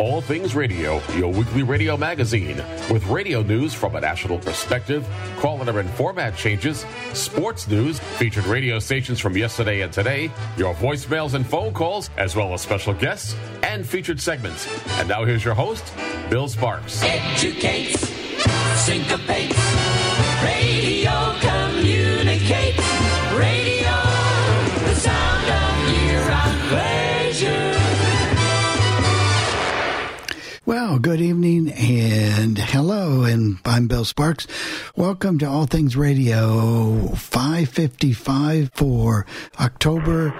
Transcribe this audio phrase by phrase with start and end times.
[0.00, 2.56] All Things Radio, your weekly radio magazine,
[2.90, 5.06] with radio news from a national perspective,
[5.40, 11.34] calendar and format changes, sports news, featured radio stations from yesterday and today, your voicemails
[11.34, 14.66] and phone calls, as well as special guests and featured segments.
[14.98, 15.84] And now here's your host,
[16.30, 17.02] Bill Sparks.
[17.02, 18.08] Educates,
[18.80, 19.60] syncopates.
[20.42, 22.88] Radio communicates.
[23.36, 23.69] Radio,
[30.70, 34.46] Well, good evening and hello, and I'm Bill Sparks.
[34.94, 39.26] Welcome to All Things Radio 555 for
[39.58, 40.30] October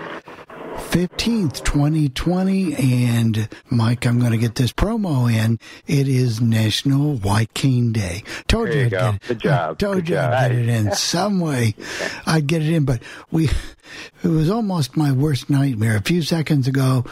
[0.76, 2.76] 15th, 2020.
[2.76, 5.58] And Mike, I'm going to get this promo in.
[5.88, 8.22] It is National White Cane Day.
[8.46, 8.98] Told There you, you go.
[8.98, 9.22] get it.
[9.26, 9.78] Good job.
[9.80, 10.32] Told Good you job.
[10.32, 11.74] I'd get it in some way.
[12.24, 13.46] I'd get it in, but we,
[14.22, 15.96] it was almost my worst nightmare.
[15.96, 17.04] A few seconds ago,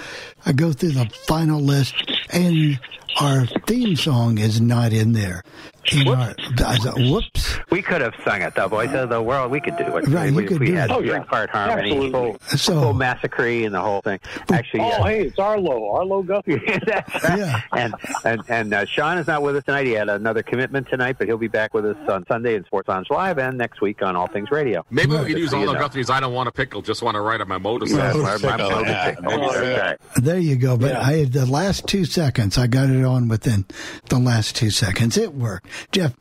[0.47, 1.97] I go through the final list
[2.31, 2.79] and
[3.21, 5.43] our theme song is not in there.
[5.91, 6.35] In our,
[6.67, 7.59] I thought, whoops.
[7.71, 9.51] We could have sung it, the voice of the world.
[9.51, 10.07] We could do it.
[10.09, 10.93] Right, we, you could we do had it.
[10.95, 11.17] Oh, yeah.
[11.21, 12.11] three part harmony, Absolutely.
[12.11, 14.21] full, So- full massacre, and the whole thing.
[14.51, 15.03] Actually, Oh, yeah.
[15.05, 15.91] hey, it's Arlo.
[15.95, 16.61] Arlo Guthrie.
[16.85, 17.39] That's right.
[17.39, 17.61] Yeah.
[17.73, 17.95] And
[18.27, 19.87] and and uh, Sean is not with us tonight.
[19.87, 22.89] He had another commitment tonight, but he'll be back with us on Sunday in Sports
[22.89, 24.85] Lounge Live and next week on All Things Radio.
[24.91, 25.21] Maybe Right.
[25.25, 25.81] we could use Just so all you the know.
[25.81, 28.23] Guthrie's I don't want a pickle, just want to ride on my motorcycle.
[28.25, 29.25] That's my, my motorcycle.
[29.27, 29.95] Oh, yeah.
[30.17, 30.77] There you go.
[30.77, 31.01] But Yeah.
[31.01, 32.59] I had the last two seconds.
[32.59, 33.65] I got it on within
[34.09, 35.17] the last two seconds.
[35.17, 35.67] It worked.
[35.91, 36.15] Jeff,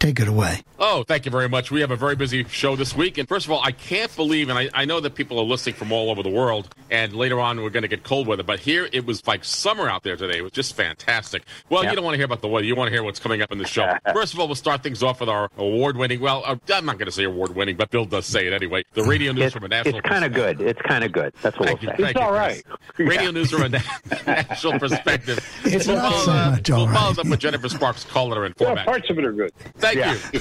[0.00, 0.62] take it away.
[0.78, 1.70] Oh, thank you very much.
[1.70, 3.18] We have a very busy show this week.
[3.18, 5.74] And first of all, I can't believe, and I, I know that people are listening
[5.76, 8.60] from all over the world, and later on we're going to get cold weather, but
[8.60, 10.38] here it was like summer out there today.
[10.38, 11.42] It was just fantastic.
[11.68, 11.90] Well, Yeah.
[11.90, 12.66] you don't want to hear about the weather.
[12.66, 13.92] You want to hear what's coming up in the show.
[14.14, 16.96] first of all, we'll start things off with our award winning, well, uh, I'm not
[16.96, 18.82] going to say award winning, but Bill does say it anyway.
[18.94, 20.60] The radio news It's, from a national it's kind of good.
[20.62, 21.34] It's kind of good.
[21.42, 22.04] That's what Thank we'll say.
[22.04, 22.62] It's you, all Chris.
[22.66, 22.78] right.
[22.98, 23.78] Radio news from a na-
[24.26, 25.38] national perspective.
[25.64, 28.84] It's We'll not follow so much We'll follow up with Jennifer Sparks' caller and Yeah,
[28.84, 29.52] parts of it are good.
[29.78, 30.16] Thank Yeah.
[30.32, 30.40] you.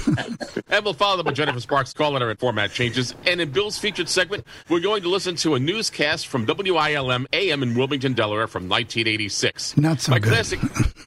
[0.69, 3.13] and we'll follow up with Jennifer Sparks' call letter and format changes.
[3.25, 7.63] And in Bill's featured segment, we're going to listen to a newscast from WILM AM
[7.63, 9.77] in Wilmington, Delaware from 1986.
[9.77, 10.33] Not so My good.
[10.33, 10.59] classic.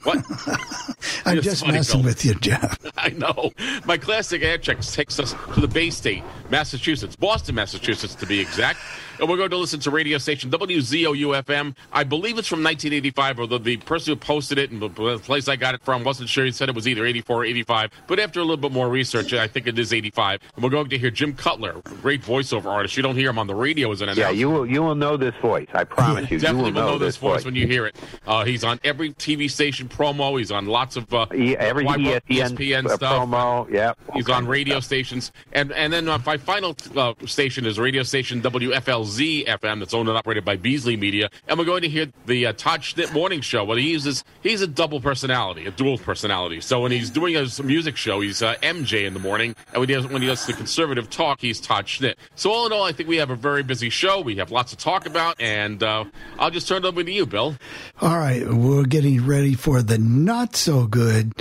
[0.05, 0.17] What?
[1.25, 2.09] I'm It's just funny, messing Bill.
[2.11, 2.79] with you, Jeff.
[2.97, 3.53] I know.
[3.85, 8.41] My classic air check takes us to the Bay State, Massachusetts, Boston, Massachusetts to be
[8.41, 8.79] exact.
[9.23, 11.77] And we're going to listen to radio station WZOU FM.
[11.93, 14.89] I believe it's from 1985, although the person who posted it and the
[15.21, 16.45] place I got it from wasn't sure.
[16.45, 17.91] He said it was either 84 or 85.
[18.09, 20.41] But after a little bit more research, I think it is 85.
[20.57, 22.97] And we're going to hear Jim Cutler, great voiceover artist.
[22.97, 24.23] You don't hear him on the radio as an announcer.
[24.23, 24.67] Yeah, you will.
[24.67, 25.69] You will know this voice.
[25.73, 26.41] I promise you.
[26.41, 27.95] Definitely you will know, this voice when you hear it.
[28.27, 30.37] Uh, he's on every TV station promo.
[30.37, 33.29] He's on lots of uh, E- every ESPN, ESPN uh, stuff.
[33.29, 33.71] promo.
[33.71, 38.03] Yeah, He's on radio stations, and and then uh, my final uh, station is radio
[38.03, 42.07] station WFLZ FM, that's owned and operated by Beasley Media, and we're going to hear
[42.27, 43.65] the uh, Todd Schnitt morning show.
[43.65, 46.61] Well, he uses he's a double personality, a dual personality.
[46.61, 49.89] So when he's doing his music show, he's uh, MJ in the morning, and when
[49.89, 52.15] he does when he does the conservative talk, he's Todd Schnitt.
[52.35, 54.21] So all in all, I think we have a very busy show.
[54.21, 56.05] We have lots to talk about, and uh,
[56.39, 57.57] I'll just turn it over to you, Bill.
[58.01, 61.33] All right, we're getting ready for the not so good,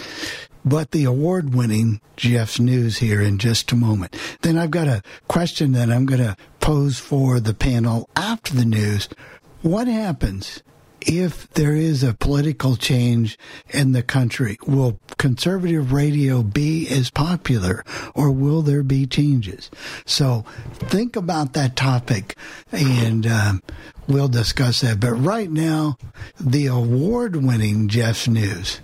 [0.64, 4.16] but the award winning Jeff's News here in just a moment.
[4.42, 8.66] Then I've got a question that I'm going to pose for the panel after the
[8.66, 9.10] news.
[9.62, 10.64] What happens
[11.02, 13.38] if there is a political change
[13.70, 14.58] in the country?
[14.68, 17.84] Will conservative radio be as popular
[18.14, 19.70] or will there be changes?
[20.06, 22.36] So think about that topic
[22.72, 23.64] and um,
[24.08, 25.00] we'll discuss that.
[25.00, 25.98] But right now,
[26.40, 28.80] the award winning Jeff's News.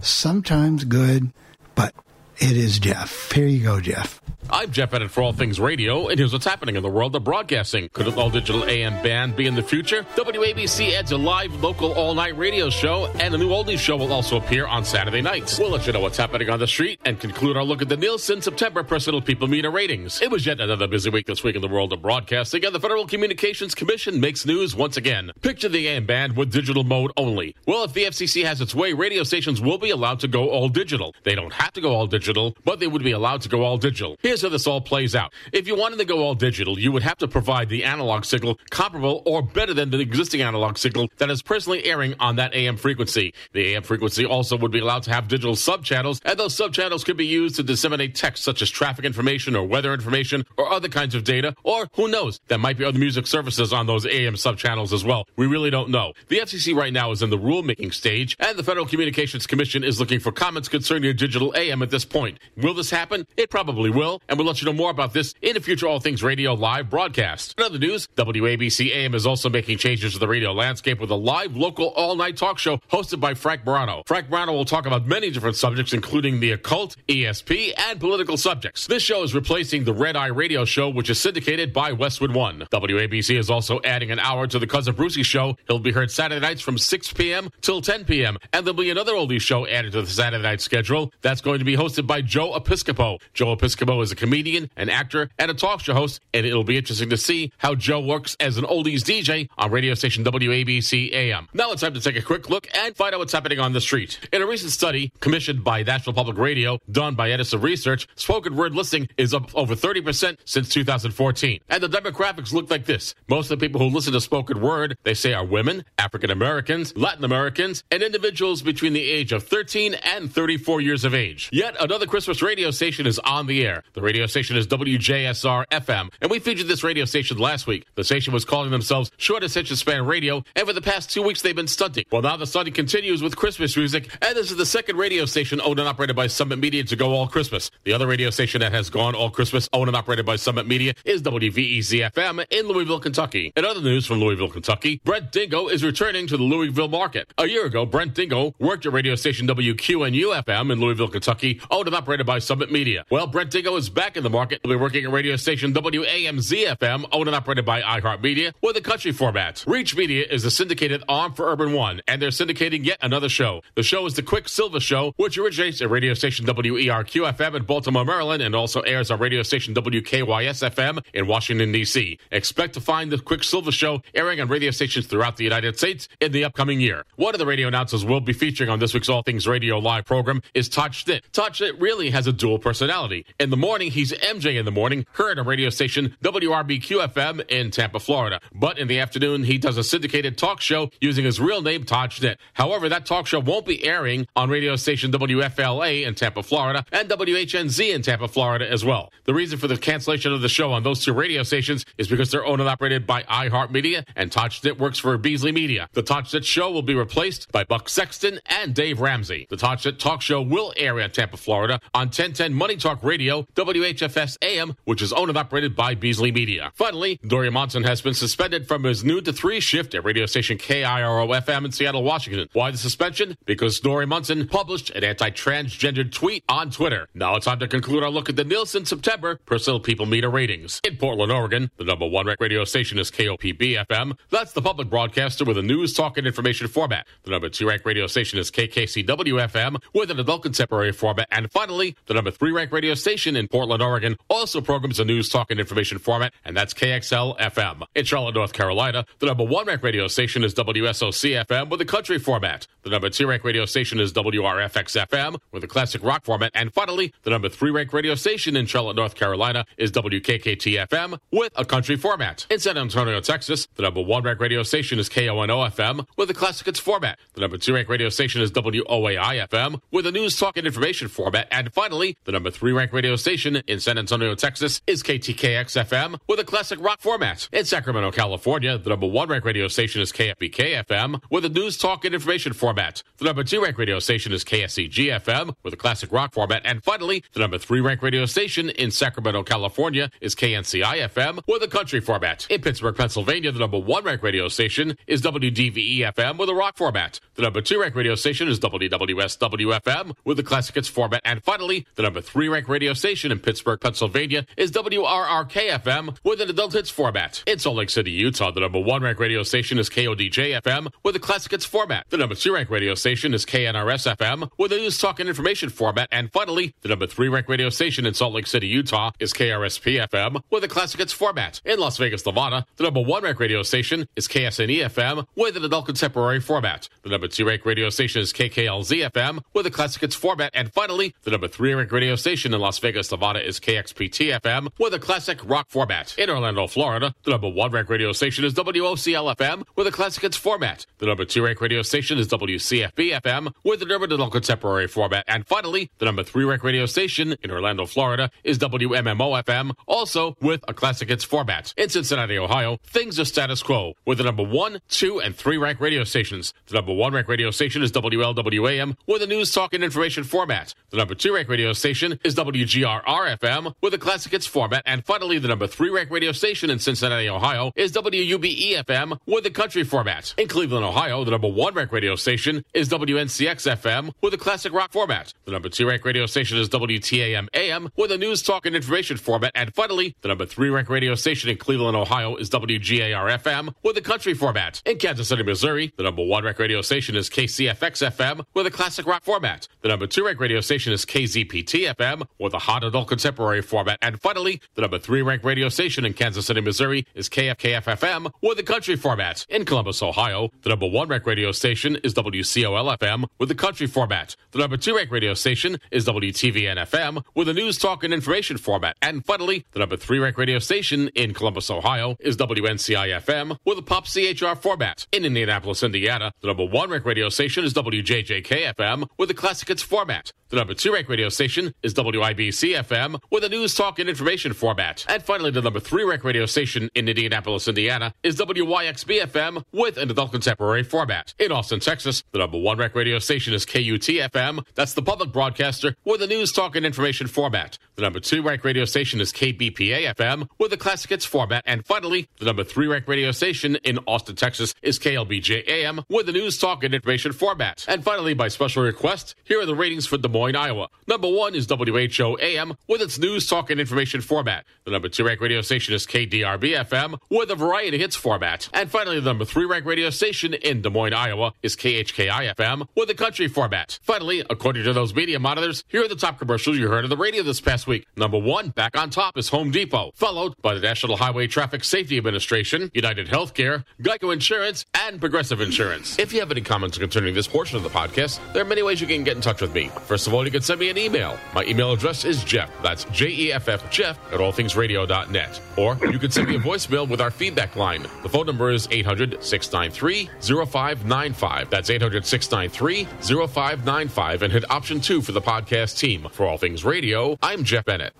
[0.00, 1.32] Sometimes good,
[1.74, 1.94] but
[2.38, 3.32] it is Jeff.
[3.32, 4.20] Here you go, Jeff.
[4.50, 7.22] I'm Jeff Bennett for All Things Radio, and here's what's happening in the world of
[7.22, 7.90] broadcasting.
[7.92, 10.04] Could an all digital AM band be in the future?
[10.16, 14.12] WABC adds a live local all night radio show, and a new oldies show will
[14.12, 15.58] also appear on Saturday nights.
[15.58, 17.96] We'll let you know what's happening on the street and conclude our look at the
[17.96, 20.22] Nielsen September Personal People Meter ratings.
[20.22, 22.80] It was yet another busy week this week in the world of broadcasting, and the
[22.80, 25.30] Federal Communications Commission makes news once again.
[25.42, 27.54] Picture the AM band with digital mode only.
[27.66, 30.70] Well, if the FCC has its way, radio stations will be allowed to go all
[30.70, 31.14] digital.
[31.24, 33.78] They don't have to go all digital but they would be allowed to go all
[33.78, 34.16] digital.
[34.20, 35.32] Here's how this all plays out.
[35.52, 38.58] If you wanted to go all digital, you would have to provide the analog signal
[38.70, 42.76] comparable or better than the existing analog signal that is presently airing on that AM
[42.76, 43.34] frequency.
[43.52, 47.16] The AM frequency also would be allowed to have digital subchannels, and those subchannels could
[47.16, 51.14] be used to disseminate text such as traffic information or weather information or other kinds
[51.14, 54.92] of data, or who knows, there might be other music services on those AM subchannels
[54.92, 55.26] as well.
[55.36, 56.12] We really don't know.
[56.28, 60.00] The FCC right now is in the rulemaking stage, and the Federal Communications Commission is
[60.00, 62.38] looking for comments concerning digital AM at this point.
[62.56, 63.26] Will this happen?
[63.36, 66.00] It probably will, and we'll let you know more about this in a future All
[66.00, 67.54] Things Radio live broadcast.
[67.58, 71.14] In other news, WABC AM is also making changes to the radio landscape with a
[71.16, 74.02] live local all night talk show hosted by Frank Morano.
[74.06, 78.86] Frank Morano will talk about many different subjects, including the occult, ESP, and political subjects.
[78.86, 82.66] This show is replacing the Red Eye Radio Show, which is syndicated by Westwood One.
[82.72, 85.56] WABC is also adding an hour to the Cousin Brucey Show.
[85.66, 87.50] He'll be heard Saturday nights from 6 p.m.
[87.60, 88.36] till 10 p.m.
[88.52, 91.12] And there'll be another oldies show added to the Saturday night schedule.
[91.22, 93.20] That's going to be hosted by Joe Episcopo.
[93.32, 96.76] Joe Episcopo is a comedian, an actor, and a talk show host, and it'll be
[96.76, 101.48] interesting to see how Joe works as an oldies DJ on radio station WABC AM.
[101.54, 103.80] Now it's time to take a quick look and find out what's happening on the
[103.80, 104.18] street.
[104.32, 108.74] In a recent study commissioned by National Public Radio, done by Edison Research, spoken word
[108.74, 111.60] listening is up over 30% since 2014.
[111.68, 113.14] And the demographics look like this.
[113.28, 116.96] Most of the people who listen to spoken word, they say are women, African Americans,
[116.96, 121.48] Latin Americans, and individuals between the age of 13 and 34 years of age.
[121.52, 123.82] Yet another Christmas radio station is on the air.
[123.94, 127.84] The radio station is WJSR FM, and we featured this radio station last week.
[127.94, 131.42] The station was calling themselves Short Attention Span Radio, and for the past two weeks
[131.42, 132.06] they've been stunting.
[132.10, 135.60] Well, now the stunting continues with Christmas music, and this is the second radio station
[135.60, 137.70] owned and operated by Summit Media to go all Christmas.
[137.84, 140.94] The other radio station that has gone all Christmas, owned and operated by Summit Media,
[141.04, 143.52] is WVEZ FM in Louisville, Kentucky.
[143.58, 147.30] In other news from Louisville, Kentucky, Brent Dingo is returning to the Louisville market.
[147.36, 151.88] A year ago, Brent Dingo worked at radio station WQNU FM in Louisville, Kentucky, owned
[151.88, 153.04] and operated by Summit Media.
[153.10, 154.60] Well, Brent Dingo is back in the market.
[154.62, 158.80] He'll be working at radio station WAMZ FM, owned and operated by iHeartMedia, with a
[158.80, 159.64] country format.
[159.66, 163.62] Reach Media is the syndicated arm for Urban One, and they're syndicating yet another show.
[163.74, 167.64] The show is the Quick Silver Show, which originates at radio station WERQ FM in
[167.64, 172.18] Baltimore, Maryland, and also airs on radio station WKYS FM in Washington, D.C.
[172.32, 176.08] Expect to find the Quick Silver Show airing on radio stations throughout the United States
[176.20, 177.04] in the upcoming year.
[177.16, 180.04] One of the radio announcers we'll be featuring on this week's All Things Radio live
[180.04, 181.22] program is Todd Schnitt.
[181.32, 183.24] Todd Schnitt really has a dual personality.
[183.38, 187.70] In the morning, he's MJ in the morning, heard on radio station WRBQ FM in
[187.70, 188.40] Tampa, Florida.
[188.52, 192.10] But in the afternoon, he does a syndicated talk show using his real name, Todd
[192.10, 192.36] Schnitt.
[192.54, 197.08] However, that talk show won't be airing on radio station WFLA in Tampa, Florida, and
[197.08, 199.12] WHNZ in Tampa, Florida as well.
[199.24, 202.30] The reason for the cancellation of the show on those two radio stations is because
[202.30, 205.88] they're owned and operated by iHeartMedia, and Todd Schnitt works for Beasley Media.
[205.92, 209.46] The Todd Schnitt show will be replaced by Buck Sexton and Dave Ramsey.
[209.48, 213.46] The Todd Schnitt talk show will air in Tampa, Florida on 1010 Money Talk Radio,
[213.68, 216.72] WHFS AM, which is owned and operated by Beasley Media.
[216.74, 220.56] Finally, Dori Monson has been suspended from his noon to 3 shift at radio station
[220.56, 222.48] KIRO FM in Seattle, Washington.
[222.54, 223.36] Why the suspension?
[223.44, 227.08] Because Dori Monson published an anti-transgendered tweet on Twitter.
[227.12, 230.80] Now it's time to conclude our look at the Nielsen September Personal People Meter ratings.
[230.82, 234.16] In Portland, Oregon, the number one ranked radio station is KOPB FM.
[234.30, 237.06] That's the public broadcaster with a news, talk, and information format.
[237.24, 241.28] The number two ranked radio station is KKCW FM with an adult contemporary format.
[241.30, 245.28] And finally, the number three ranked radio station in Portland, Oregon also programs a news,
[245.28, 247.82] talk, and information format, and that's KXL FM.
[247.94, 251.84] In Charlotte, North Carolina, the number one ranked radio station is WSOC FM with a
[251.84, 252.66] country format.
[252.82, 256.52] The number two ranked radio station is WRFX FM with a classic rock format.
[256.54, 261.18] And finally, the number three ranked radio station in Charlotte, North Carolina is WKKT FM
[261.30, 262.46] with a country format.
[262.50, 266.34] In San Antonio, Texas, the number one ranked radio station is KONO FM with a
[266.34, 267.18] classic hits format.
[267.34, 271.08] The number two ranked radio station is WOAI FM with a news, talk, and information
[271.08, 271.48] format.
[271.50, 276.18] And finally, the number three ranked radio station in San Antonio, Texas is KTKX FM
[276.28, 277.48] with a classic rock format.
[277.52, 281.76] In Sacramento, California, the number one rank radio station is KFBK FM with a news,
[281.76, 283.02] talk, and information format.
[283.18, 286.62] The number two rank radio station is KSEG FM with a classic rock format.
[286.64, 291.62] And finally, the number three rank radio station in Sacramento, California is KNCI FM with
[291.62, 292.46] a country format.
[292.50, 296.76] In Pittsburgh, Pennsylvania, the number one rank radio station is WDVE FM with a rock
[296.76, 297.20] format.
[297.34, 301.22] The number two rank radio station is WWSW FM with a classic hits format.
[301.24, 306.40] And finally, the number three ranked radio station in Pittsburgh, Pennsylvania is WRRK FM with
[306.40, 307.42] an adult hits format.
[307.46, 311.14] In Salt Lake City, Utah, the number one ranked radio station is KODJ FM with
[311.14, 312.06] a classic hits format.
[312.10, 315.68] The number two ranked radio station is KNRS FM with a news, talk, and information
[315.68, 316.08] format.
[316.10, 320.08] And finally, the number three ranked radio station in Salt Lake City, Utah is KRSP
[320.08, 321.60] FM with a classic hits format.
[321.64, 325.64] In Las Vegas, Nevada, the number one ranked radio station is KSNE FM with an
[325.64, 326.88] adult contemporary format.
[327.02, 330.50] The number two ranked radio station is KKLZ FM with a classic hits format.
[330.54, 334.70] And finally, the number three ranked radio station in Las Vegas, Nevada is KXPT FM
[334.78, 336.16] with a classic rock format.
[336.18, 340.22] In Orlando, Florida, the number one ranked radio station is WOCL FM with a classic
[340.22, 340.86] hits format.
[340.98, 345.24] The number two ranked radio station is WCFB FM with the urban adult contemporary format.
[345.28, 350.36] And finally, the number three ranked radio station in Orlando, Florida is WMMO FM, also
[350.40, 351.74] with a classic hits format.
[351.76, 355.80] In Cincinnati, Ohio, things are status quo with the number one, two, and three ranked
[355.80, 356.54] radio stations.
[356.66, 360.74] The number one ranked radio station is WLWAM with a news, talk, and information format.
[360.90, 364.82] The number two ranked radio station is WGRR FM with a classic hits format.
[364.86, 369.46] And finally, the number three ranked radio station in Cincinnati, Ohio is WUBE FM with
[369.46, 370.34] a country format.
[370.38, 374.72] In Cleveland, Ohio, the number one ranked radio station is WNCX FM with a classic
[374.72, 375.32] rock format.
[375.44, 379.16] The number two ranked radio station is WTAM AM with a news, talk, and information
[379.16, 379.52] format.
[379.54, 383.96] And finally, the number three ranked radio station in Cleveland, Ohio is WGAR FM with
[383.96, 384.80] a country format.
[384.86, 388.70] In Kansas City, Missouri, the number one ranked radio station is KCFX FM with a
[388.70, 389.66] classic rock format.
[389.82, 393.98] The number two ranked radio station is KZPT FM with a hot adult contemporary format.
[394.02, 398.30] And finally, the number three ranked radio station in Kansas City, Missouri is KFKF FM
[398.42, 399.44] with a country format.
[399.48, 403.86] In Columbus, Ohio, the number one ranked radio station is WCOL FM with a country
[403.86, 404.36] format.
[404.52, 408.58] The number two ranked radio station is WTVN FM with a news, talk, and information
[408.58, 408.96] format.
[409.02, 413.78] And finally, the number three ranked radio station in Columbus, Ohio is WNCI FM with
[413.78, 415.06] a pop CHR format.
[415.12, 419.68] In Indianapolis, Indiana, the number one ranked radio station is WJJK FM with a classic
[419.68, 420.32] hits format.
[420.50, 424.52] The number two ranked radio station is WIBC FM with a news, talk, and information
[424.52, 425.04] format.
[425.08, 429.96] And finally, the number three ranked radio station in Indianapolis, Indiana is WYXB FM with
[429.98, 431.34] an adult contemporary format.
[431.38, 434.64] In Austin, Texas, the number one ranked radio station is KUT FM.
[434.74, 437.78] That's the public broadcaster with a news, talk, and information format.
[437.96, 441.62] The number two ranked radio station is KBPA FM with a classic hits format.
[441.66, 446.28] And finally, the number three ranked radio station in Austin, Texas is KLBJ AM with
[446.28, 447.84] a news, talk, and information format.
[447.88, 450.88] And finally, by special request, here are the ratings for Des Moines, Iowa.
[451.06, 454.64] Number one is WHO AM with its news, talk, and information format.
[454.84, 458.68] The number two ranked radio station is KDRB FM with a variety hits format.
[458.72, 462.86] And finally, the number three ranked radio station in Des Moines, Iowa is KHKI FM
[462.96, 463.98] with a country format.
[464.02, 467.16] Finally, according to those media monitors, here are the top commercials you heard on the
[467.16, 468.06] radio this past week.
[468.16, 472.16] Number one, back on top is Home Depot, followed by the National Highway Traffic Safety
[472.16, 476.18] Administration, United Healthcare, Geico Insurance, and Progressive Insurance.
[476.18, 479.00] If you have any comments concerning this portion of the podcast, there are many ways
[479.00, 479.88] you can get in touch with me.
[480.06, 481.38] First of all, you can send me an email.
[481.54, 482.67] My email address is Jeff.
[482.82, 485.60] That's J E F F Jeff at allthingsradio.net.
[485.76, 488.02] Or you can send me a voicemail with our feedback line.
[488.22, 491.70] The phone number is 800 693 0595.
[491.70, 493.04] That's 800 693
[493.48, 494.42] 0595.
[494.42, 496.28] And hit option two for the podcast team.
[496.32, 498.14] For All Things Radio, I'm Jeff Bennett.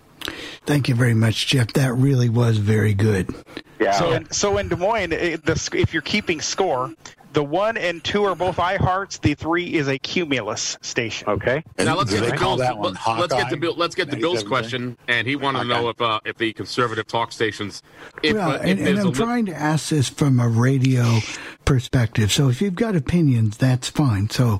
[0.65, 1.73] Thank you very much, Jeff.
[1.73, 3.33] That really was very good.
[3.79, 3.91] Yeah.
[3.91, 6.93] So, in, so in Des Moines, it, the, if you're keeping score,
[7.33, 9.21] the one and two are both iHearts.
[9.21, 11.29] The three is a Cumulus station.
[11.29, 11.63] okay.
[11.77, 12.59] Now let's get they to call Bill's.
[12.59, 13.73] that one Let's get to Bill.
[13.75, 17.07] Let's get to Bill's question, and he wanted to know if uh, if the conservative
[17.07, 17.81] talk stations.
[18.23, 20.47] If, well, uh, if and, and I'm a li- trying to ask this from a
[20.49, 21.19] radio
[21.65, 22.31] perspective.
[22.31, 24.29] So if you've got opinions, that's fine.
[24.29, 24.59] So,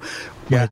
[0.50, 0.68] Yeah.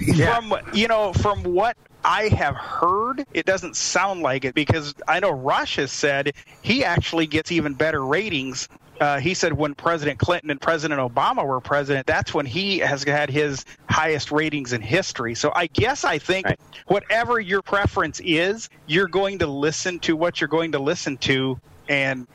[0.00, 0.36] yeah.
[0.36, 5.20] From you know, from what I have heard, it doesn't sound like it because I
[5.20, 8.68] know Rush has said he actually gets even better ratings.
[9.00, 13.02] Uh, he said when President Clinton and President Obama were president, that's when he has
[13.02, 15.34] had his highest ratings in history.
[15.34, 16.60] So I guess I think Right.
[16.86, 21.58] whatever your preference is, you're going to listen to what you're going to listen to.
[21.90, 22.28] And,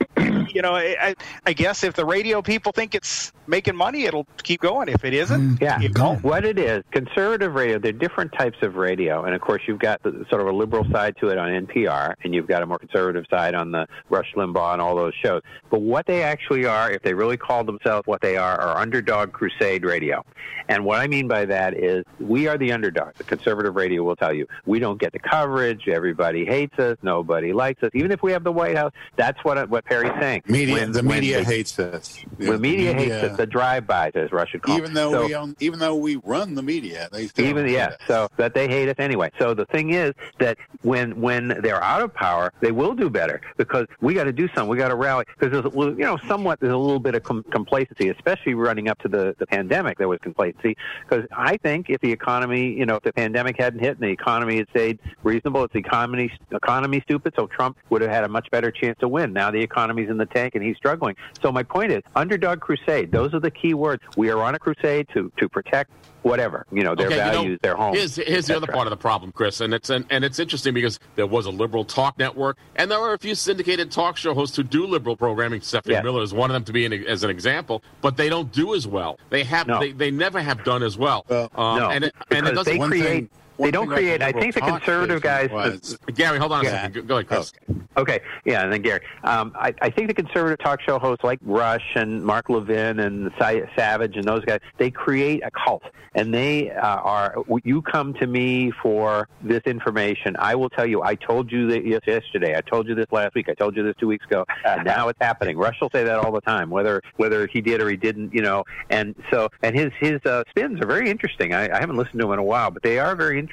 [0.54, 1.14] you know, I,
[1.46, 4.88] I guess if the radio people think it's making money, it'll keep going.
[4.90, 6.22] If it isn't, mm, Yeah, it won't.
[6.22, 9.24] what it is, conservative radio, there are different types of radio.
[9.24, 12.14] And of course, you've got the, sort of a liberal side to it on NPR,
[12.22, 15.40] and you've got a more conservative side on the Rush Limbaugh and all those shows.
[15.70, 19.32] But what they actually are, if they really call themselves what they are, are underdog
[19.32, 20.22] crusade radio.
[20.68, 23.14] And what I mean by that is we are the underdog.
[23.14, 25.86] The conservative radio will tell you we don't get the coverage.
[25.88, 26.98] Everybody hates us.
[27.02, 27.90] Nobody likes us.
[27.94, 30.42] Even if we have the White House, that's what what Perry's saying.
[30.46, 32.18] Media, When- the media they- hates us.
[32.38, 35.56] The media, hates us, the drive-bys, as Rush should call even though So- we own,
[35.60, 37.96] even though we run the media, they still even yeah us.
[38.06, 42.02] so that they hate us anyway so the thing is that when when they're out
[42.02, 44.94] of power they will do better because we got to do something we got to
[44.96, 48.88] rally because there's you know somewhat there's a little bit of com- complacency especially running
[48.88, 50.76] up to the the pandemic there was complacency
[51.08, 54.08] because i think if the economy you know if the pandemic hadn't hit and the
[54.10, 58.28] economy had stayed reasonable it's the economy economy stupid so trump would have had a
[58.28, 61.52] much better chance to win now the economy's in the tank and he's struggling so
[61.52, 65.06] my point is underdog crusade those are the key words we are on a crusade
[65.12, 65.90] to to protect
[66.22, 68.86] whatever you know their Okay, you know, values their homes Here's, here's the other part
[68.86, 71.84] of the problem, Chris, and it's and, and it's interesting because there was a liberal
[71.84, 75.60] talk network, and there are a few syndicated talk show hosts who do liberal programming.
[75.60, 76.02] Stephanie Yes.
[76.04, 78.74] Miller is one of them to be an, as an example, but they don't do
[78.74, 79.18] as well.
[79.30, 79.78] They have No.
[79.78, 81.24] they, they never have done as well.
[81.28, 82.72] Well, Um, no, and it, because and it doesn't.
[82.80, 86.52] they create thing- One don't create- I liberal think the conservative guys- was- Gary, hold
[86.52, 86.94] on a second.
[86.94, 87.52] Go- Go ahead, Chris.
[87.96, 89.00] Okay, yeah, and then Gary.
[89.24, 93.30] Um, I, I think the conservative talk show hosts like Rush and Mark Levin and
[93.38, 95.82] Sa- Savage and those guys, they create a cult,
[96.14, 97.34] and they uh, are.
[97.64, 100.36] You come to me for this information.
[100.38, 101.02] I will tell you.
[101.02, 102.54] I told you that yes, yesterday.
[102.56, 103.48] I told you this last week.
[103.48, 104.44] I told you this two weeks ago.
[104.66, 105.56] And now it's happening.
[105.56, 108.34] Rush will say that all the time, whether whether he did or he didn't.
[108.34, 111.54] You know, and so and his his uh, spins are very interesting.
[111.54, 113.45] I, I haven't listened to him in a while, but they are very interesting,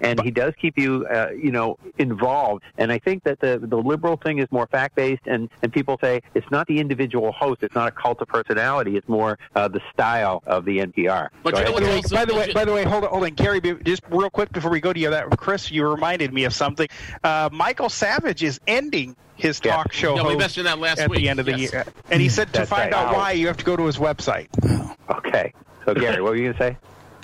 [0.00, 2.62] and he does keep you uh, you know involved.
[2.78, 5.98] And I think that the the liberal thing is more fact based, and and people
[6.00, 9.68] say it's not the individual host, it's not a cult of personality, it's more uh,
[9.68, 11.28] the style of the NPR.
[11.42, 12.84] But Go you know what By the way, also- by the way, by the way,
[12.84, 13.60] hold on, hold on, Gary.
[13.60, 16.88] Just real quick before we go to you, that Chris, you reminded me of something.
[17.24, 19.76] Uh, Michael Savage is ending his Yeah.
[19.76, 21.20] talk show Yeah, we mentioned that last at week.
[21.20, 21.72] the end of the Yes.
[21.72, 23.06] year, and he said to That's find right.
[23.06, 24.46] out why you have to go to his website.
[25.10, 25.52] Okay.
[25.84, 26.76] So Gary, what were you going to say?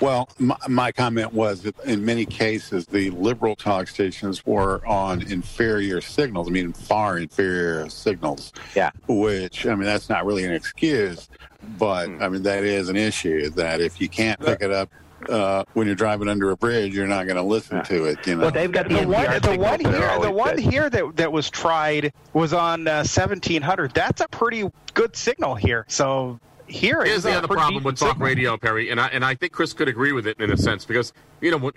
[0.03, 5.21] Well, my, my comment was that in many cases, the liberal talk stations were on
[5.31, 6.49] inferior signals.
[6.49, 8.51] I mean, far inferior signals.
[8.75, 8.91] Yeah.
[9.07, 11.29] Which, I mean, that's not really an excuse,
[11.77, 14.89] but I mean, that is an issue that if you can't pick it up
[15.29, 18.27] uh, when you're driving under a bridge, you're not going to listen to it.
[18.27, 18.41] You know.
[18.41, 20.65] Well, they've got the, The one, the one here, the one good.
[20.65, 23.93] here that that was tried was on uh, seventeen hundred.
[23.93, 25.85] That's a pretty good signal here.
[25.87, 26.41] So
[26.73, 28.27] here Here's the other problem with talk signal.
[28.27, 30.85] radio, Perry, and I and I think Chris could agree with it in a sense
[30.85, 31.13] because
[31.43, 31.71] you know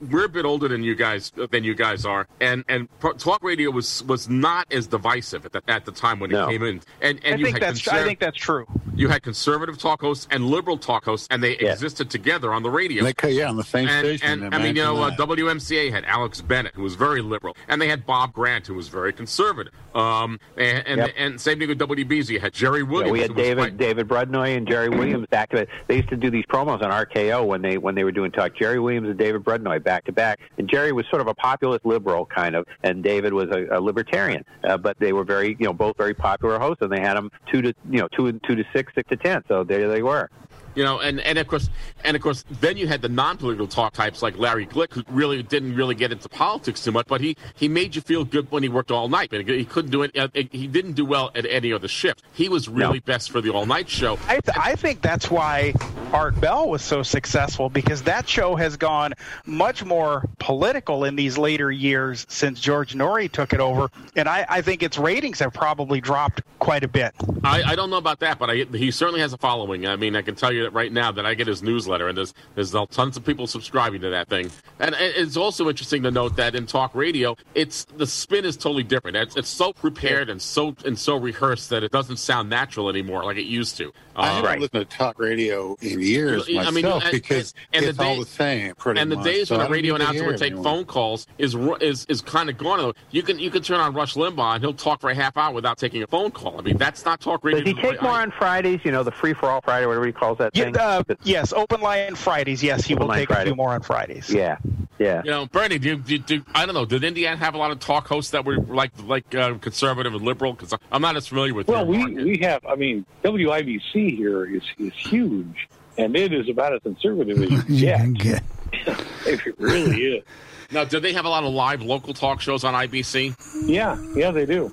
[0.00, 3.70] we're, a bit older than you guys than you guys are, and and talk radio
[3.70, 6.48] was was not as divisive at the, at the time when No.
[6.48, 8.66] it came in, and and I you think had that's I think that's true.
[8.94, 11.72] you had conservative talk hosts and liberal talk hosts, and they Yeah.
[11.72, 13.04] existed together on the radio.
[13.04, 14.42] They yeah, on the same and, station.
[14.44, 17.80] and I mean, you know, uh, WMCA had Alex Bennett, who was very liberal, and
[17.80, 19.72] they had Bob Grant, who was very conservative.
[19.94, 21.10] Um, and and, Yep.
[21.16, 22.30] and same thing with WBZ.
[22.34, 23.08] You had Jerry Williams.
[23.08, 25.68] Yeah, we had David quite- David Brudnoy and Jerry Williams back to back.
[25.88, 28.54] They used to do these promos on RKO when they when they were doing talk.
[28.54, 31.84] Jerry Williams and David Brudnoy back to back, and Jerry was sort of a populist
[31.84, 34.44] liberal kind of, and David was a, a libertarian.
[34.64, 37.30] Uh, but they were very you know both very popular hosts, and they had them
[37.50, 39.42] two to you know two two to six, six to ten.
[39.48, 40.30] So there they were.
[40.74, 41.68] You know, and, and of course,
[42.04, 45.42] and of course, then you had the non-political talk types like Larry Glick, who really
[45.42, 48.62] didn't really get into politics too much, but he, he made you feel good when
[48.62, 49.30] he worked all night.
[49.30, 50.16] But he couldn't do it.
[50.16, 52.22] uh, He didn't do well at any other shift.
[52.32, 54.18] He was really best for the all-night show.
[54.28, 55.74] I, th- I think that's why
[56.12, 59.12] Art Bell was so successful because that show has gone
[59.46, 64.46] much more political in these later years since George Noory took it over, and I,
[64.48, 67.12] I think its ratings have probably dropped quite a bit.
[67.44, 69.86] I, I don't know about that, but I, he certainly has a following.
[69.86, 72.16] I mean, I can tell you that right now that I get his newsletter, and
[72.16, 74.50] there's there's tons of people subscribing to that thing.
[74.78, 78.82] And it's also interesting to note that in talk radio, it's the spin is totally
[78.82, 79.16] different.
[79.16, 83.24] It's, it's so prepared and so and so rehearsed that it doesn't sound natural anymore
[83.24, 83.92] like it used to.
[84.16, 87.88] I Um, haven't listened to talk radio in years I mean, and- because and the
[87.90, 88.74] it's all day- the same.
[88.74, 89.24] Pretty and the much.
[89.24, 90.64] days So when a radio announcer would take anymore.
[90.64, 92.92] phone calls is ru- is is kind of gone.
[93.10, 95.52] You can you can turn on Rush Limbaugh and he'll talk for a half hour
[95.52, 96.58] without taking a phone call.
[96.58, 97.60] I mean, that's not talk radio.
[97.62, 98.80] Does he take more on Fridays?
[98.84, 100.76] You know, the free for all Friday, whatever he calls that Yeah, thing.
[100.78, 102.62] uh, yes, Open Line Fridays.
[102.62, 104.30] Yes, he Open will Line take a few more on Fridays.
[104.30, 104.58] yeah,
[104.98, 105.22] yeah.
[105.24, 106.84] You know, Bernie, do, you- do, do I don't know.
[106.84, 110.22] Did Indiana have a lot of talk hosts that were like like uh, conservative and
[110.24, 110.52] liberal?
[110.52, 111.68] Because I'm not as familiar with.
[111.68, 112.24] Well, we, market.
[112.24, 117.42] we have, I mean, WIBC here is, is huge, and it is about as conservative
[117.42, 117.98] as you You get.
[118.00, 118.42] can get.
[119.26, 120.24] it really is.
[120.70, 123.66] now, do they have a lot of live local talk shows on IBC?
[123.68, 124.72] Yeah, yeah, they do.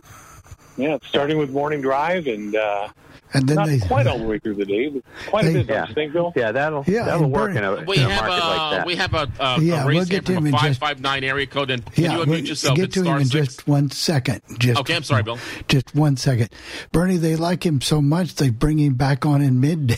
[0.78, 2.90] Yeah, starting with Morning Drive, and uh,
[3.38, 5.54] And then not they quite all the way through the day, but quite They- a
[5.54, 5.80] bit, Yeah.
[5.80, 6.34] don't you think, Bill?
[6.36, 8.88] Yeah, that'll Yeah, that'll work in a, We in a market a like uh, that.
[8.88, 10.52] we have a, uh, a, Yeah, a we'll get here to from him a in
[10.64, 11.70] just- five five nine area code.
[11.72, 12.76] And can Yeah, you we'll unmute yourself?
[12.76, 13.48] get It's to him in six.
[13.56, 14.42] just one second.
[14.60, 15.38] Just Okay, I'm sorry, Bill.
[15.68, 16.50] Just one second,
[16.92, 17.18] Bernie.
[17.18, 19.96] They like him so much they bring him back on in midday.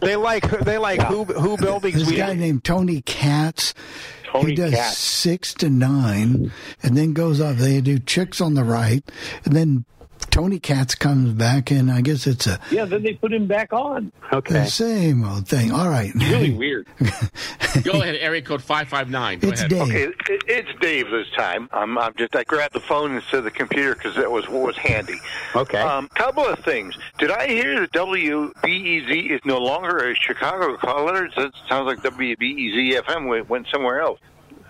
[0.00, 3.72] They like they like who who buildings this we guy named Tony Katz.
[4.30, 4.98] Tony he does Katz.
[4.98, 7.56] six to nine, and then goes off.
[7.56, 9.02] They do chicks on the right,
[9.44, 9.84] and then
[10.30, 13.72] Tony Katz comes back, and I guess it's a Yeah, then they put him back
[13.72, 14.12] on.
[14.32, 14.54] okay.
[14.54, 15.72] the same old thing.
[15.72, 16.86] All right, Really weird.
[17.84, 19.38] Go ahead, area code five five nine.
[19.42, 19.70] It's ahead.
[19.70, 19.82] Dave.
[19.82, 21.68] Okay, it, it's Dave this time.
[21.72, 24.62] I'm, I'm just I grabbed the phone instead of the computer because that was what
[24.66, 25.18] was handy.
[25.54, 25.80] Okay.
[25.80, 26.96] Um, couple of things.
[27.18, 31.26] Did I hear that WBEZ is no longer a Chicago call letter?
[31.26, 34.20] It sounds- sounds like WBEZ FM went, went somewhere else.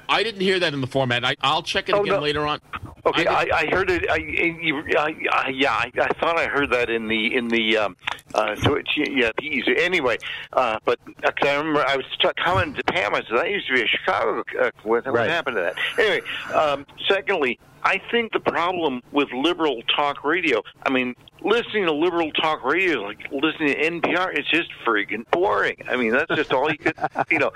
[0.09, 1.25] I didn't hear that in the format.
[1.25, 2.21] I, I'll check it Oh, again no.
[2.21, 2.61] later on.
[3.07, 4.05] Okay, I I, I heard it.
[4.11, 4.17] I,
[4.99, 7.97] I, I, yeah, I, I thought I heard that in the in the um,
[8.35, 9.79] uh, so it's, yeah, BEZ.
[9.79, 10.19] Anyway,
[10.53, 13.15] uh, but uh 'cause I remember I was t- commenting to Pam.
[13.15, 14.43] I said that used to be a Chicago.
[14.61, 15.75] Uh, what, what happened to that?
[15.99, 16.23] Anyway,
[16.55, 22.31] um, secondly, I think the problem with liberal talk radio, I mean, listening to liberal
[22.33, 25.77] talk radio, like listening to NPR, it's just freaking boring.
[25.89, 26.97] I mean, that's just all you could,
[27.31, 27.51] you know,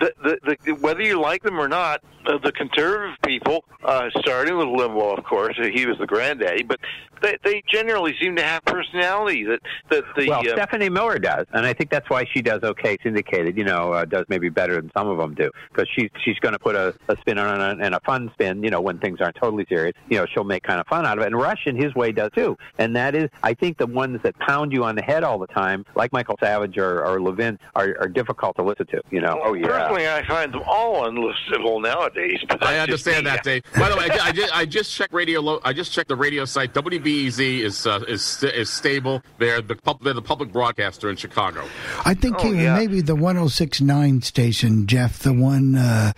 [0.00, 4.56] the, the, the, whether you like them or not, uh, the conservative people, uh, starting
[4.56, 6.78] with Limbaugh, of course, he was the granddaddy, but
[7.22, 11.46] they, they generally seem to have personality that, that the, well, uh, Stephanie Miller does,
[11.52, 12.96] and I think that's why she does okay.
[13.02, 16.38] Syndicated, you know, uh, does maybe better than some of them do because she's she's
[16.40, 18.62] going to put a, a spin on it and a fun spin.
[18.62, 21.18] You know, when things aren't totally serious, you know, she'll make kind of fun out
[21.18, 21.28] of it.
[21.28, 22.56] And Rush, in his way, does too.
[22.78, 25.46] And that is, I think, the ones that pound you on the head all the
[25.48, 29.00] time, like Michael Savage or, or Levin, are, are difficult to listen to.
[29.10, 29.40] You know.
[29.44, 29.66] Oh yeah.
[29.66, 32.38] Personally, I find them all unlistenable nowadays.
[32.48, 33.62] But I understand that, Dave.
[33.76, 35.40] By the way, I, I, just, I just checked radio.
[35.40, 36.72] Lo- I just checked the radio site.
[36.74, 39.22] WBEZ is uh, is st- is stable.
[39.38, 41.64] They're the pub- they're the public broadcaster in Chicago.
[42.04, 42.76] I think Oh, even yeah.
[42.76, 46.12] maybe the 1069 station, Jeff, the one, uh,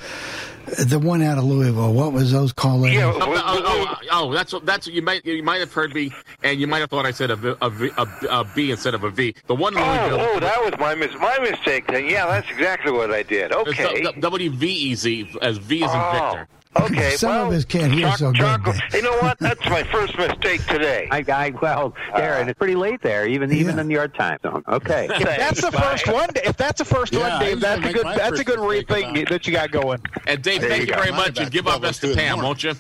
[0.66, 1.92] the one out of Louisville.
[1.92, 2.88] What was those called?
[2.88, 5.94] Yeah, Oh, oh, oh, oh, that's what that's what you might you might have heard
[5.94, 8.70] me, and you might have thought I said a, v- a, v- a, a B
[8.70, 9.35] instead of a V.
[9.46, 10.20] The one Oh, Louisville.
[10.35, 11.87] oh, that was my mis- my mistake.
[11.87, 13.53] Then, yeah, that's exactly what I did.
[13.53, 14.03] Okay.
[14.03, 16.48] the- the WVEZ as V as in Oh, Victor.
[16.81, 18.81] Okay, Some well, of us can't hear choc- so good, choc- Dave.
[18.95, 19.39] You know what?
[19.39, 21.09] That's my first mistake today.
[21.13, 23.83] I, I well, Darren, it's pretty late there, even even Yeah.
[23.83, 24.63] in your time zone.
[24.69, 25.09] Okay.
[25.15, 28.07] If that's the first one, if that's the first Yeah, one, Dave, that's a good
[28.07, 30.01] that's a good re- mistake thing about- that you got going.
[30.27, 32.17] And Dave, There thank you you very much, and give our best to two in
[32.19, 32.75] the Pam, won't you?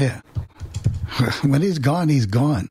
[0.00, 0.20] Yeah.
[1.42, 2.68] when he's gone, he's gone.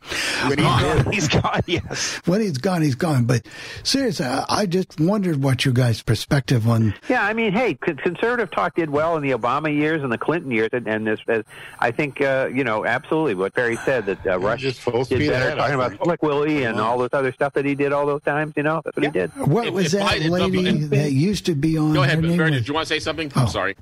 [0.47, 1.61] When he's gone, he's gone.
[1.65, 2.19] Yes.
[2.25, 3.25] When he's gone, he's gone.
[3.25, 3.45] But
[3.83, 6.93] seriously, I, I just wondered what you guys' perspective on.
[7.09, 10.51] Yeah, I mean, hey, conservative talk did well in the Obama years and the Clinton
[10.51, 11.43] years, and, and this, as
[11.79, 15.19] I think, uh, you know, absolutely what Perry said that uh, Rush just full did
[15.29, 16.03] better ahead, talking about think.
[16.03, 18.53] Slick Willie and all this other stuff that he did all those times.
[18.57, 19.31] You know, that's what he did.
[19.35, 21.93] What If- was if that Biden- lady if- that used to be on?
[21.93, 22.37] Go ahead, Barry.
[22.51, 23.31] was- Did you want to say something?
[23.35, 23.41] Oh.
[23.41, 23.75] I'm sorry.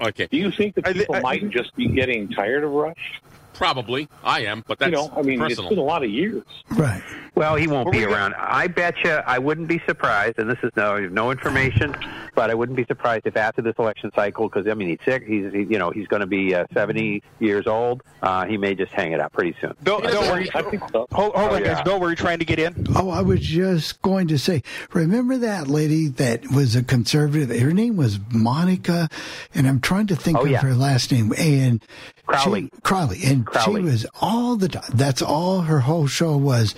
[0.00, 2.70] Okay, Do you think that I thi- people I- might just be getting tired of
[2.70, 3.20] Rush?
[3.58, 5.66] Probably I am, but that's you know, I mean, personal.
[5.66, 6.44] it's been a lot of years.
[6.70, 7.02] Right.
[7.38, 8.34] Well, he won't Were be we around.
[8.36, 9.10] I bet you.
[9.10, 11.96] I wouldn't be surprised, and this is no no information,
[12.34, 15.24] but I wouldn't be surprised if after this election cycle, because I mean he's sick.
[15.26, 18.02] He's he, you know he's going to be uh, seventy years old.
[18.22, 19.74] Uh, he may just hang it up pretty soon.
[19.84, 21.06] Bill, He Bill, doesn't- were you, I think so.
[21.12, 21.74] hold, hold Oh, on, yeah.
[21.74, 21.84] guys.
[21.84, 22.86] Bill, were you trying to get in?
[22.96, 27.56] Oh, I was just going to say, remember that lady that was a conservative?
[27.60, 29.08] Her name was Monica,
[29.54, 30.60] and I'm trying to think Oh, of yeah.
[30.60, 31.32] her last name.
[31.38, 31.80] And
[32.26, 32.62] Crowley.
[32.74, 33.80] she, Crowley, and Crowley.
[33.82, 34.82] she was all the time.
[34.92, 36.74] That's all her whole show was,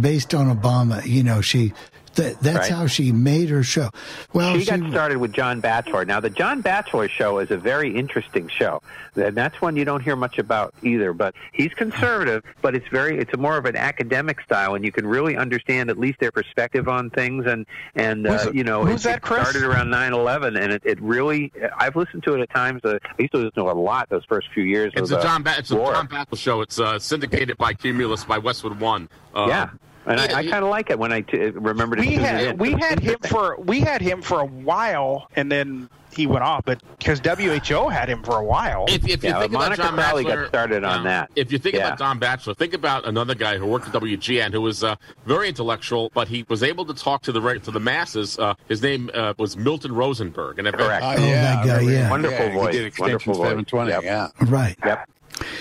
[0.00, 1.04] based on Obama.
[1.06, 1.72] You know, she.
[2.14, 2.70] That, that's Right.
[2.72, 3.90] how she made her show.
[4.32, 6.04] Well, she got started with John Batchelor.
[6.04, 8.82] Now, the John Batchelor show is a very interesting show,
[9.14, 11.12] and that's one you don't hear much about either.
[11.12, 14.90] But he's conservative, but it's very it's a more of an academic style, and you
[14.90, 17.46] can really understand at least their perspective on things.
[17.46, 21.00] And and uh, you know, it, that, it started around nine eleven, and it, it
[21.00, 22.80] really I've listened to it at times.
[22.84, 24.92] Uh, I used to listen to it a lot those first few years.
[24.96, 25.44] It's of, a John.
[25.44, 25.76] Ba- it's a.
[25.76, 26.62] John Battle show.
[26.62, 29.08] It's uh, syndicated by Cumulus by Westwood One.
[29.32, 29.70] Uh, yeah.
[30.08, 32.20] And yeah, I, I kind of like it when I t- remember to We tune
[32.20, 36.26] it had we had him for we had him for a while, and then he
[36.26, 36.64] went off.
[36.64, 38.86] But because WHO had him for a while.
[38.88, 41.30] If, if you Yeah, think Monica about John Crowley got started on that.
[41.36, 41.88] If you think Yeah.
[41.88, 45.48] about Don Batchelor, think about another guy who worked at WGN who was uh, very
[45.48, 48.38] intellectual, but he was able to talk to the re- to the masses.
[48.38, 51.04] Uh, his name uh, was Milton Rosenberg, and if Correct.
[51.04, 52.10] Oh, Oh, yeah, that guy, remember yeah.
[52.10, 52.74] Wonderful yeah, voice.
[52.74, 53.42] He did Wonderful voice.
[53.42, 54.02] 720, Yep.
[54.04, 54.28] yeah.
[54.46, 54.76] right.
[54.84, 55.10] Yep.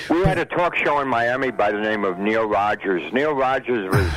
[0.10, 3.12] We had a talk show in Miami by the name of Neil Rogers.
[3.14, 4.10] Neil Rogers was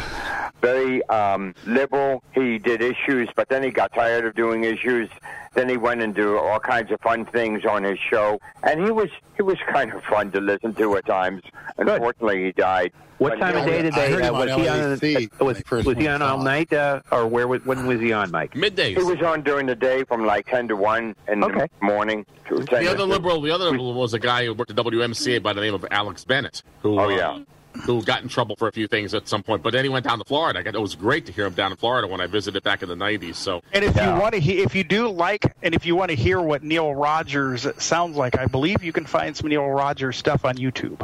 [0.60, 2.22] very um, liberal.
[2.32, 5.08] He did issues, but then he got tired of doing issues.
[5.52, 8.92] Then he went and do all kinds of fun things on his show, and he
[8.92, 11.42] was he was kind of fun to listen to at times.
[11.76, 12.92] Unfortunately, he died.
[13.18, 14.14] What But time of day did they?
[14.28, 14.78] Uh, was he on?
[14.80, 15.00] Uh, was
[15.40, 17.48] when they first was he on all night, uh, or where?
[17.48, 18.54] was- When was he on, Mike?
[18.54, 18.96] middays.
[18.96, 21.66] He was on during the day from like ten to one in Okay.
[21.80, 22.24] the morning.
[22.48, 24.76] To 10 the other to- liberal, the other liberal was a guy who worked at
[24.76, 27.38] WMCA by the name of Alex Bennett, who Oh, uh, yeah.
[27.84, 29.62] Who got in trouble for a few things at some point.
[29.62, 30.58] But then he went down to Florida.
[30.58, 32.82] I got, it was great to hear him down in Florida when I visited back
[32.82, 33.36] in the '90s.
[33.36, 34.14] So And if Yeah.
[34.14, 36.62] you want to, he- if you do like, and if you want to hear what
[36.62, 40.96] Neil Rogers sounds like, I believe you can find some Neil Rogers stuff on YouTube.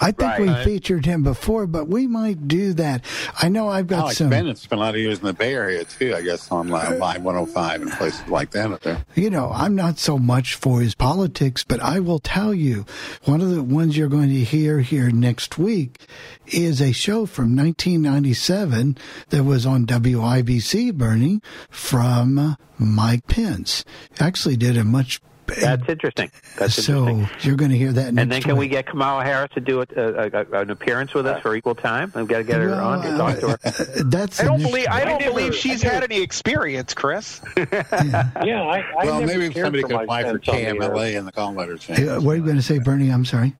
[0.00, 0.64] I think we Right.
[0.64, 3.04] featured him before, but we might do that.
[3.40, 4.30] I know I've got oh, Alex some.
[4.30, 6.76] Bennett spent a lot of years in the Bay Area, too, I guess, on uh,
[6.76, 9.04] uh, Live 105 and places like that up there.
[9.14, 12.84] You know, I'm not so much for his politics, but I will tell you,
[13.24, 16.00] one of the ones you're going to hear here next week
[16.46, 18.96] is a show from 1997
[19.30, 21.40] that was on WIBC, Bernie,
[21.70, 23.84] from Mike Pence.
[24.20, 25.20] Actually, did a much.
[25.60, 26.30] That's interesting.
[26.58, 27.46] That's so interesting.
[27.46, 29.82] you're going to hear that next And then can we get Kamala Harris to do
[29.82, 32.10] it, uh, a, an appearance with us for equal time?
[32.14, 33.58] I've got to get her Well, on to talk to her.
[33.62, 33.70] uh,
[34.06, 36.94] That's I don't the next believe I don't never- believe I she's had any experience,
[36.94, 37.42] Chris.
[37.56, 40.62] Yeah, I, I well, never maybe cared somebody for could apply for Pence on the
[40.62, 40.74] air.
[40.76, 42.00] KMLA and the call letter change.
[42.00, 43.10] Uh, What are you going to say, Bernie?
[43.10, 43.54] I'm sorry.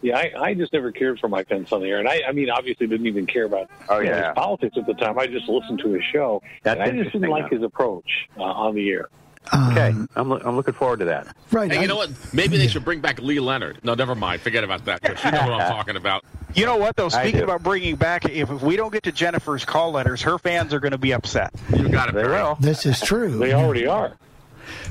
[0.00, 2.32] Yeah, I, I just never cared for Mike Pence on the air, and I, I
[2.32, 4.28] mean, obviously didn't even care about Oh, yeah.
[4.28, 5.18] his politics at the time.
[5.18, 8.06] I just listened to his show, That's and I just didn't like his approach
[8.38, 9.08] uh, on the air.
[9.52, 11.34] Okay, Um, I'm, lo- I'm looking forward to that.
[11.50, 11.72] right.
[11.72, 12.10] Hey, you know what?
[12.34, 13.80] Maybe they should bring back Lee Leonard.
[13.82, 14.42] No, never mind.
[14.42, 15.00] Forget about that.
[15.02, 16.22] 'cause You know what I'm talking about.
[16.54, 17.08] You know what, though?
[17.08, 20.74] Speaking about bringing back, if, if we don't get to Jennifer's call letters, her fans
[20.74, 21.52] are going to be upset.
[21.74, 22.14] You got it.
[22.14, 22.42] They Barry.
[22.42, 22.56] will.
[22.60, 23.38] This is true.
[23.38, 24.16] They already are.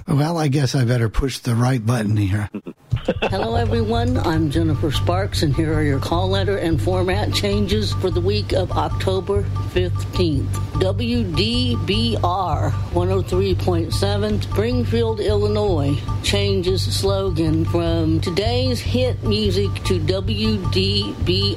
[0.07, 2.49] Well, I guess I better push the right button here.
[3.05, 4.17] Hello, everyone.
[4.17, 8.53] I'm Jennifer Sparks, and here are your call letter and format changes for the week
[8.53, 10.47] of October 15th.
[10.77, 21.55] WDBR 103.7, Springfield, Illinois, changes slogan from today's hit music to WDBR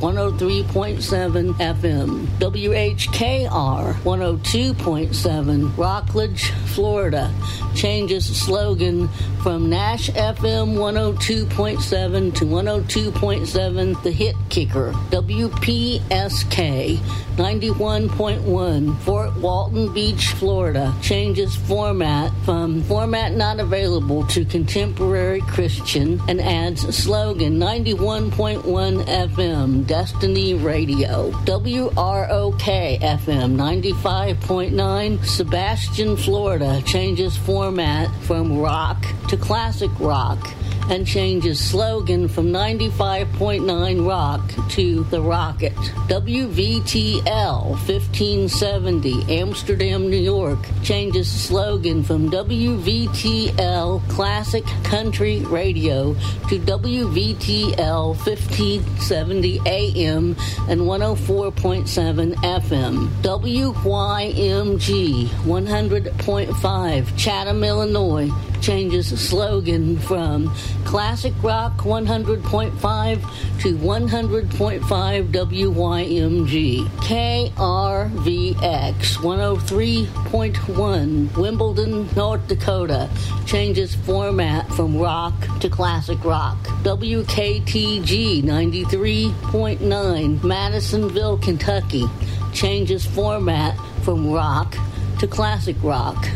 [0.00, 2.26] 103.7 FM.
[2.38, 7.32] WHKR 102.7, Rockledge, Florida,
[7.74, 9.08] changes slogan
[9.42, 14.92] from Nash FM 102.7 to 102.7 The Hit Kicker.
[15.10, 16.98] WPSK
[17.36, 26.40] 91.1 Fort Walton Beach, Florida changes format from format not available to contemporary Christian and
[26.40, 28.62] adds slogan 91.1
[29.04, 31.30] FM Destiny Radio.
[31.46, 40.54] WROK FM 95.9 Sebastian, Florida changes format from rock to classic rock
[40.90, 45.74] and changes slogan from 95.9 rock to the rocket.
[46.08, 56.14] WVTL 1570 Amsterdam, New York changes slogan from WVTL classic country radio
[56.48, 60.36] to WVTL 1570 AM
[60.68, 63.08] and 104.7 FM.
[63.22, 70.52] WYMG 100.5 Chatham, Illinois changes slogan from
[70.84, 76.86] classic rock 100.5 to 100.5 WYMG.
[76.86, 83.08] KRVX 103.1 Wimbledon, North Dakota
[83.46, 86.56] changes format from rock to classic rock.
[86.82, 92.04] WKTG 93.9 Madisonville, Kentucky
[92.52, 94.76] changes format from rock
[95.18, 96.26] to classic rock.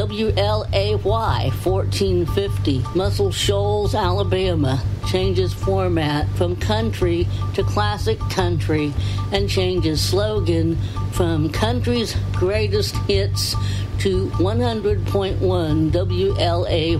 [0.00, 0.94] WLAY
[1.62, 8.94] 1450, Muscle Shoals, Alabama, changes format from country to classic country
[9.30, 10.78] and changes slogan
[11.12, 13.54] from country's greatest hits
[13.98, 16.96] to 100.1 WLAY.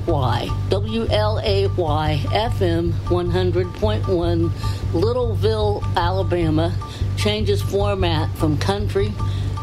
[0.69, 4.49] WLAY FM 100.1,
[4.93, 6.77] Littleville, Alabama,
[7.17, 9.15] changes format from country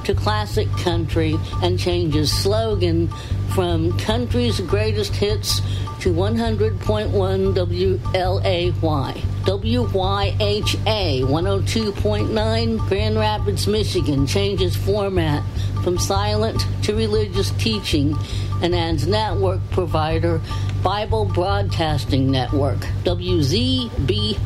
[0.07, 3.09] to classic country and changes slogan
[3.53, 5.59] from country's greatest hits
[5.99, 8.71] to 100.1 WLAY.
[9.43, 15.43] WYHA 102.9 Grand Rapids, Michigan changes format
[15.83, 18.15] from silent to religious teaching
[18.61, 20.39] and adds network provider
[20.81, 22.79] Bible Broadcasting Network.
[23.03, 24.37] WZBB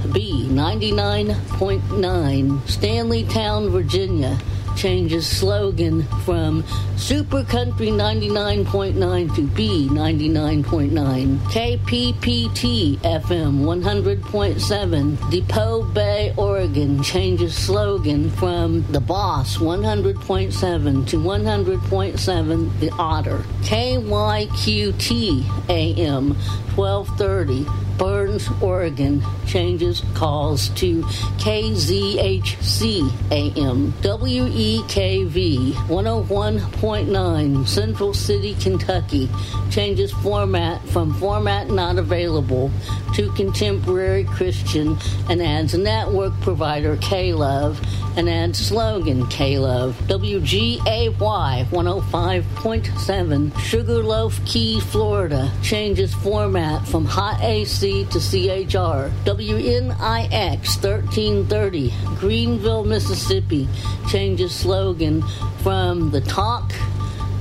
[0.48, 4.40] 99.9 Stanleytown, Virginia
[4.76, 6.64] changes slogan from
[6.98, 11.38] Super Country 99.9 to B 99.9.
[11.38, 22.90] KPPT FM 100.7 Depoe Bay, Oregon changes slogan from The Boss 100.7 to 100.7 The
[22.92, 23.44] Otter.
[23.64, 26.36] KYQT AM
[26.76, 27.66] 1230
[27.98, 31.04] Burns, Oregon changes calls to
[31.38, 33.92] KZHC AM.
[34.02, 39.30] WEKV 101.9 Central City, Kentucky
[39.70, 42.72] changes format from format not available
[43.14, 44.98] to contemporary Christian
[45.30, 47.80] and adds network provider K-Love
[48.18, 49.96] and adds slogan K-Love.
[50.08, 59.10] WGAY 105.7 Sugarloaf Key, Florida changes format from hot AC to CHR.
[59.26, 63.68] WNIX 1330 Greenville, Mississippi
[64.10, 65.24] changes slogan
[65.64, 66.72] from the talk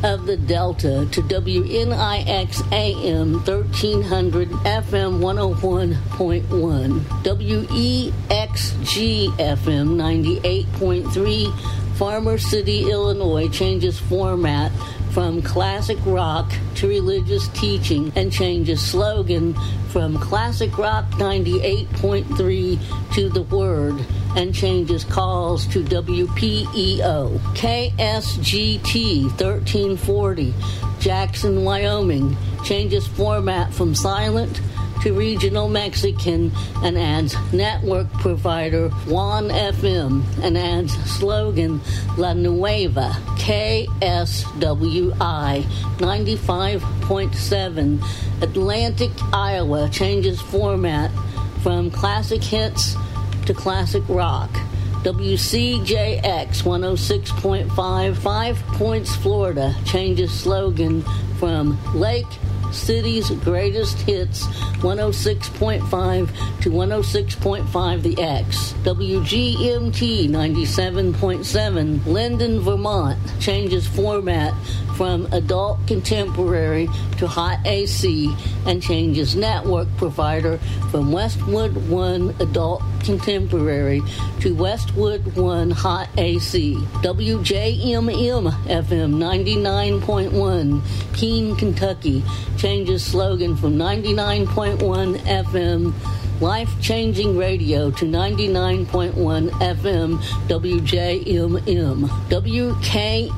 [0.02, 8.12] of the Delta to WNIX AM 1300 FM 101.1 WEXG
[9.36, 14.72] FM 98.3 Farmer City, Illinois changes format
[15.12, 19.54] from classic rock to religious teaching and changes slogan
[19.88, 24.04] from classic rock 98.3 to the word
[24.36, 27.38] and changes calls to WPEO.
[27.54, 30.54] KSGT 1340
[31.00, 34.60] Jackson, Wyoming changes format from silent
[35.02, 36.52] to regional Mexican
[36.84, 41.80] and adds network provider Juan FM and adds slogan
[42.18, 45.16] La Nueva KSWI
[45.62, 51.10] 95.7 Atlantic, Iowa changes format
[51.62, 52.94] from classic hits
[53.46, 54.50] to classic rock.
[55.02, 61.02] WCJX 106.5 Five Points, Florida changes slogan
[61.38, 62.26] from Lake
[62.72, 64.46] City's greatest hits
[64.82, 68.74] 106.5 to 106.5 The X.
[68.82, 74.54] WGMT 97.7 Lyndon, Vermont changes format
[75.00, 76.86] from adult contemporary
[77.16, 78.36] to hot AC
[78.66, 80.58] and changes network provider
[80.90, 84.02] from Westwood One adult contemporary
[84.40, 86.74] to Westwood One hot AC.
[86.74, 92.22] WJMM FM 99.1 Keene, Kentucky
[92.58, 95.94] changes slogan from 99.1 FM
[96.40, 100.16] life changing radio to 99.1 FM
[100.48, 102.08] WJMM.
[102.30, 103.32] WKMZ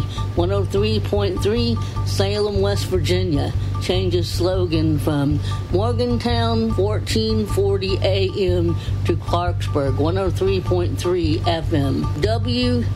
[0.00, 5.38] 103.3 Salem, West Virginia changes slogan from
[5.72, 12.04] Morgantown 1440 AM to Clarksburg 103.3 FM.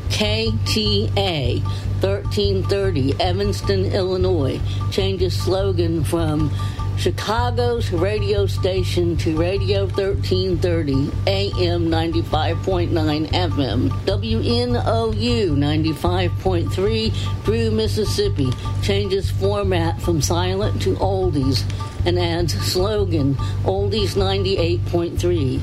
[0.08, 1.62] WKTA
[2.00, 6.50] 1330 Evanston, Illinois changes slogan from
[6.98, 13.88] Chicago's radio station to Radio 1330 AM 95.9 FM.
[14.04, 18.50] WNOU 95.3 Drew, Mississippi
[18.82, 21.62] changes format from silent to oldies
[22.04, 25.60] and adds slogan Oldies 98.3.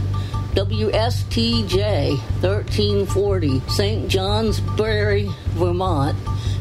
[0.56, 4.08] WSTJ 1340 St.
[4.08, 6.16] Johnsbury, Vermont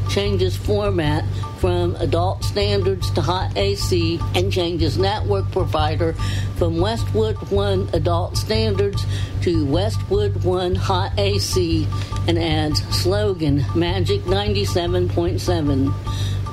[0.09, 1.23] changes format
[1.59, 6.13] from adult standards to hot AC and changes network provider
[6.57, 9.05] from Westwood One adult standards
[9.41, 11.87] to Westwood One hot AC
[12.27, 15.93] and adds slogan Magic 97.7.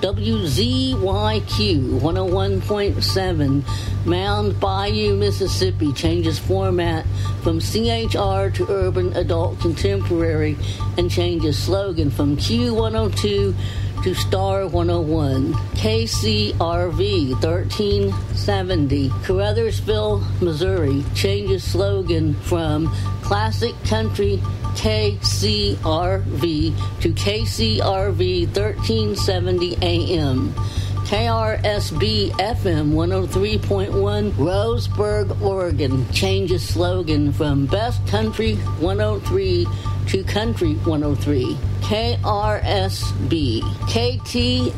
[0.02, 5.92] WZYQ 101.7 Mound Bayou, Mississippi.
[5.92, 7.06] Changes format
[7.42, 10.58] from CHR to Urban Adult Contemporary
[10.98, 13.54] and changes slogan from Q102
[14.02, 15.52] to Star 101.
[15.52, 21.04] KCRV 1370 Caruthersville, Missouri.
[21.14, 24.42] Changes slogan from Classic Country
[24.74, 26.30] KCRV
[27.00, 30.54] to KCRV 1370 AM.
[31.12, 39.66] KRSB FM 103.1 Roseburg, Oregon changes slogan from Best Country 103
[40.08, 41.54] to Country 103.
[41.82, 44.72] KRSB KTSR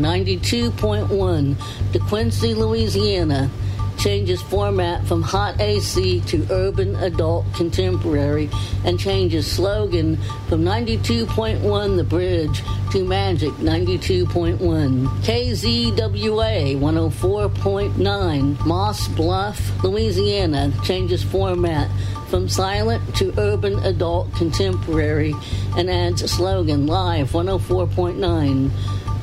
[0.00, 1.54] 92.1
[1.92, 3.50] DeQuincy, Louisiana
[3.98, 8.50] changes format from hot AC to urban adult contemporary
[8.84, 10.16] and changes slogan
[10.48, 15.06] from 92.1 The Bridge to Magic 92.1.
[15.22, 21.90] KZWA 104.9 Moss Bluff, Louisiana changes format
[22.28, 25.34] from silent to urban adult contemporary
[25.76, 28.70] and adds slogan live 104.9.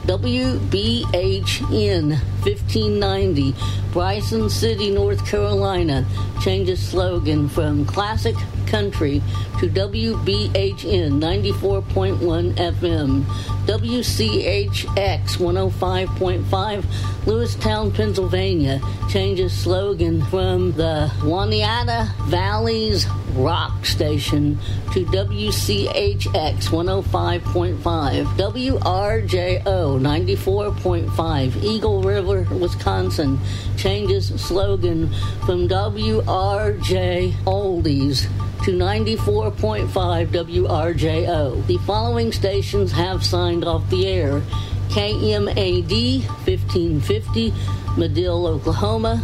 [0.04, 3.56] WBHN 1590,
[3.92, 6.06] Bryson City, North Carolina,
[6.42, 8.36] changes slogan from classic
[8.68, 9.22] country
[9.60, 13.24] to WBHN 94.1 FM.
[13.64, 16.84] WCHX 105.5,
[17.26, 24.60] Lewistown, Pennsylvania, changes slogan from the Juniata Valleys Rock Station
[24.92, 33.40] to WCHX 105.5, WRJO 94.5, Eagle River, Wisconsin,
[33.78, 35.10] changes slogan
[35.46, 38.28] from WRJ Oldies
[38.64, 39.88] to 94.5
[40.28, 41.68] WRJO.
[41.68, 44.42] The following stations have signed off the air.
[44.90, 47.52] KMAD 1550,
[47.96, 49.24] Madill, Oklahoma.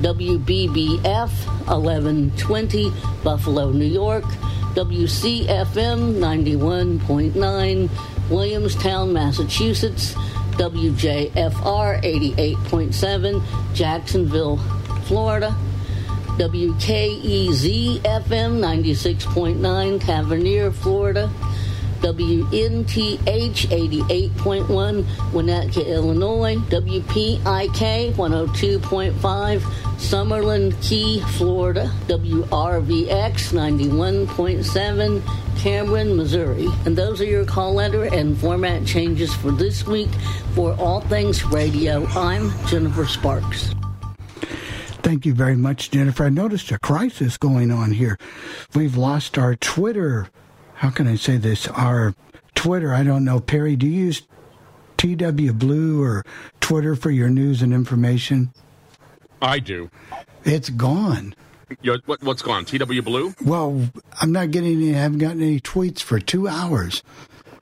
[0.00, 1.30] WBBF
[1.66, 2.92] 1120,
[3.24, 4.24] Buffalo, New York.
[4.74, 7.90] WCFM 91.9,
[8.30, 10.14] Williamstown, Massachusetts.
[10.58, 13.42] WJFR 88.7,
[13.74, 14.58] Jacksonville,
[15.04, 15.54] Florida.
[16.38, 21.30] WKEZ FM 96.9, Tavernier, Florida.
[22.06, 25.02] WNTH 88.1,
[25.32, 29.60] Winnetka, Illinois, WPIK 102.5,
[29.96, 36.68] Summerland Key, Florida, WRVX 91.7, Cameron, Missouri.
[36.84, 40.10] And those are your call letter and format changes for this week.
[40.54, 43.74] For All Things Radio, I'm Jennifer Sparks.
[45.02, 46.24] Thank you very much, Jennifer.
[46.24, 48.16] I noticed a crisis going on here.
[48.76, 50.28] We've lost our Twitter.
[50.76, 51.66] How can I say this?
[51.68, 52.14] Our
[52.54, 52.94] Twitter.
[52.94, 53.40] I don't know.
[53.40, 54.22] Perry, do you use
[54.96, 56.24] TW Blue or
[56.60, 58.52] Twitter for your news and information?
[59.42, 59.90] I do.
[60.44, 61.34] It's gone.
[61.82, 62.64] Yo, what, what's gone?
[62.64, 63.34] TW Blue?
[63.44, 63.88] Well,
[64.20, 67.02] I'm not getting any, I haven't gotten any tweets for two hours.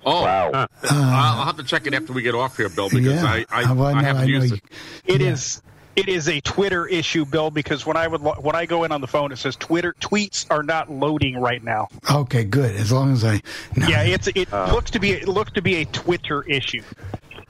[0.07, 3.25] Oh, uh, I'll have to check it after we get off here, Bill, because Yeah.
[3.25, 4.61] I, I, Uh, well, I no, haven't I know used you-
[5.07, 5.15] it.
[5.15, 5.63] It is.
[5.97, 8.91] It is a Twitter issue, Bill, because when I would lo- when I go in
[8.91, 11.89] on the phone, it says Twitter tweets are not loading right now.
[12.11, 12.75] Okay, good.
[12.75, 13.41] As long as I.
[13.77, 13.87] No.
[13.87, 16.83] Yeah, it's it looks to be it looks to be a Twitter issue.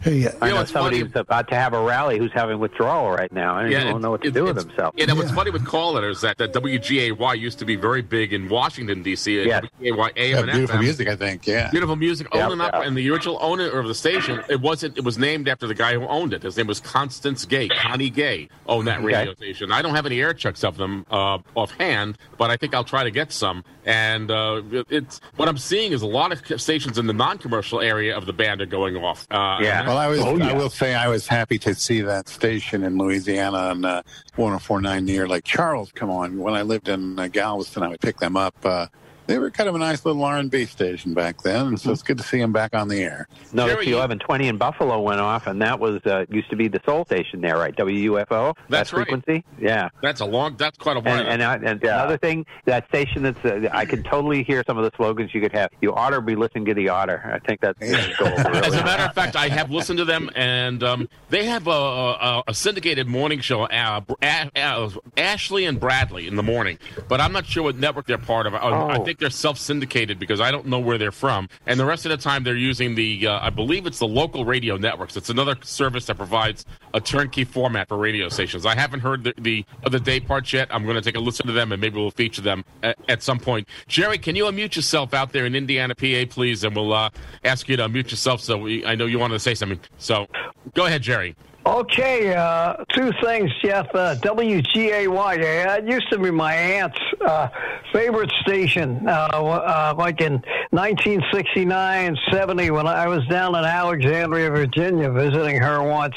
[0.05, 3.57] Hey, I know it's somebody's about to have a rally who's having withdrawal right now.
[3.57, 4.95] I Yeah, don't know what to it- do with it's- himself.
[4.99, 8.33] You know, what's funny with call letters that, that WGAY used to be very big
[8.35, 9.39] in Washington, D.C.
[9.39, 9.65] and Yes.
[9.81, 10.81] WGAY AM Yeah, and beautiful FM.
[10.83, 11.47] music, I think.
[11.47, 11.71] Yeah.
[11.71, 12.83] Beautiful music, Yeah, owned and, yeah.
[12.83, 14.99] and the original owner of the station, it wasn't.
[14.99, 16.43] It was named after the guy who owned it.
[16.43, 17.69] His name was Constance Gay.
[17.69, 19.35] Connie Gay owned that radio Okay.
[19.37, 19.73] station.
[19.73, 23.05] I don't have any air checks of them uh, offhand, but I think I'll try
[23.05, 23.65] to get some.
[23.87, 28.17] And uh, it's what I'm seeing is a lot of stations in the non-commercial area
[28.17, 29.27] of the band are going off.
[29.31, 29.94] Uh, Yeah.
[29.95, 30.21] Well, I was.
[30.23, 30.49] Oh, yeah.
[30.49, 34.03] I will say I was happy to see that station in Louisiana on uh,
[34.37, 36.37] 104.9 near Lake Charles come on.
[36.39, 38.57] When I lived in uh, Galveston, I would pick them up.
[38.65, 38.89] Uh,
[39.27, 42.19] they were kind of a nice little R&B station back then, and so it's good
[42.19, 43.29] to see them back on the air.
[43.53, 46.69] No, Jerry, the 1120 in Buffalo went off, and that was uh, used to be
[46.69, 47.75] the soul station there, right?
[47.75, 48.55] WUFO.
[48.69, 49.07] That's that right.
[49.09, 49.45] frequency.
[49.59, 49.89] Yeah.
[50.03, 50.57] That's a long.
[50.57, 51.21] That's quite a while.
[51.21, 54.77] And, and, I, and another thing, that station that's uh, I can totally hear some
[54.79, 55.71] of the slogans you could have.
[55.81, 57.31] You ought to be listening to the otter.
[57.33, 59.99] I think that's going to go over As a matter of fact, I have listened
[59.99, 64.91] to them, and um, they have a, a, a syndicated morning show, uh, A- A-
[65.17, 66.79] Ashley and Bradley in the morning.
[67.09, 68.55] But I'm not sure what network they're part of.
[68.55, 69.05] I, I Oh.
[69.15, 71.49] Think they're self-syndicated because I don't know where they're from.
[71.67, 74.45] And the rest of the time, they're using the, uh, I believe it's the local
[74.45, 75.17] radio networks.
[75.17, 78.67] It's another service that provides a turnkey format for radio stations.
[78.67, 80.69] I haven't heard the, the other day parts yet.
[80.73, 83.23] I'm going to take a listen to them, and maybe we'll feature them at, at
[83.23, 83.69] some point.
[83.87, 86.65] Jerry, can you unmute yourself out there in Indiana, PA, please?
[86.65, 87.11] And we'll uh,
[87.45, 88.41] ask you to unmute yourself.
[88.41, 89.79] So we, I know you wanted to say something.
[89.99, 90.27] So
[90.75, 91.37] go ahead, Jerry.
[91.67, 93.87] Okay, uh, two things, Jeff.
[93.95, 97.49] Uh, WGAY, it used to be my aunt's uh,
[97.91, 100.35] favorite station, uh, uh, like in
[100.71, 106.15] 1969, 70, when I was down in Alexandria, Virginia, visiting her once,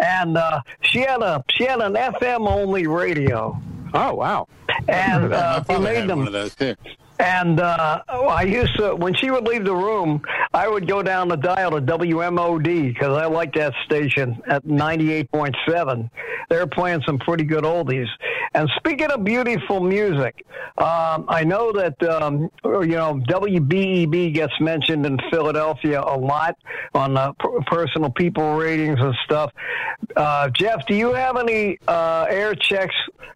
[0.00, 3.56] and uh, she had a she had an FM only radio,
[3.94, 4.48] Oh wow.
[4.88, 6.74] and uh, they made them one of those too.
[7.20, 10.22] And uh, I used to, when she would leave the room,
[10.54, 16.10] I would go down the dial to WMOD because I like that station at 98.7.
[16.48, 18.08] They're playing some pretty good oldies.
[18.54, 20.44] And speaking of beautiful music,
[20.78, 26.56] um, I know that, um, you know, WBEB gets mentioned in Philadelphia a lot
[26.94, 27.32] on uh,
[27.66, 29.52] personal people ratings and stuff.
[30.16, 32.94] Uh, Jeff, do you have any uh, air checks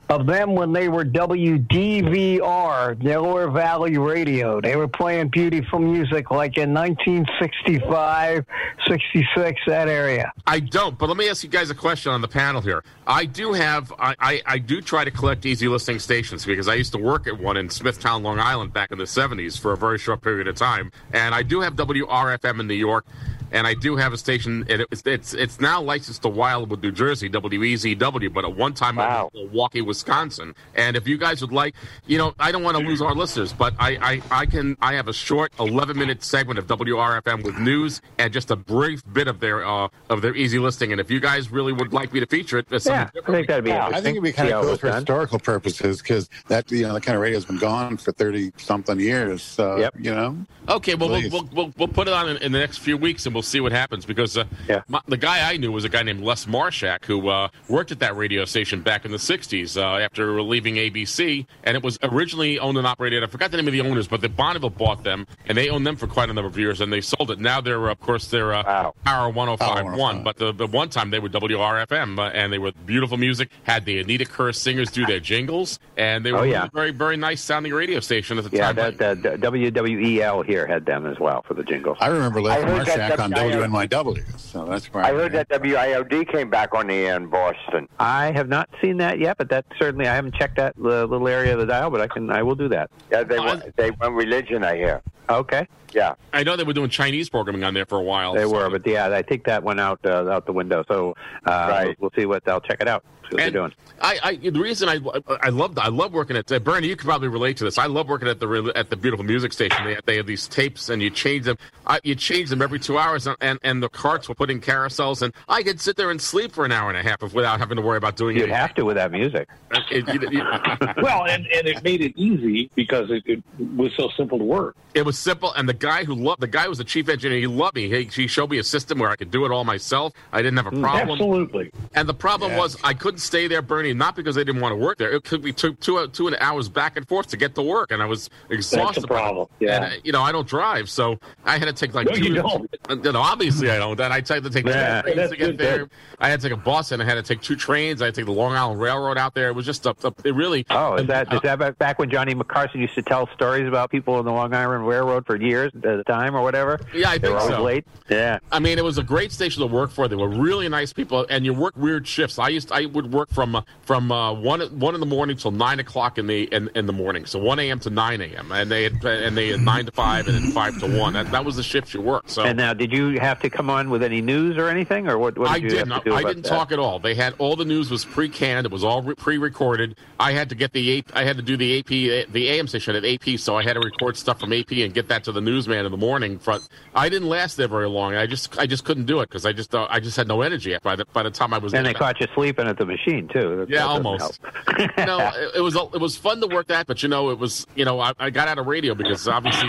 [0.09, 4.61] of them when they were WDVR, Delaware Valley Radio?
[4.61, 8.45] They were playing beautiful music like in 1965,
[8.87, 10.33] 66, that area.
[10.47, 12.85] I don't, but let me ask you guys a question on the panel here.
[13.07, 16.75] I do have, I, I, I do try to collect easy listening stations because I
[16.75, 19.77] used to work at one in Smithtown, Long Island back in the 70s for a
[19.77, 20.93] very short period of time.
[21.13, 23.07] And I do have WRFM in New York,
[23.53, 27.31] and I do have a station, it's, it's, it's now licensed to Wildwood, New Jersey,
[27.31, 29.31] WEZW, but at one time Wow.
[29.33, 30.55] it was Milwaukee, Wisconsin.
[30.75, 31.75] And if you guys would like,
[32.07, 32.89] you know, I don't want to mm.
[32.89, 36.59] lose our listeners, but I, I, I can, I have a short 11 minute segment
[36.59, 40.59] of WRFM with news and just a brief bit of their, uh, of their easy
[40.59, 40.93] listing.
[40.93, 43.47] And if you guys really would like me to feature it, Yeah, something I think
[43.49, 44.97] that'd be I think it'd be kind of cool for done.
[44.97, 48.99] historical purposes because that you know the kind of radio's been gone for thirty something
[49.01, 49.43] years.
[49.43, 49.95] So Yep.
[49.99, 50.37] you know,
[50.67, 53.27] Okay, well, we'll, we'll, we'll, we'll put it on in, in the next few weeks
[53.27, 54.81] and we'll see what happens because uh, Yeah.
[54.89, 57.99] my, the guy I knew was a guy named Les Marshak who uh, worked at
[57.99, 61.45] that radio station back in the 60s uh, after leaving ABC.
[61.65, 64.21] And it was originally owned and operated, I forgot the name of the owners, but
[64.21, 66.93] the Bonneville bought them and they owned them for quite a number of years and
[66.93, 67.39] they sold it.
[67.39, 68.95] Now they're, of course, they're uh, Wow.
[69.05, 70.25] Power 1051, Power 105.
[70.25, 73.85] but the, the one time they were WRFM uh, and they were beautiful music, had
[73.85, 76.65] the Anita Kerr singers do their jingles, and they were Oh, yeah.
[76.65, 78.77] a very, very nice sounding radio station at the Yeah, time.
[78.77, 81.99] that, that, that WWEL here had them as well for the jingles.
[82.01, 84.39] I remember Les I that Marshak on WNYW.
[84.41, 87.89] So that's where I heard that WIOD came back on the air in Boston.
[87.99, 91.29] I have not seen that yet, but that certainly I haven't checked that uh, little
[91.29, 92.91] area of the dial, but I can I will do that.
[93.11, 94.65] Yeah, they went, they went religion.
[94.65, 95.03] I hear.
[95.29, 95.67] Okay.
[95.93, 96.15] Yeah.
[96.33, 98.35] I know they were doing Chinese programming on there for a while.
[98.35, 100.85] They so- were, but yeah, I think that went out uh, out the window.
[100.89, 101.15] So
[101.47, 103.05] uh, we'll, we'll see what I'll check it out.
[103.35, 103.73] See what And they're doing.
[104.01, 105.01] I, I the reason I
[105.41, 106.89] I love I love working at uh, Bernie.
[106.89, 107.79] You could probably relate to this.
[107.79, 109.85] I love working at the at the beautiful music station.
[109.85, 111.57] They, they have these tapes and you change them.
[111.87, 114.61] I, you change them every two hours, and, and and the carts will put in
[114.61, 117.59] carousels, and I could sit there and sleep for an hour and a half without
[117.59, 118.49] having to worry about doing anything.
[118.51, 118.69] You'd anything.
[118.69, 119.49] have to with that music.
[119.91, 123.43] It, it, it- well, and, and it made it easy because it, it
[123.77, 124.77] was so simple to work.
[124.95, 127.39] It was simple, and the guy who loved the guy was the chief engineer.
[127.39, 127.89] He loved me.
[127.89, 130.13] He, he showed me a system where I could do it all myself.
[130.33, 131.11] I didn't have a problem.
[131.11, 131.71] Absolutely.
[131.95, 134.77] And the problem was I couldn't stay there, Bernie, not because they didn't want to
[134.77, 135.11] work there.
[135.11, 138.03] It could be two, two, two hours back and forth to get to work, and
[138.03, 139.07] I was exhausted.
[139.09, 139.19] by it.
[139.19, 139.77] problem, yeah.
[139.77, 142.23] And, uh, you know, I don't drive, so I had to take like No, two.
[142.25, 142.71] you don't.
[142.89, 143.97] Uh, You know, obviously I don't.
[143.97, 145.03] Then I had to take Yeah.
[145.03, 145.79] two trains to get good, there.
[145.79, 145.91] good.
[146.19, 148.01] I had to take a bus, and I had to take two trains.
[148.03, 149.49] I had to take the Long Island Railroad out there.
[149.49, 150.65] It was just a, a it really.
[150.71, 154.15] Oh, is that is that back- when Johnny McCarson used to tell stories about people
[154.15, 156.81] on the Long Island Railroad for years at a time or whatever?
[156.95, 157.63] Yeah, I they think so.
[157.63, 157.85] late.
[158.09, 158.39] Yeah.
[158.53, 160.09] I mean, it was a great station to work for.
[160.09, 162.39] They were really nice people, and you work weird shifts.
[162.39, 165.51] I used I would work from uh, from uh, one one in the morning till
[165.51, 167.79] nine o'clock in the in, in the morning, so one a.m.
[167.81, 168.51] to nine a.m.
[168.53, 171.13] and they had and they had nine to five and then five to one.
[171.15, 172.31] That, that was the shift you worked.
[172.31, 175.19] So And now, did you have to come on with any news or anything, or
[175.19, 175.39] what?
[175.39, 175.91] what I did you didn't.
[175.93, 176.49] have to do I didn't that?
[176.49, 176.99] talk at all.
[176.99, 178.67] They had all the news was pre-canned.
[178.67, 179.97] It was all re- pre-recorded.
[180.21, 181.87] I had to get the AP, I had to do the AP
[182.33, 185.09] the AM station at AP, so I had to record stuff from AP and get
[185.09, 186.41] that to the newsman in the morning.
[186.45, 188.15] But I didn't last there very long.
[188.15, 190.43] I just I just couldn't do it because I just uh, I just had no
[190.43, 191.75] energy by the by the time I was.
[191.75, 193.57] And they caught you sleeping at the machine too.
[193.59, 194.41] That- Yeah, that almost.
[194.99, 197.67] no, it, it was it was fun to work that, but you know, it was
[197.75, 199.69] you know I, I got out of radio because obviously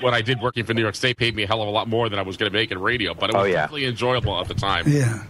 [0.00, 1.88] what I did working for New York State paid me a hell of a lot
[1.88, 3.56] more than I was going to make in radio, but it oh, was Oh, yeah.
[3.62, 4.84] definitely enjoyable at the time.
[4.88, 5.24] Yeah.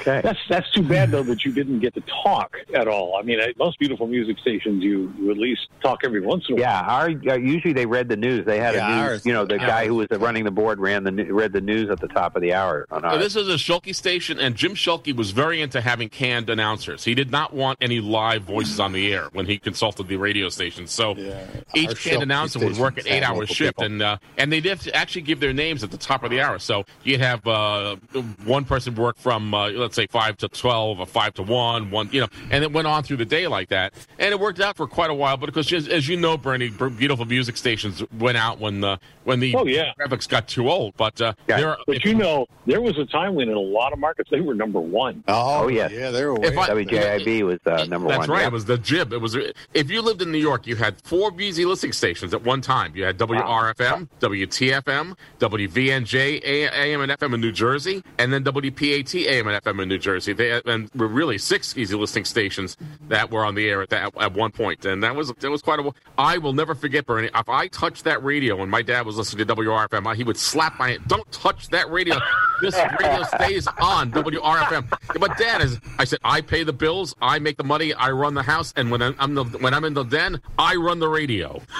[0.00, 0.20] Okay.
[0.22, 3.16] That's that's too bad though that you didn't get to talk at all.
[3.18, 6.54] I mean, at most beautiful music stations, you, you at least talk every once in
[6.54, 6.62] a while.
[6.62, 8.46] Yeah, our uh, usually they read the news.
[8.46, 9.08] They had Yeah, a news.
[9.10, 9.66] ours- You know, the yeah.
[9.66, 12.42] guy who was running the board ran the read the news at the top of
[12.42, 13.18] the hour on So ours.
[13.18, 17.04] this is a Schulke station, and Jim Schulke was very into having canned announcers.
[17.04, 20.48] He did not want any live voices on the air when he consulted the radio
[20.48, 20.86] station.
[20.86, 21.44] So Yeah.
[21.74, 23.84] each canned Schulke announcer would work an eight-hour shift, people.
[23.84, 26.58] and uh, and they did actually give their names at the top of the hour.
[26.58, 27.96] So you'd have uh,
[28.44, 32.08] one person work from uh, let's say five to twelve, or five to one, one
[32.12, 34.76] you know, and it went on through the day like that, and it worked out
[34.76, 35.36] for quite a while.
[35.36, 39.40] But because as, as you know, Bernie, beautiful music stations went out when the when
[39.40, 39.92] the Oh, yeah.
[39.98, 40.96] graphics got too old.
[40.96, 41.56] But uh, Yeah.
[41.58, 44.30] there are, But you know, there was a time when in a lot of markets
[44.30, 45.24] they were number one.
[45.28, 45.90] Oh, Oh, yes.
[45.92, 46.76] yeah, they were way I- up there.
[46.76, 48.08] WJIB was uh, number That's one.
[48.08, 48.40] That's right.
[48.42, 48.46] yeah.
[48.46, 49.12] It was the jib.
[49.12, 49.36] It was
[49.74, 52.92] if you lived in New York, you had four busy listening stations at one time.
[52.94, 59.48] You had WRFM, WTFM, WVNJ AM and FM in New Jersey, and then WPAT AM
[59.48, 60.32] and FM in New Jersey.
[60.32, 62.76] They and were really six easy listening stations
[63.08, 65.62] that were on the air at that at one point, and that was that was
[65.62, 65.92] quite a.
[66.18, 67.30] I will never forget Bernie.
[67.34, 70.78] If I touched that radio when my dad was listening to WRFM, he would slap
[70.78, 71.02] my hand.
[71.06, 72.16] Don't touch that radio.
[72.60, 74.88] This radio stays on WRFM.
[75.18, 75.78] But Dad is.
[75.98, 77.14] I said I pay the bills.
[77.20, 77.92] I make the money.
[77.94, 80.76] I run the house, and when I'm, I'm the, when I'm in the den, I
[80.76, 81.60] run the radio.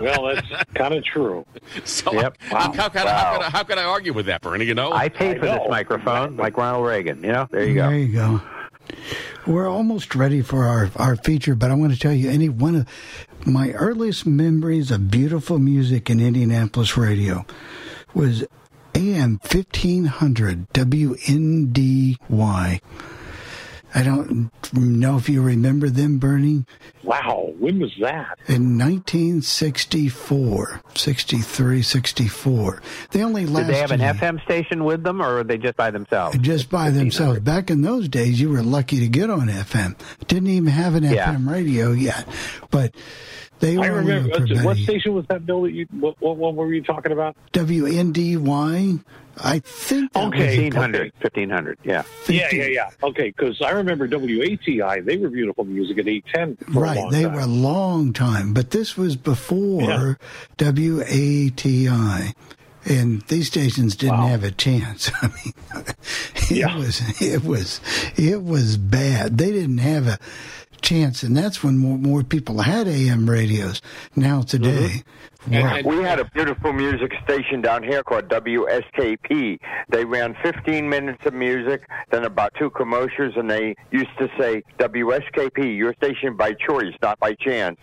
[0.00, 1.44] Well, that's kind of true.
[1.84, 2.36] So Yep.
[2.42, 4.64] how, how, can I, how, can I, how can I argue with that, Bernie?
[4.64, 7.22] You know, I paid for I this microphone, like Ronald Reagan.
[7.22, 7.88] You know, there you go.
[7.88, 8.40] There you go.
[9.46, 12.74] We're almost ready for our, our feature, but I want to tell you any one
[12.76, 12.88] of
[13.46, 17.44] my earliest memories of beautiful music in Indianapolis radio
[18.14, 18.44] was
[18.94, 22.18] AM 1500 WNDY.
[23.94, 26.64] I don't know if you remember them, Bernie.
[27.02, 28.38] Wow, when was that?
[28.48, 32.82] In 1964, 63, 64.
[33.10, 33.66] They only lasted.
[33.66, 34.00] Did they have an
[34.36, 36.38] FM station with them, or were they just by themselves?
[36.38, 37.40] just by themselves.
[37.40, 39.96] Back in those days, you were lucky to get on FM.
[40.26, 41.34] Didn't even have an Yeah.
[41.34, 42.26] FM radio yet,
[42.70, 42.94] but
[43.60, 44.30] they were I remember.
[44.30, 45.62] What, what station was that, Bill?
[45.62, 47.36] That you what, what, what were you talking about?
[47.52, 49.04] WNDY.
[49.38, 50.38] I think that Okay.
[50.68, 52.02] was 1500, 1500, yeah.
[52.28, 52.90] Yeah, yeah, yeah.
[53.02, 55.04] Okay, because I remember WATI.
[55.04, 56.56] They were beautiful music at eight ten.
[56.68, 57.10] right.
[57.10, 60.18] They were a long time, but this was before
[60.58, 62.34] WATI.
[62.84, 64.26] And these stations didn't Wow.
[64.26, 65.08] have a chance.
[65.22, 65.52] I mean,
[66.34, 66.76] it Yeah.
[66.76, 67.80] was it was
[68.16, 69.38] it was bad.
[69.38, 70.18] They didn't have a
[70.80, 73.80] chance, and that's when more, more people had AM radios.
[74.16, 74.98] Now today, mm-hmm.
[75.50, 75.80] Wow.
[75.84, 79.58] We had a beautiful music station down here called WSKP.
[79.88, 84.62] They ran 15 minutes of music, then about two commercials, and they used to say,
[84.78, 87.78] WSKP, your station by choice, not by chance.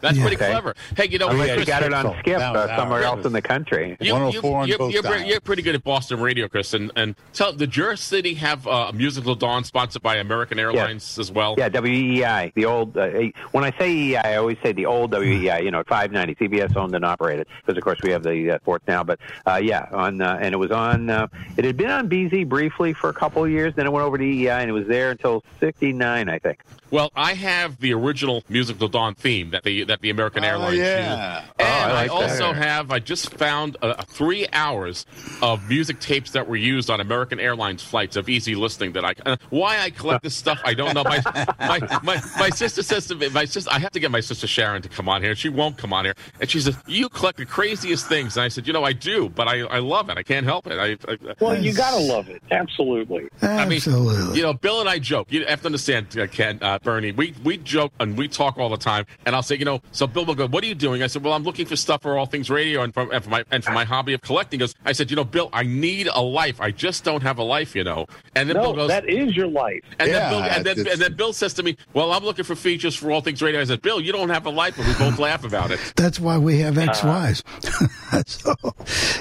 [0.00, 0.50] That's pretty Okay.
[0.50, 0.74] clever.
[0.96, 3.16] Hey, you know, Unless Chris, you got it on skip was uh, somewhere ours.
[3.18, 3.96] else in the country.
[4.00, 6.74] You, 104 on you, both you're, you're, you're pretty good at Boston radio, Chris.
[6.74, 10.58] And, and tell, did your city have uh, a Music 'Til Dawn sponsored by American
[10.58, 11.54] Airlines as well?
[11.58, 12.96] Yeah, WEI, the old.
[12.96, 13.08] Uh,
[13.52, 15.60] when I say EI, I always say the old WEI.
[15.62, 17.46] You know, 590, CBS owned and operated.
[17.64, 19.02] Because of course we have the uh, fourth now.
[19.02, 21.08] But uh, yeah, on uh, and it was on.
[21.08, 21.26] Uh,
[21.56, 23.74] it had been on BZ briefly for a couple of years.
[23.74, 26.60] Then it went over to EI, and it was there until '69, I think.
[26.90, 30.48] Well, I have the original Music 'Til Dawn theme that the that the American Oh,
[30.48, 30.98] Airlines yeah.
[31.40, 32.56] used, and Oh, I I, like also that.
[32.62, 32.90] have.
[32.90, 35.04] I just found uh, three hours
[35.42, 38.92] of music tapes that were used on American Airlines flights of easy listening.
[38.92, 41.04] That I uh, why I collect this stuff, I don't know.
[41.04, 41.20] My
[41.60, 44.46] my, my my sister says to me, my sister, I have to get my sister
[44.46, 45.34] Sharon to come on here.
[45.34, 48.48] She won't come on here, and she says, "You collect the craziest things." And I
[48.48, 50.18] said, "You know, I do, but I I love it.
[50.18, 50.78] I can't help it.
[50.78, 52.42] I, I Well, you gotta love it.
[52.50, 53.28] Absolutely.
[53.42, 54.36] I mean, Absolutely.
[54.36, 55.28] you know, Bill and I joke.
[55.30, 57.12] You have to understand, uh, Ken, uh, Bernie.
[57.12, 59.06] We we joke and we talk all the time.
[59.26, 61.24] And I'll say, you know, so Bill will go, "What are you doing?" I said,
[61.24, 63.64] "Well, I'm looking for stuff for all things radio and for, and for my and
[63.64, 66.22] for my hobby of collecting." He Goes, I said, "You know, Bill, I need a
[66.22, 66.60] life.
[66.60, 69.36] I just don't have a life, you know." And then No, Bill goes, that is
[69.36, 69.82] your life.
[69.98, 72.44] and Yeah, then Bill, and then, and then Bill says to me, "Well, I'm looking
[72.44, 74.86] for features for all things radio." I said, "Bill, you don't have a life," and
[74.86, 75.80] we both laugh about it.
[75.96, 77.44] That's why we have Uh, ex-wives.
[78.26, 78.54] so,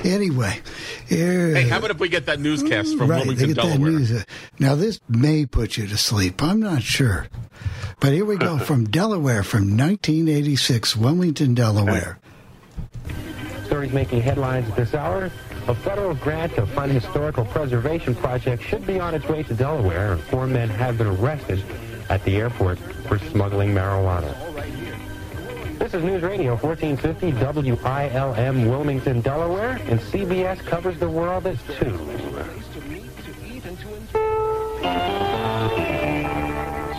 [0.03, 0.61] anyway,
[1.07, 3.91] here, Hey, how about if we get that newscast from right, Wilmington, get that Delaware?
[3.91, 4.25] news.
[4.59, 6.41] Now, this may put you to sleep.
[6.43, 7.27] I'm not sure,
[7.99, 12.19] but here we go from Delaware, from 1986, Wilmington, Delaware.
[13.65, 15.31] Stories making headlines at this hour.
[15.67, 20.13] A federal grant to fund historical preservation projects should be on its way to Delaware,
[20.13, 21.61] and four men have been arrested
[22.09, 24.33] at the airport for smuggling marijuana.
[25.79, 31.73] This is News Radio 1450 WILM Wilmington, Delaware, and CBS covers the world at 2.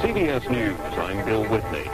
[0.00, 1.90] CBS News, I'm Bill Whitney.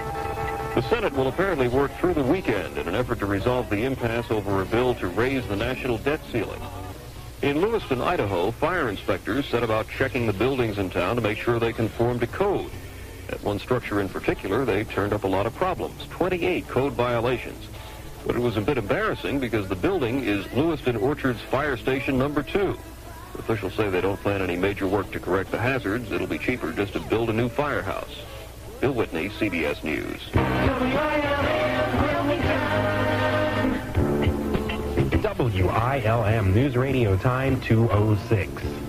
[0.74, 4.30] The Senate will apparently work through the weekend in an effort to resolve the impasse
[4.30, 6.60] over a bill to raise the national debt ceiling.
[7.40, 11.58] In Lewiston, Idaho, fire inspectors set about checking the buildings in town to make sure
[11.58, 12.70] they conform to code.
[13.28, 17.66] At one structure in particular, they turned up a lot of problems, 28 code violations.
[18.26, 22.42] But it was a bit embarrassing because the building is Lewiston Orchards Fire Station number
[22.42, 22.76] two.
[23.38, 26.12] Officials say they don't plan any major work to correct the hazards.
[26.12, 28.16] It'll be cheaper just to build a new firehouse.
[28.80, 30.20] Bill Whitney, CBS News.
[35.24, 38.83] WILM News Radio Time 206.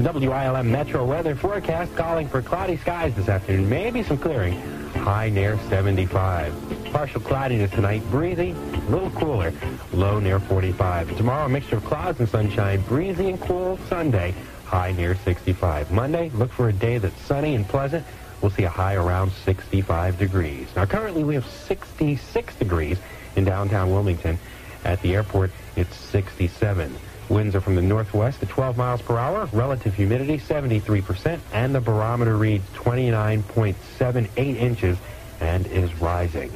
[0.00, 3.68] The WILM Metro weather forecast calling for cloudy skies this afternoon.
[3.68, 4.58] Maybe some clearing.
[4.92, 6.54] High near 75.
[6.90, 8.02] Partial cloudiness tonight.
[8.10, 9.52] Breezy, a little cooler.
[9.92, 11.18] Low near 45.
[11.18, 12.80] Tomorrow, a mixture of clouds and sunshine.
[12.80, 14.34] Breezy and cool Sunday.
[14.64, 15.92] High near 65.
[15.92, 18.06] Monday, look for a day that's sunny and pleasant.
[18.40, 20.68] We'll see a high around 65 degrees.
[20.74, 22.96] Now, currently we have 66 degrees
[23.36, 24.38] in downtown Wilmington.
[24.82, 26.96] At the airport, it's 67.
[27.30, 29.48] Winds are from the northwest at 12 miles per hour.
[29.52, 34.98] Relative humidity 73%, and the barometer reads 29.78 inches
[35.38, 36.50] and is rising.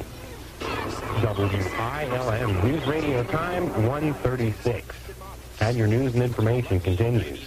[1.21, 4.95] WILM News Radio Time 136.
[5.61, 7.39] And your news and information continues.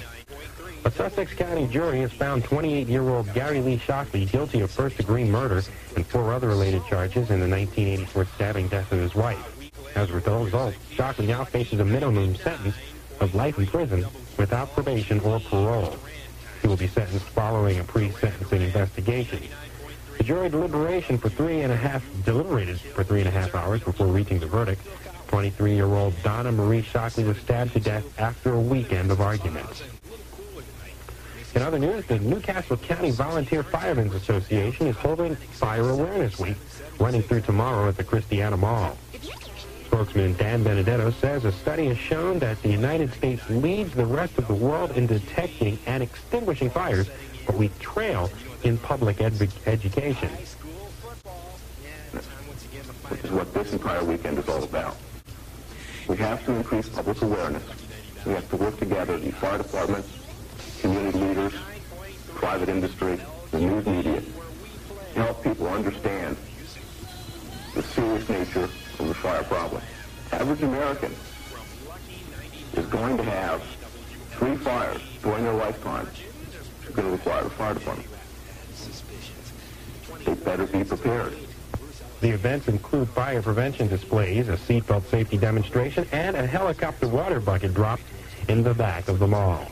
[0.86, 5.62] A Sussex County jury has found 28-year-old Gary Lee Shockley guilty of first-degree murder
[5.96, 9.54] and four other related charges in the 1984 stabbing death of his wife.
[9.94, 12.74] As a result, Shockley now faces a minimum sentence
[13.20, 14.06] of life in prison
[14.36, 15.96] without probation or parole.
[16.62, 19.42] He will be sentenced following a pre-sentencing investigation.
[20.18, 23.82] The jury deliberation for three and a half deliberated for three and a half hours
[23.82, 24.82] before reaching the verdict.
[25.28, 29.82] 23-year-old Donna Marie Shockley was stabbed to death after a weekend of arguments.
[31.54, 36.56] In other news, the New Castle County Volunteer Firemen's Association is holding Fire Awareness Week,
[36.98, 38.96] running through tomorrow at the Christiana Mall.
[39.98, 44.38] Spokesman Dan Benedetto says a study has shown that the United States leads the rest
[44.38, 47.10] of the world in detecting and extinguishing fires,
[47.44, 48.30] but we trail
[48.62, 50.28] in public ed- education.
[53.08, 54.96] which is what this entire weekend is all about.
[56.06, 57.64] We have to increase public awareness.
[58.24, 60.08] We have to work together, the fire departments,
[60.80, 61.54] community leaders,
[62.36, 63.18] private industry,
[63.50, 64.22] the news media,
[65.14, 66.36] to help people understand
[67.74, 68.68] the serious nature
[69.00, 69.82] of the fire problem.
[70.32, 71.14] Average American
[72.74, 73.62] is going to have
[74.32, 76.08] three fires during their lifetime.
[76.92, 78.06] Going to the fire department.
[80.24, 81.36] they better be prepared.
[82.20, 87.74] The events include fire prevention displays, a seatbelt safety demonstration, and a helicopter water bucket
[87.74, 88.00] drop
[88.48, 89.70] in the back of the mall.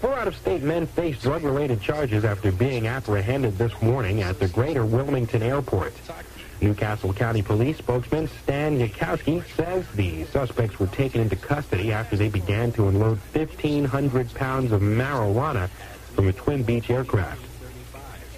[0.00, 5.42] Four out-of-state men face drug-related charges after being apprehended this morning at the Greater Wilmington
[5.42, 5.94] Airport.
[6.60, 12.16] New Castle County Police spokesman Stan Yakowski says the suspects were taken into custody after
[12.16, 15.68] they began to unload 1,500 pounds of marijuana
[16.14, 17.42] from a Twin Beech aircraft.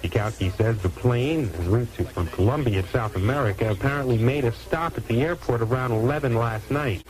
[0.03, 4.51] Yakowski says the plane, en route to, from Colombia to South America, apparently made a
[4.51, 7.05] stop at the airport around 11 last night.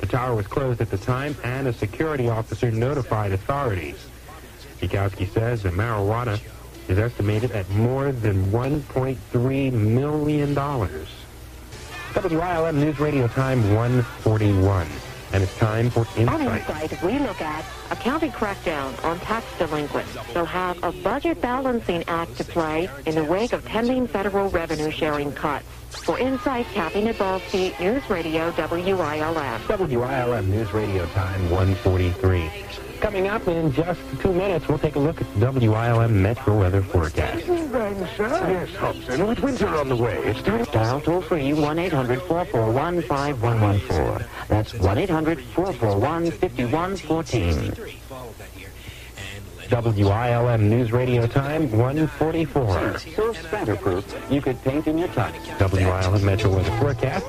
[0.00, 4.06] The tower was closed at the time, and a security officer notified authorities.
[4.80, 6.40] Yakowski says the marijuana
[6.92, 10.54] is estimated at more than $1.3 million.
[12.14, 14.86] WILM News Radio Time 141.
[15.32, 16.28] And it's time for Insight.
[16.28, 16.92] On Insight.
[16.92, 20.14] Insight, we look at a county crackdown on tax delinquents.
[20.34, 24.90] They'll have a budget balancing act to play in the wake of pending federal revenue
[24.90, 25.64] sharing cuts.
[25.88, 29.88] For Insight, Kathy Nabalski, News Radio WILM.
[29.88, 32.81] WILM News Radio Time 143.
[33.02, 36.82] Coming up in just two minutes, we'll take a look at the WILM Metro Weather
[36.82, 37.48] Forecast.
[37.48, 38.28] Rain, sir.
[38.48, 39.26] Yes, Hobson.
[39.26, 40.64] With winter on the way, it's time.
[40.66, 44.28] Dial toll free 1 800 441 5114.
[44.46, 47.74] That's 1 800 441 5114.
[49.96, 52.98] WILM News Radio Time 144.
[52.98, 55.34] So spatterproof, you could paint in your touch.
[55.58, 57.26] WILM Metro Weather Forecast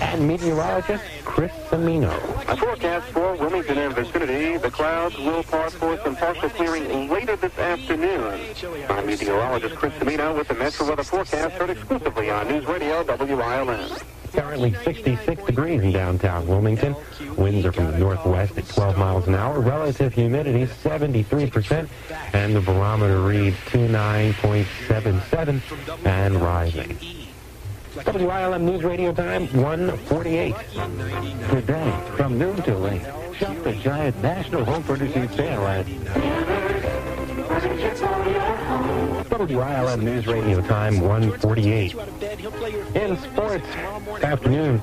[0.00, 2.12] and meteorologist Chris Semino.
[2.48, 4.56] A forecast for Wilmington and vicinity.
[4.56, 8.40] The clouds will part for some partial clearing later this afternoon.
[8.88, 13.98] I'm meteorologist Chris Semino with the Metro Weather Forecast heard exclusively on News Radio WILM.
[14.32, 16.96] Currently 66 degrees in downtown Wilmington.
[17.36, 19.60] Winds are from the northwest at 12 miles an hour.
[19.60, 21.88] Relative humidity 73%.
[22.32, 25.62] And the barometer reads 29.77
[26.04, 26.98] and rising.
[27.94, 30.54] WILM News Radio Time 148.
[31.50, 33.02] Today, from noon till late,
[33.38, 35.86] shop the giant National Home Furnishing Sale at
[39.30, 41.94] WILM News Radio Time 148.
[42.96, 43.66] In sports,
[44.24, 44.80] afternoon,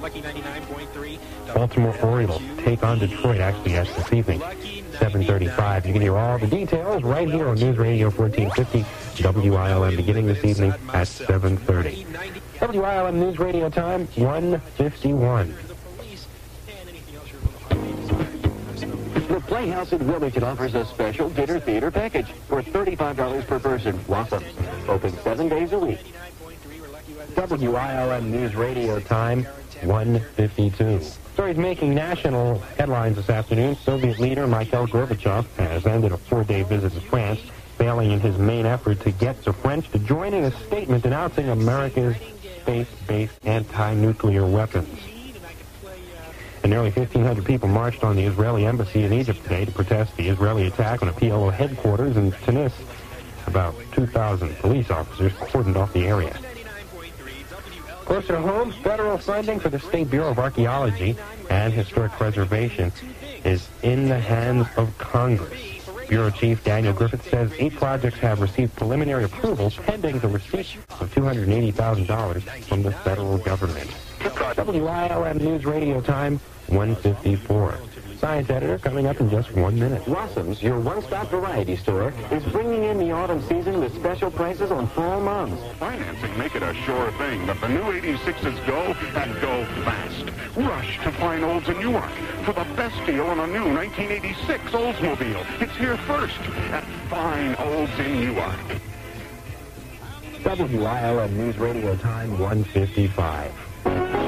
[1.54, 5.86] Baltimore Orioles take on Detroit, actually, that's this evening, 7.35.
[5.86, 10.46] You can hear all the details right here on News Radio 1450, WILM, beginning this
[10.46, 12.41] evening at 7.30.
[12.62, 15.56] WILM News Radio Time 151.
[19.28, 23.98] The Playhouse in Wilmington offers a special dinner theater package for $35 per person.
[24.08, 24.46] Wassums.
[24.88, 26.00] Open seven days a week.
[27.36, 29.44] WILM News Radio Time
[29.82, 31.02] 152.
[31.34, 33.76] Stories making national headlines this afternoon.
[33.78, 37.40] Soviet leader Mikhail Gorbachev has ended a four-day visit to France,
[37.78, 41.50] failing in his main effort to get the French to join in a statement denouncing
[41.50, 42.16] America's
[42.62, 45.00] space-based anti-nuclear weapons.
[46.64, 50.28] And nearly 1,500 people marched on the Israeli embassy in Egypt today to protest the
[50.28, 52.74] Israeli attack on a PLO headquarters in Tunis.
[53.48, 56.38] About 2,000 police officers cordoned off the area.
[58.06, 61.16] Closer to home, federal funding for the State Bureau of Archaeology
[61.50, 62.92] and Historic Preservation
[63.44, 65.81] is in the hands of Congress.
[66.12, 71.10] Bureau Chief Daniel Griffith says eight projects have received preliminary approval pending the receipt of
[71.16, 73.90] $280,000 from the federal government.
[74.20, 77.78] WILM News Radio Time, 154.
[78.22, 80.04] Science editor coming up in just one minute.
[80.04, 84.86] Wassums, your one-stop variety store, is bringing in the autumn season with special prices on
[84.90, 85.60] fall mums.
[85.80, 90.30] Financing make it a sure thing, but the new 86s go and go fast.
[90.56, 92.12] Rush to find Olds in Newark
[92.44, 95.44] for the best deal on a new 1986 Oldsmobile.
[95.60, 98.60] It's here first at Fine Olds in Newark.
[100.46, 104.21] WILM News Radio Time, 155.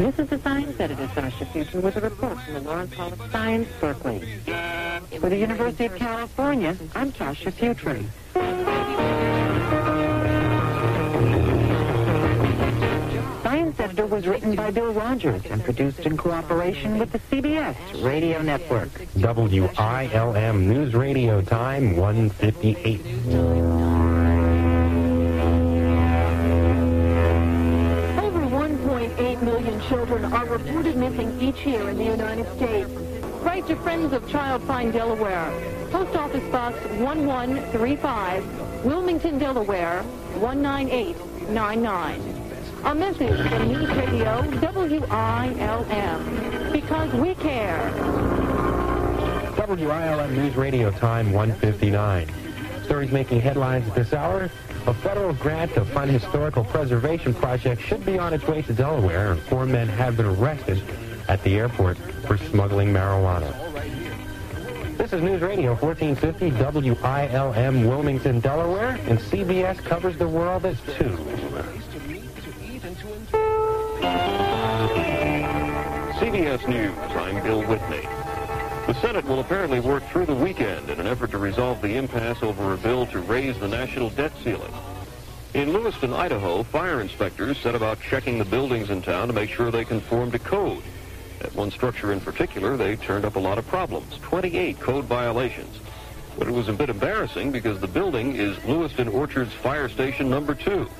[0.00, 3.20] This is the Science Editor, Sasha Future, with a report from the Lawrence Hall of
[3.30, 4.20] Science, Berkeley.
[5.18, 8.02] For the University of California, I'm Tasha Futre.
[13.42, 18.40] Science Editor was written by Bill Rogers and produced in cooperation with the CBS Radio
[18.40, 18.88] Network.
[19.16, 23.79] WILM News Radio Time, 158.
[29.88, 32.88] Children are reported missing each year in the United States.
[33.42, 35.50] Write to Friends of Child Find Delaware.
[35.90, 40.02] Post Office Box 1135, Wilmington, Delaware
[40.38, 42.20] 19899.
[42.84, 46.72] A message from News Radio WILM.
[46.72, 47.90] Because we care.
[49.56, 52.39] WILM News Radio time 159.
[52.90, 54.50] Stories making headlines at this hour.
[54.88, 59.30] A federal grant to fund historical preservation projects should be on its way to Delaware,
[59.30, 60.82] and four men have been arrested
[61.28, 63.54] at the airport for smuggling marijuana.
[64.98, 71.04] This is News Radio 1450 WILM Wilmington, Delaware, and CBS covers the world at 2.
[76.18, 78.19] CBS News, I'm Bill Whitney.
[78.90, 82.42] The Senate will apparently work through the weekend in an effort to resolve the impasse
[82.42, 84.72] over a bill to raise the national debt ceiling.
[85.54, 89.70] In Lewiston, Idaho, fire inspectors set about checking the buildings in town to make sure
[89.70, 90.82] they conform to code.
[91.40, 95.78] At one structure in particular, they turned up a lot of problems, 28 code violations.
[96.36, 100.56] But it was a bit embarrassing because the building is Lewiston Orchards Fire Station number
[100.56, 100.90] two.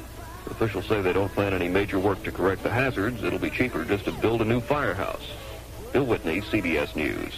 [0.49, 3.24] Officials say they don't plan any major work to correct the hazards.
[3.24, 5.26] It'll be cheaper just to build a new firehouse.
[5.93, 7.34] Bill Whitney, CBS News.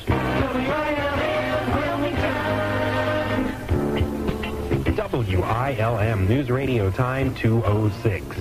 [5.12, 8.36] WILM News Radio time 206.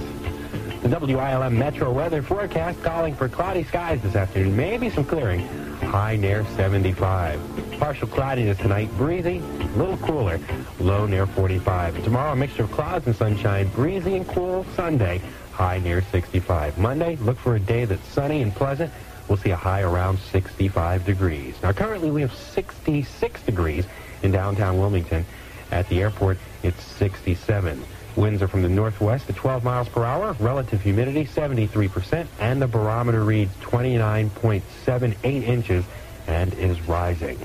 [0.82, 4.55] The WILM Metro weather forecast calling for cloudy skies this afternoon.
[4.55, 5.47] Maybe some clearing.
[5.80, 7.39] High near 75.
[7.80, 8.89] Partial cloudiness tonight.
[8.97, 10.39] Breezy, a little cooler.
[10.80, 12.03] Low near 45.
[12.03, 13.68] Tomorrow, a mixture of clouds and sunshine.
[13.70, 15.22] Breezy and cool Sunday.
[15.51, 16.78] High near 65.
[16.78, 18.91] Monday, look for a day that's sunny and pleasant.
[19.32, 21.55] We'll see a high around 65 degrees.
[21.63, 23.86] Now, currently we have 66 degrees
[24.23, 25.25] in downtown Wilmington.
[25.71, 27.82] At the airport, it's 67.
[28.17, 32.67] Winds are from the northwest at 12 miles per hour, relative humidity 73%, and the
[32.67, 35.86] barometer reads 29.78 inches
[36.27, 37.39] and is rising.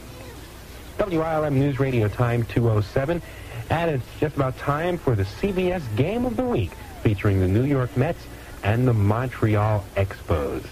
[0.99, 3.23] WILM News Radio time 207,
[3.71, 6.73] and it's just about time for the CBS Game of the Week,
[7.05, 8.27] featuring the New York Mets
[8.65, 10.67] and the Montreal Expos.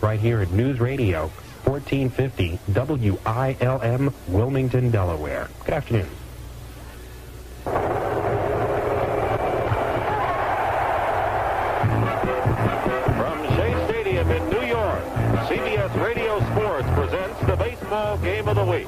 [0.00, 1.28] Right here at News Radio
[1.64, 5.48] 1450 WILM Wilmington, Delaware.
[5.64, 6.08] Good afternoon.
[13.16, 15.02] From Shea Stadium in New York,
[15.48, 18.86] CBS Radio Sports presents the baseball game of the week.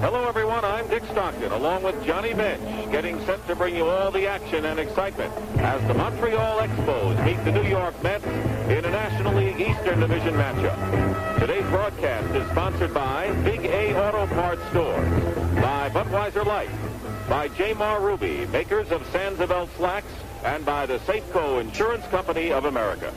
[0.00, 0.62] Hello, everyone.
[0.62, 4.66] I'm Dick Stockton, along with Johnny Bench, getting set to bring you all the action
[4.66, 9.58] and excitement as the Montreal Expos meet the New York Mets in a National League
[9.58, 11.40] Eastern Division matchup.
[11.40, 15.08] Today's broadcast is sponsored by Big A Auto Parts Stores,
[15.62, 16.70] by Budweiser Light,
[17.26, 20.12] by Jaymar-Ruby, makers of Sansabelt slacks,
[20.44, 23.14] and by the Safeco Insurance Company of America.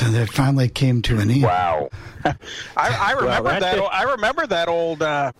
[0.00, 1.42] God, so that finally came to an end.
[1.42, 1.88] Wow.
[2.24, 2.34] I,
[2.76, 3.78] I remember that's that.
[3.78, 3.82] it.
[3.84, 5.30] I remember that old uh,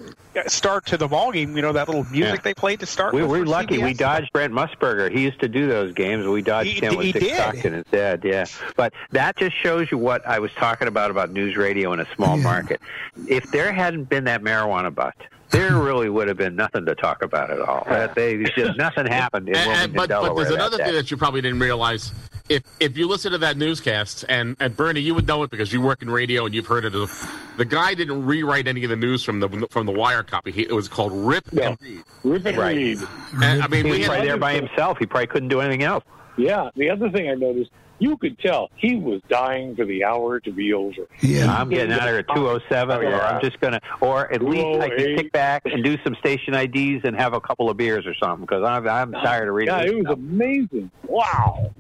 [0.47, 1.57] start to the ball game.
[1.57, 2.41] You know that little music Yeah.
[2.43, 3.13] they played to start.
[3.15, 3.79] We with were for lucky.
[3.79, 5.11] We dodged Brent Musburger.
[5.11, 6.27] He used to do those games.
[6.27, 7.35] We dodged He- him with he Dick did.
[7.37, 8.25] Stockton instead.
[8.25, 8.47] Yeah,
[8.77, 12.07] but that just shows you what I was talking about about news radio in a
[12.15, 12.81] small market.
[13.29, 15.17] If there hadn't been that marijuana bust,
[15.51, 17.85] there really would have been nothing to talk about at all.
[17.89, 20.85] That they just nothing happened in And- Wilmington, and- but, but there's that another day.
[20.85, 22.13] thing that you probably didn't realize.
[22.49, 25.72] If if you listen to that newscast, and, and Bernie, you would know it because
[25.72, 26.92] you work in radio and you've heard it.
[26.92, 30.53] The guy didn't rewrite any of the news from the from the wire copy.
[30.53, 32.03] He, it was called Rip and Read.
[32.22, 32.76] Rip and Right.
[32.76, 32.99] read.
[33.42, 34.99] And, I mean, he we was probably there by himself.
[34.99, 36.05] He probably couldn't do anything else.
[36.36, 36.70] Yeah.
[36.76, 40.53] The other thing I noticed, you could tell he was dying for the hour to
[40.53, 41.07] be over.
[41.22, 41.53] Yeah.
[41.55, 44.42] I'm getting out of here at 207, Oh, or I'm just going to, or at
[44.42, 45.16] least I can 208.
[45.16, 48.44] kick back and do some station IDs and have a couple of beers or something
[48.44, 49.74] because I'm, I'm tired of reading.
[49.74, 50.18] Yeah, it was stuff.
[50.18, 50.90] amazing.
[51.07, 51.72] Wow.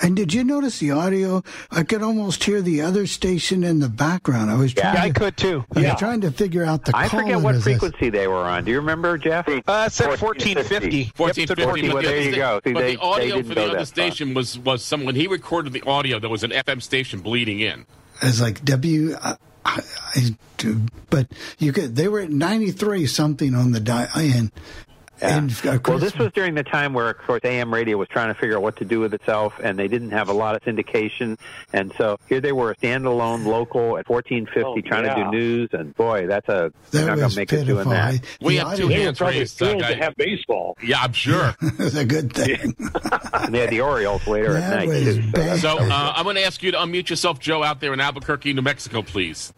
[0.00, 1.42] And did you notice the audio?
[1.70, 4.50] I could almost hear the other station in the background.
[4.50, 4.94] I was trying.
[4.94, 5.64] Yeah, I could too.
[5.76, 6.96] I was trying to figure out the.
[6.96, 8.64] I forget what as I- frequency they were on.
[8.64, 9.46] Do you remember, Jeff?
[9.48, 11.12] Uh, it said 1450.
[11.16, 11.92] 1450.
[11.92, 12.60] Well, there you go.
[12.64, 13.84] See, but they- the audio didn't for the other that far.
[13.86, 16.18] station was was some when he recorded the audio.
[16.18, 17.86] There was an FM station bleeding in.
[18.22, 19.14] As like W.
[19.20, 19.80] I, I,
[20.14, 20.36] I
[21.10, 21.28] but
[21.58, 21.96] you could.
[21.96, 24.08] They were at ninety three something on the dial.
[24.14, 24.50] And,
[25.22, 25.38] Yeah.
[25.38, 28.28] and of well, this was during the time where, of course, AM radio was trying
[28.28, 30.62] to figure out what to do with itself, and they didn't have a lot of
[30.62, 31.38] syndication.
[31.72, 35.14] And so here they were, a standalone local at 1450, Oh, trying yeah.
[35.14, 35.68] to do news.
[35.72, 38.20] And boy, that's a they're that not going to make it doing that.
[38.40, 39.62] We the have two audio- They were hands probably raised.
[39.62, 40.76] uh, to have baseball.
[40.82, 41.54] Yeah, I'm sure.
[41.62, 42.74] it's a good thing.
[43.34, 45.32] and they had the Orioles later That at night was too.
[45.32, 48.00] So So uh, I'm going to ask you to unmute yourself, Joe, out there in
[48.00, 49.52] Albuquerque, New Mexico, please.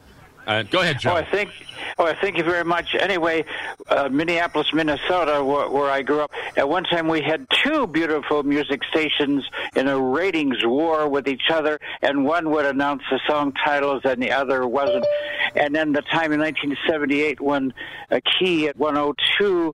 [0.47, 1.13] Uh, go ahead, Joe.
[1.13, 1.51] Oh, I think.
[1.99, 2.95] Oh, thank you very much.
[2.95, 3.45] Anyway,
[3.89, 6.31] uh, Minneapolis, Minnesota, where, where I grew up.
[6.57, 9.45] At one time, we had two beautiful music stations
[9.77, 14.23] in a ratings war with each other, and one would announce the song titles, and
[14.23, 15.07] the other wasn't.
[15.55, 17.73] and then the time in 1978 when
[18.11, 19.73] a key at 102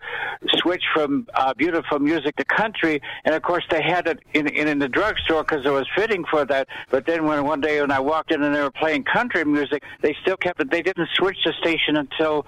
[0.56, 4.68] switched from uh, beautiful music to country, and of course they had it in in,
[4.68, 6.68] in the drugstore because it was fitting for that.
[6.90, 9.82] But then when one day when I walked in and they were playing country music,
[10.02, 10.70] they still kept it.
[10.70, 12.46] They didn't switch the station until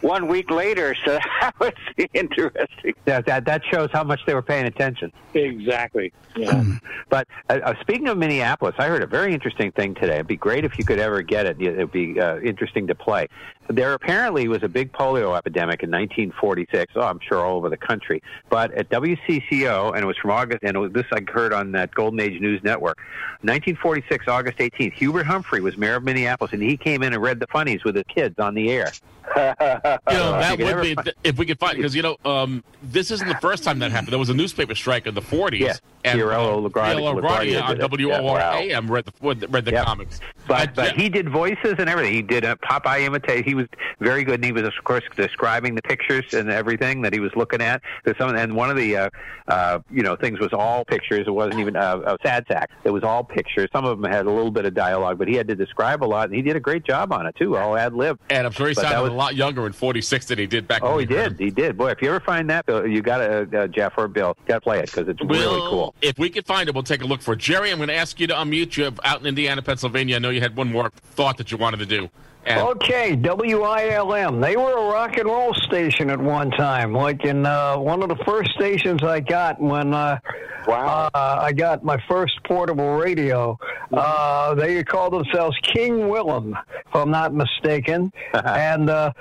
[0.00, 0.94] one week later.
[1.04, 1.72] So that was
[2.14, 2.94] interesting.
[3.04, 5.12] That, that that shows how much they were paying attention.
[5.34, 6.12] Exactly.
[6.36, 6.52] Yeah.
[6.52, 6.80] Mm.
[7.08, 10.14] But uh, uh, speaking of Minneapolis, I heard a very interesting thing today.
[10.14, 11.60] It'd be great if you could ever get it.
[11.60, 13.28] It'd be uh, interesting to play.
[13.68, 16.94] There apparently was a big polio epidemic in 1946.
[16.96, 18.22] Oh, I'm sure all over the country.
[18.48, 21.72] But at WCCO, and it was from August, and it was, this I heard on
[21.72, 22.96] that Golden Age News Network.
[23.42, 27.40] 1946, August 18th, Hubert Humphrey was mayor of Minneapolis, and he came in and read
[27.40, 28.90] the funnies with his kids on the air.
[29.36, 32.64] You know, that You would be fi- if we could find because you know um,
[32.82, 34.08] this isn't the first time that happened.
[34.12, 35.58] There was a newspaper strike in the 40s.
[35.60, 37.90] Yeah, and Fiorello LaGuardia- LaGuardia LaGuardia on did it.
[37.90, 38.88] WOR Yeah, wow.
[38.88, 40.20] Read the read the comics.
[40.46, 42.14] But but he did voices and everything.
[42.14, 43.44] He did a Popeye imitate.
[43.44, 43.66] He was
[44.00, 47.30] very good, and he was of course describing the pictures and everything that he was
[47.36, 47.82] looking at.
[48.04, 49.10] There's some, and one of the uh,
[49.48, 51.26] uh, you know things was all pictures.
[51.26, 52.70] It wasn't even uh, a sad sack.
[52.84, 53.68] It was all pictures.
[53.72, 56.06] Some of them had a little bit of dialogue, but he had to describe a
[56.06, 57.56] lot, and he did a great job on it too.
[57.56, 58.18] All ad lib.
[58.30, 60.66] And I'm sure he But sounded was- a lot younger in 46 than he did
[60.68, 60.82] back.
[60.82, 61.38] Oh, he did.
[61.38, 61.76] He did.
[61.76, 64.54] Boy, if you ever find that, Bill, you got to uh, Jeff or Bill, got
[64.56, 65.94] to play it because it's really We'll- cool.
[66.02, 67.38] If we can find it, we'll take a look for it.
[67.40, 70.16] Jerry, I'm going to ask you to unmute you out in Indiana, Pennsylvania.
[70.16, 72.08] I know you had one more thought that you wanted to do.
[72.48, 74.40] And Okay, WILM.
[74.40, 78.08] They were a rock and roll station at one time, like in uh, one of
[78.08, 80.18] the first stations I got when uh,
[80.66, 83.58] uh, I got my first portable radio.
[83.92, 88.10] Uh, they called themselves King Willem, if I'm not mistaken.
[88.32, 89.12] and uh,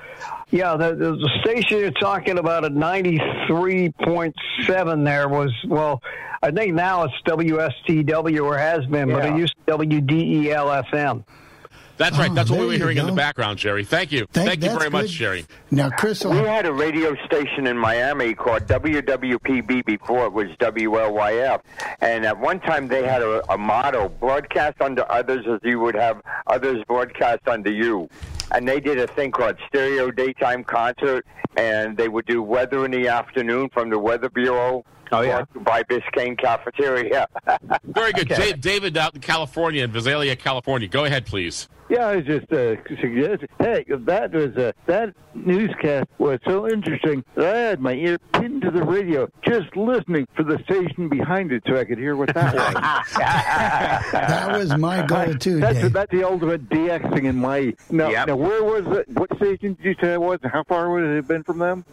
[0.50, 6.02] yeah, the, the, the station you're talking about at 93.7 there was, well,
[6.42, 11.26] I think now it's WSTW or has been, but it used to be WDEL FM.
[11.98, 12.30] That's right.
[12.32, 13.84] Oh, That's what we were you hearing in the background, Jerry.
[13.84, 14.28] Thank you.
[14.32, 15.12] Thank- Thank, you that's very much, good.
[15.12, 15.46] Jerry.
[15.72, 21.62] Now, Chris, We had a radio station in Miami called WWPB before it was WLYF.
[22.02, 25.96] And at one time they had a, a motto broadcast under others as you would
[25.96, 28.10] have others broadcast under you.
[28.52, 31.26] And they did a thing called Stereo Daytime Concert.
[31.58, 34.86] And they would do weather in the afternoon from the Weather Bureau.
[35.12, 35.44] Oh, yeah.
[35.62, 37.28] By Biscayne Cafeteria.
[37.84, 38.28] Very good.
[38.28, 40.88] Da- David out in California, in Visalia, California.
[40.88, 41.68] Go ahead, please.
[41.90, 43.48] Yeah, I was just uh, suggesting.
[43.60, 48.62] Hey, that was uh, that newscast was so interesting that I had my ear pinned
[48.64, 52.34] to the radio, just listening for the station behind it, so I could hear what
[52.34, 52.74] that was.
[53.18, 55.94] that was my goal too, that's Dave.
[55.94, 57.74] that's the ultimate DXing in my.
[57.90, 58.28] Now, Yep.
[58.28, 59.08] now, where was it?
[59.18, 60.40] What station did you say it was?
[60.44, 61.86] and How far would it have been from them?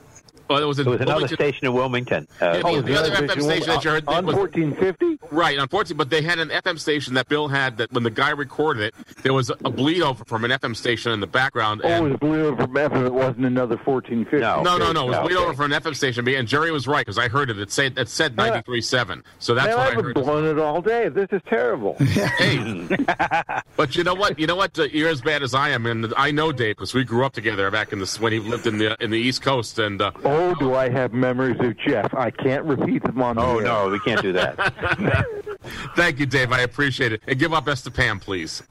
[0.48, 2.28] Well, there was, a, It was another Wilmington- station in Wilmington.
[2.40, 5.18] Uh, Yeah, Oh, the, the other FM station station that you heard on 1450.
[5.30, 5.58] right.
[5.58, 8.82] Unfortunately, but they had an FM station that Bill had that when the guy recorded
[8.84, 11.80] it, there was a bleed over from an FM station in the background.
[11.84, 13.06] Oh, and it was blue over from FM.
[13.06, 14.38] It wasn't another 1450.
[14.40, 14.62] No.
[14.62, 15.44] no, no, no, it was No, bleed okay.
[15.44, 16.28] over from an FM station.
[16.28, 17.58] And Jerry was right because I heard it.
[17.58, 18.60] It said it said Yeah.
[18.62, 19.22] 93.7.
[19.38, 20.14] So that's Man, what I've I been heard.
[20.14, 21.08] blowing it all day.
[21.08, 21.96] This is terrible.
[22.34, 22.86] Hey,
[23.76, 24.38] but you know what?
[24.38, 24.78] You know what?
[24.78, 27.32] Uh, you're as bad as I am, and I know Dave because we grew up
[27.32, 29.78] together back in the when he lived in the in the East Coast.
[29.78, 32.12] And uh, Oh, Oh, do I have memories of Jeff?
[32.14, 33.64] I can't repeat them on Oh the air.
[33.64, 35.54] no, we can't do that.
[35.96, 36.52] thank you, Dave.
[36.52, 37.22] I appreciate it.
[37.26, 38.62] And give my best to Pam, please.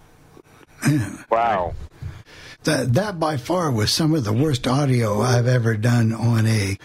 [1.29, 1.73] wow.
[2.63, 6.77] that, that by far was some of the worst audio I've ever done on a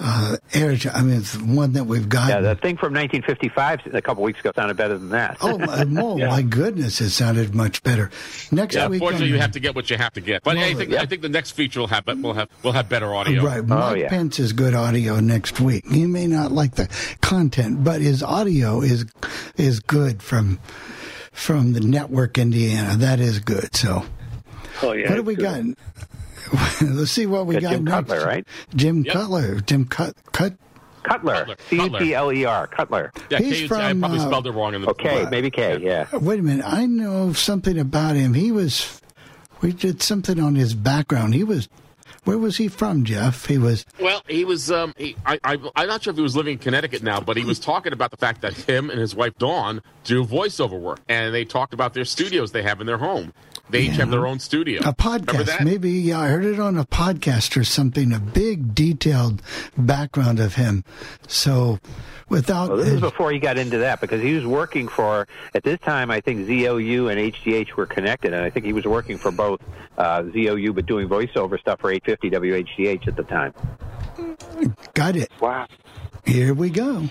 [0.00, 0.74] uh, air.
[0.94, 2.30] I mean, it's one that we've got.
[2.30, 5.36] yeah, the thing from 1955 a couple weeks ago sounded better than that.
[5.40, 7.00] Oh, my, oh my goodness!
[7.00, 8.10] It sounded much better.
[8.50, 10.42] Next Yeah, week, unfortunately, you have to get what you have to get.
[10.42, 11.02] But Well, I think yeah.
[11.02, 13.44] I think the next feature will have we'll have we'll have better audio.
[13.44, 13.64] Right.
[13.64, 14.08] Mike yeah.
[14.08, 15.86] Pence is good audio next week.
[15.86, 16.88] He may not like the
[17.20, 19.04] content, but his audio is
[19.56, 20.58] is good from
[21.32, 22.96] from the network Indiana.
[22.96, 23.74] That is good.
[23.76, 24.04] So
[24.82, 25.10] Oh yeah.
[25.10, 25.62] what do we got?
[26.82, 28.08] Let's see what we Got got Jim next.
[28.08, 28.46] Cutler, right?
[28.74, 29.12] Jim Yep.
[29.12, 29.60] Cutler.
[29.60, 30.54] Jim Cut Cut.
[31.02, 31.34] Cutler.
[31.34, 31.56] Cutler.
[31.68, 32.68] C U T L E R.
[33.30, 35.78] Yeah, He's K- I from, probably uh, spelled it wrong in the Okay, maybe K.
[35.80, 36.06] Yeah.
[36.12, 36.64] Wait a minute.
[36.66, 38.34] I know something about him.
[38.34, 39.00] He was.
[39.62, 41.34] We did something on his background.
[41.34, 41.68] He was.
[42.24, 43.46] Where was he from, Jeff?
[43.46, 43.86] He was.
[43.98, 44.70] Well, he was.
[44.70, 47.38] Um, he, I, I, I'm not sure if he was living in Connecticut now, but
[47.38, 51.00] he was talking about the fact that him and his wife Dawn do voiceover work,
[51.08, 53.32] and they talked about their studios they have in their home.
[53.70, 54.80] They each have their own studio.
[54.80, 55.90] A podcast, maybe.
[55.92, 58.12] Yeah, I heard it on a podcast or something.
[58.12, 59.42] A big, detailed
[59.76, 60.84] background of him.
[61.28, 61.78] So,
[62.28, 65.62] without Well, this is before he got into that because he was working for at
[65.62, 66.10] this time.
[66.10, 69.60] I think ZOU and HDH were connected, and I think he was working for both
[69.98, 73.54] uh, ZOU but doing voiceover stuff for 850 WHDH at the time.
[74.94, 75.30] got it.
[75.40, 75.66] Wow.
[76.26, 77.08] Here we go.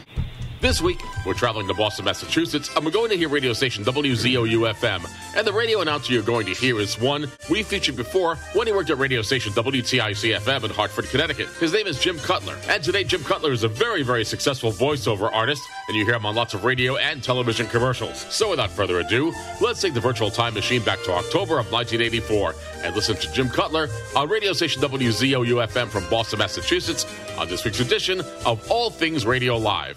[0.61, 4.73] This week, we're traveling to Boston, Massachusetts, and we're going to hear radio station WZOU
[4.73, 5.09] FM.
[5.37, 8.73] And the radio announcer you're going to hear is one we featured before when he
[8.73, 11.47] worked at radio station WTIC FM in Hartford, Connecticut.
[11.61, 12.57] His name is Jim Cutler.
[12.67, 16.25] And today, Jim Cutler is a very, very successful voiceover artist, and you hear him
[16.25, 18.19] on lots of radio and television commercials.
[18.29, 19.31] So without further ado,
[19.61, 22.53] let's take the virtual time machine back to October of 1984
[22.83, 27.05] and listen to Jim Cutler on radio station WZOU FM from Boston, Massachusetts
[27.37, 29.95] on this week's edition of All Things Radio Live.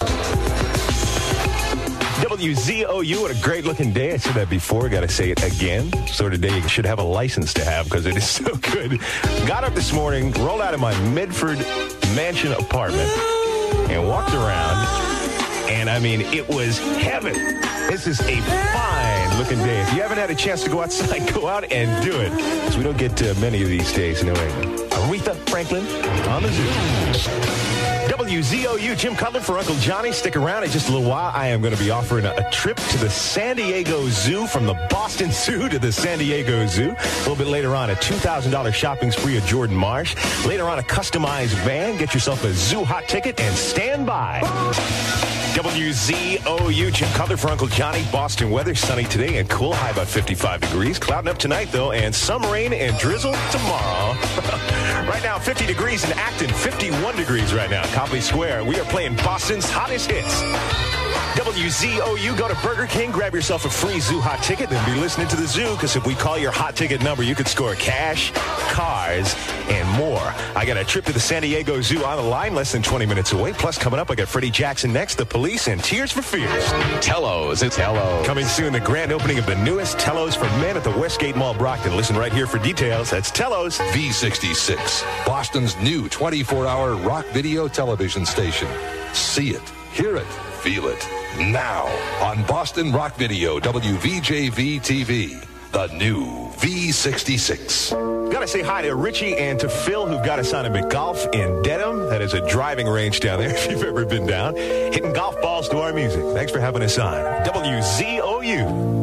[2.23, 4.13] WZOU, what a great looking day.
[4.13, 5.91] I said that before, got to say it again.
[6.07, 9.01] Sort of day you should have a license to have because it is so good.
[9.47, 11.59] Got up this morning, rolled out of my Medford
[12.15, 13.11] mansion apartment,
[13.91, 15.22] and walked around.
[15.73, 17.33] And I mean, it was heaven.
[17.89, 19.81] This is a fine looking day.
[19.81, 22.31] If you haven't had a chance to go outside, go out and do it.
[22.31, 24.92] Because we don't get uh, many of these days in New England.
[25.03, 25.85] Aretha Franklin
[26.29, 26.63] on the zoo.
[28.09, 30.13] WZOU, Jim Cutler for Uncle Johnny.
[30.13, 31.33] Stick around in just a little while.
[31.35, 34.65] I am going to be offering a, a, trip to the San Diego Zoo from
[34.65, 36.91] the Boston Zoo to the San Diego Zoo.
[36.91, 40.15] A little bit later on, a $2,000 shopping spree at Jordan Marsh.
[40.47, 41.99] Later on, a customized van.
[41.99, 44.41] Get yourself a zoo hot ticket and stand by.
[45.53, 48.05] WZOU, Jim Cutler for Uncle Johnny.
[48.11, 50.99] Boston weather, sunny today and cool, high about 55 degrees.
[50.99, 54.17] Clouding up tonight, though, and some rain and drizzle tomorrow.
[55.09, 57.85] right now, 50 degrees in Acton, 51 degrees right now.
[57.95, 58.65] Copley Square.
[58.65, 60.43] We are playing Boston's hottest hits.
[61.35, 65.29] WZOU, go to Burger King, grab yourself a free zoo hot ticket, then be listening
[65.29, 68.33] to the zoo, because if we call your hot ticket number, you could score cash,
[68.71, 69.35] cars,
[69.69, 70.21] and more.
[70.55, 73.07] I got a trip to the San Diego Zoo on the line, less than 20
[73.07, 73.55] minutes away.
[73.55, 76.65] Plus, coming up, I got Freddie Jackson next, the police, and Tears for Fears.
[77.01, 78.27] Tellos, it's Tellos.
[78.27, 81.55] Coming soon, the grand opening of the newest Tellos for Men at the Westgate Mall,
[81.55, 81.97] Brockton.
[81.97, 83.09] Listen right here for details.
[83.09, 83.79] That's Tellos.
[83.93, 84.77] V66,
[85.27, 88.69] Boston's new 24-hour rock video television station.
[89.13, 90.27] See it, hear it,
[90.63, 91.07] feel it.
[91.39, 91.87] Now
[92.23, 98.31] on Boston Rock Video, WVJV TV, the new V66.
[98.33, 101.35] Got to say hi to Richie and to Phil, who've got us on a McGolf
[101.35, 102.09] in Dedham.
[102.09, 104.57] That is a driving range down there, if you've ever been down.
[104.57, 106.23] Hitting golf balls to our music.
[106.35, 107.15] Thanks for having us on.
[107.45, 109.02] WZOU.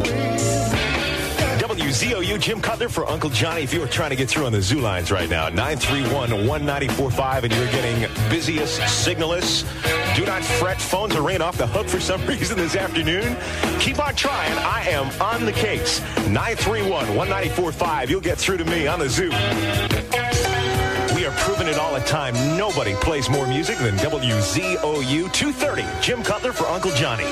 [1.99, 3.61] WZOU, Jim Cutler for Uncle Johnny.
[3.61, 7.53] If you are trying to get through on the zoo lines right now, 931-1945, and
[7.53, 9.65] you're getting busiest, signalist,
[10.15, 10.79] do not fret.
[10.79, 13.35] Phones are ringing off the hook for some reason this afternoon.
[13.81, 14.57] Keep on trying.
[14.59, 15.99] I am on the case.
[15.99, 18.07] 931-1945.
[18.07, 19.31] You'll get through to me on the zoo.
[21.13, 22.33] We are proving it all the time.
[22.57, 25.85] Nobody plays more music than WZOU 230.
[26.01, 27.25] Jim Cutler for Uncle Johnny.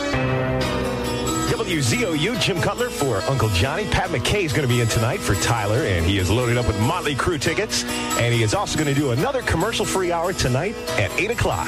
[1.68, 3.84] WZOU, Jim Cutler for Uncle Johnny.
[3.88, 6.66] Pat McKay is going to be in tonight for Tyler, and he is loaded up
[6.66, 7.84] with Motley Crue tickets.
[7.84, 11.68] And he is also going to do another commercial-free hour tonight at 8 o'clock.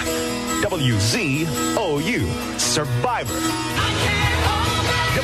[0.63, 3.68] WZOU, Survivor.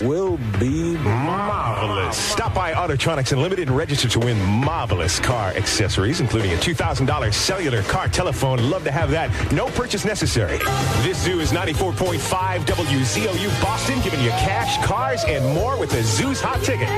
[0.00, 2.16] will be marvelous.
[2.16, 7.82] Stop by Autotronics Unlimited and register to win marvelous car accessories, including a $2,000 cellular
[7.82, 8.70] car telephone.
[8.70, 9.28] Love to have that.
[9.52, 10.58] No purchase necessary.
[11.02, 16.40] This zoo is 94.5 WZOU Boston, giving you cash, cars, and more with the Zoo's
[16.40, 16.88] Hot Ticket.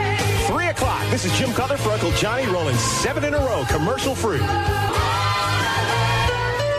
[0.47, 1.03] 3 o'clock.
[1.11, 4.41] This is Jim Cutler for Uncle Johnny, rolling seven in a row, commercial free.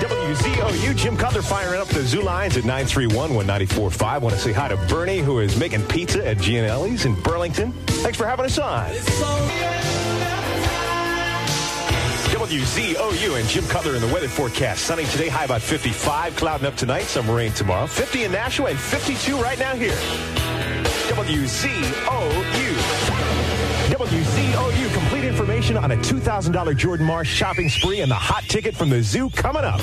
[0.02, 4.22] WZOU, Jim Cutler firing up the zoo lines at 931-1945.
[4.22, 7.72] Want to say hi to Bernie, who is making pizza at Gianelli's in Burlington.
[7.88, 10.23] Thanks for having us on.
[12.44, 14.84] WZOU and Jim Cutler in the weather forecast.
[14.84, 16.36] Sunny today, high about 55.
[16.36, 17.88] Clouding up tonight, some rain tomorrow.
[17.88, 19.96] 50 in Nashua and 52 right now here.
[21.08, 21.54] WZOU.
[23.96, 28.90] WZOU, complete information on a $2,000 Jordan Marsh shopping spree and the hot ticket from
[28.90, 29.80] the zoo coming up.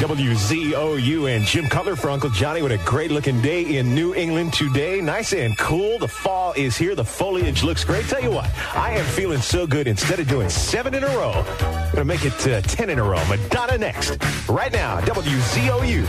[0.00, 2.62] WZOU and Jim Cutler for Uncle Johnny.
[2.62, 4.98] What a great looking day in New England today.
[5.02, 5.98] Nice and cool.
[5.98, 6.94] The fall is here.
[6.94, 8.06] The foliage looks great.
[8.06, 9.86] Tell you what, I am feeling so good.
[9.86, 12.98] Instead of doing seven in a row, I'm going to make it uh, 10 in
[12.98, 13.22] a row.
[13.28, 14.16] Madonna next.
[14.48, 16.06] Right now, WZOU.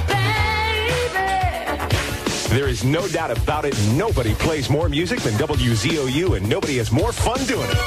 [2.48, 3.78] There is no doubt about it.
[3.98, 7.78] Nobody plays more music than WZOU, and nobody has more fun doing it.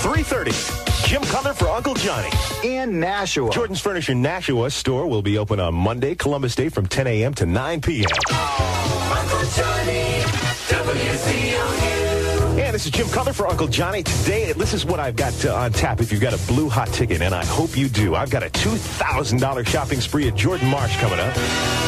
[0.00, 0.97] 3.30.
[1.08, 2.28] Jim Cutler for Uncle Johnny.
[2.62, 3.50] In Nashua.
[3.50, 7.32] Jordan's Furniture Nashua store will be open on Monday, Columbus Day from 10 a.m.
[7.32, 8.10] to 9 p.m.
[8.30, 10.20] Uncle Johnny,
[10.68, 12.56] WZOU.
[12.72, 14.02] this is Jim Cutler for Uncle Johnny.
[14.02, 17.22] Today, this is what I've got on tap if you've got a blue hot ticket,
[17.22, 18.14] and I hope you do.
[18.14, 21.32] I've got a $2,000 shopping spree at Jordan Marsh coming up.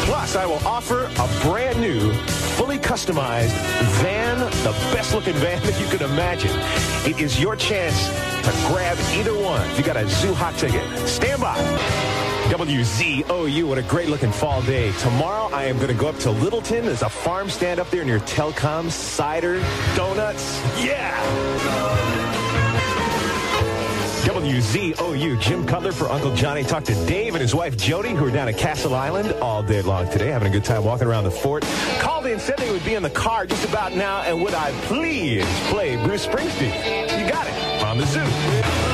[0.07, 2.11] Plus, I will offer a brand new,
[2.57, 3.51] fully customized
[4.01, 6.59] van, the best looking van that you can imagine.
[7.03, 8.07] It is your chance
[8.45, 10.87] to grab either one you got a zoo hot ticket.
[11.07, 11.55] Stand by.
[12.51, 14.91] WZOU, what a great looking fall day.
[14.99, 16.85] Tomorrow I am going to go up to Littleton.
[16.85, 18.91] There's a farm stand up there near Telcom.
[18.91, 19.59] Cider,
[19.95, 20.61] donuts.
[20.77, 22.00] Yeah!
[24.21, 26.63] WZOU, Jim Cutler for Uncle Johnny.
[26.63, 29.81] Talked to Dave and his wife Jody, who are down at Castle Island all day
[29.81, 31.63] long today, having a good time walking around the fort.
[31.99, 34.71] Called in, said they would be in the car just about now, and would I
[34.83, 37.19] please play Bruce Springsteen?
[37.19, 38.90] You got it, on the zoo.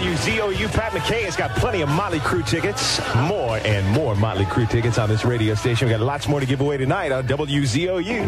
[0.00, 2.98] WZOU, Pat McKay has got plenty of Motley Crue tickets.
[3.28, 5.88] More and more Motley Crue tickets on this radio station.
[5.88, 8.24] we got lots more to give away tonight on WZOU.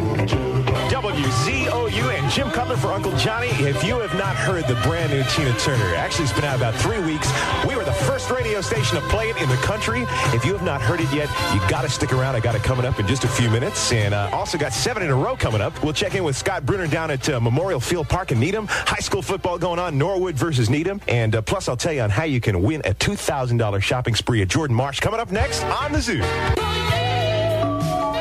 [0.90, 3.48] WZOU and Jim Cutler for Uncle Johnny.
[3.52, 6.74] If you have not heard the brand new Tina Turner, actually it's been out about
[6.74, 7.32] three weeks.
[7.66, 10.04] We were the first radio station to play it in the country.
[10.34, 12.36] If you have not heard it yet, you got to stick around.
[12.36, 13.92] I got it coming up in just a few minutes.
[13.92, 15.82] And uh, also got seven in a row coming up.
[15.82, 18.66] We'll check in with Scott Brunner down at uh, Memorial Field Park in Needham.
[18.68, 21.00] High school football going on, Norwood versus Needham.
[21.08, 24.42] And uh, plus, I'll tell you on how you can win a $2,000 shopping spree
[24.42, 25.00] at Jordan Marsh.
[25.00, 26.22] Coming up next on the Zoo.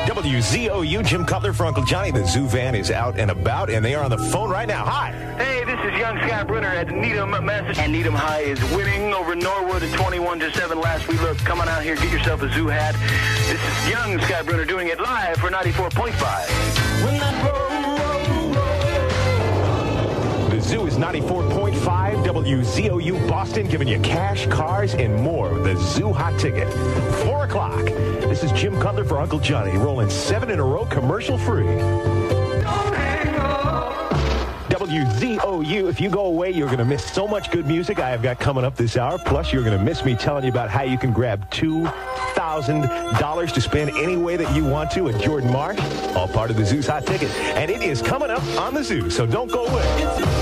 [0.06, 2.10] WZOU, Jim Cutler for Uncle Johnny.
[2.10, 4.84] The Zoo van is out and about, and they are on the phone right now.
[4.84, 5.12] Hi.
[5.38, 7.78] Hey, this is young Scott Brunner at Needham, Massachusetts.
[7.78, 11.22] And Needham High is winning over Norwood at 21 to 7 last week.
[11.22, 12.94] Look, come on out here, get yourself a zoo hat.
[13.48, 17.71] This is young Scott Brunner doing it live for 94.5.
[20.72, 25.52] Zoo is 94.5 WZOU Boston, giving you cash, cars, and more.
[25.52, 26.72] with The Zoo Hot Ticket.
[27.26, 27.84] 4 o'clock.
[27.84, 31.66] This is Jim Cutler for Uncle Johnny, rolling seven in a row commercial free.
[34.70, 35.90] WZOU.
[35.90, 38.40] If you go away, you're going to miss so much good music I have got
[38.40, 39.18] coming up this hour.
[39.18, 43.60] Plus, you're going to miss me telling you about how you can grab $2,000 to
[43.60, 45.78] spend any way that you want to at Jordan Marsh.
[46.16, 47.28] All part of the Zoo's Hot Ticket.
[47.56, 50.41] And it is coming up on the Zoo, so don't go away.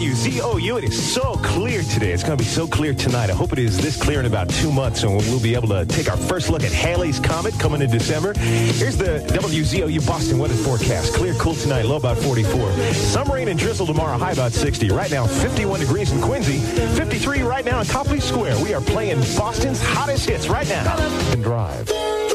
[0.00, 0.78] WZOU.
[0.78, 2.12] It is so clear today.
[2.12, 3.28] It's going to be so clear tonight.
[3.28, 5.84] I hope it is this clear in about two months, and we'll be able to
[5.84, 8.32] take our first look at Halley's Comet coming in December.
[8.32, 11.12] Here's the WZOU Boston weather forecast.
[11.12, 12.72] Clear, cool tonight, low about 44.
[12.94, 14.88] Some rain and drizzle tomorrow, high about 60.
[14.88, 16.60] Right now, 51 degrees in Quincy,
[16.96, 18.58] 53 right now in Copley Square.
[18.62, 20.96] We are playing Boston's hottest hits right now.
[21.30, 21.90] And drive.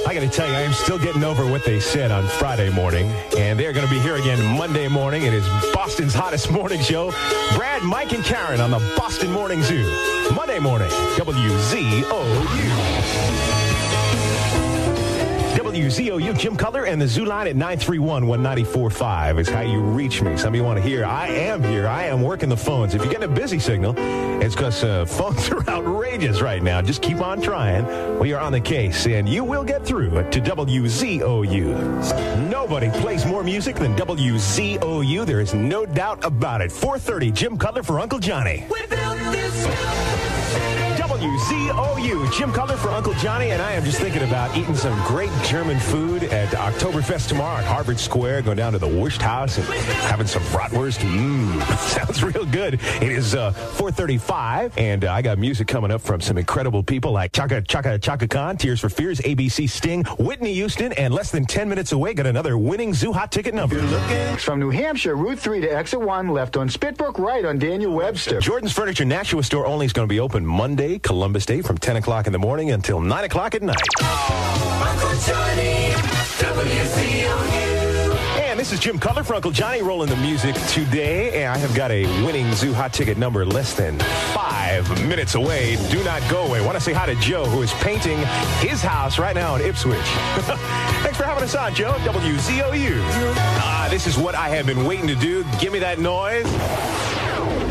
[0.07, 2.69] I got to tell you, I am still getting over what they said on Friday
[2.69, 5.23] morning, and they're going to be here again Monday morning.
[5.23, 7.09] It is Boston's hottest morning show.
[7.55, 9.83] Brad, Mike, and Karen on the Boston Morning Zoo.
[10.35, 12.84] Monday morning, WZOU.
[15.75, 20.37] WZOU, Jim Cutler, and the Zoo line at 931-1945 is how you reach me.
[20.37, 21.85] Some of you want to hear, I am here.
[21.85, 22.95] I am working the phones.
[22.95, 23.93] If you're getting a busy signal,
[24.41, 26.81] it's because uh, phones are outrageous right now.
[26.81, 28.19] Just keep on trying.
[28.19, 32.49] We are on the case, and you will get through to WZOU.
[32.49, 35.25] Nobody plays more music than WZOU.
[35.25, 36.71] There is no doubt about it.
[36.71, 38.65] 4.30, Jim Cutler for Uncle Johnny.
[41.25, 42.31] WZOU.
[42.31, 45.79] Jim Cutler for Uncle Johnny, and I am just thinking about eating some great German
[45.79, 50.27] food at Oktoberfest tomorrow at Harvard Square, going down to the Wurst House and having
[50.27, 50.99] some bratwurst.
[50.99, 52.75] Mmm, sounds real good.
[52.75, 57.11] It is uh, 435, and uh, I got music coming up from some incredible people
[57.11, 61.45] like Chaka Chaka Chaka Khan, Tears for Fears, ABC Sting, Whitney Houston, and less than
[61.45, 63.81] 10 minutes away, got another winning Zoo Hot Ticket number.
[64.37, 68.39] From New Hampshire, Route 3 to exit 1, left on Spitbrook, right on Daniel Webster.
[68.39, 71.95] Jordan's Furniture Nashua store only is going to be open Monday, Columbus Day, from 10
[71.95, 73.77] o'clock in the morning until 9 o'clock at night.
[74.01, 75.93] Uncle Johnny,
[76.43, 78.15] WZOU.
[78.41, 81.41] And this is Jim Cutler for Uncle Johnny rolling the music today.
[81.41, 83.97] And I have got a winning Zoo Hot Ticket number less than
[84.33, 85.77] five minutes away.
[85.89, 86.59] Do not go away.
[86.59, 88.17] want to say hi to Joe, who is painting
[88.59, 89.97] his house right now in Ipswich.
[91.01, 91.93] Thanks for having us on, Joe.
[91.99, 93.01] WZOU.
[93.61, 95.45] Ah, this is what I have been waiting to do.
[95.61, 97.14] Give me that noise.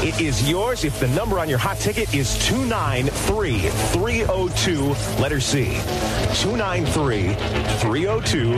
[0.03, 4.89] It is yours if the number on your hot ticket is 293302,
[5.21, 5.65] letter C.
[6.43, 8.55] 293302,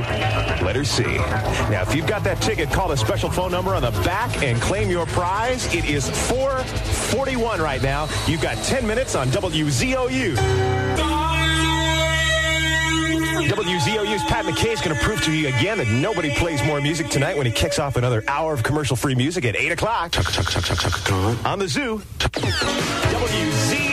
[0.65, 1.03] letter C.
[1.05, 4.61] Now, if you've got that ticket, call the special phone number on the back and
[4.61, 5.73] claim your prize.
[5.75, 8.09] It is 441 right now.
[8.27, 10.37] You've got 10 minutes on WZOU.
[13.63, 17.09] WZOU's Pat McKay is going to prove to you again that nobody plays more music
[17.09, 20.17] tonight when he kicks off another hour of commercial-free music at 8 o'clock.
[21.45, 22.01] On the Zoo.
[22.19, 23.92] WZOU.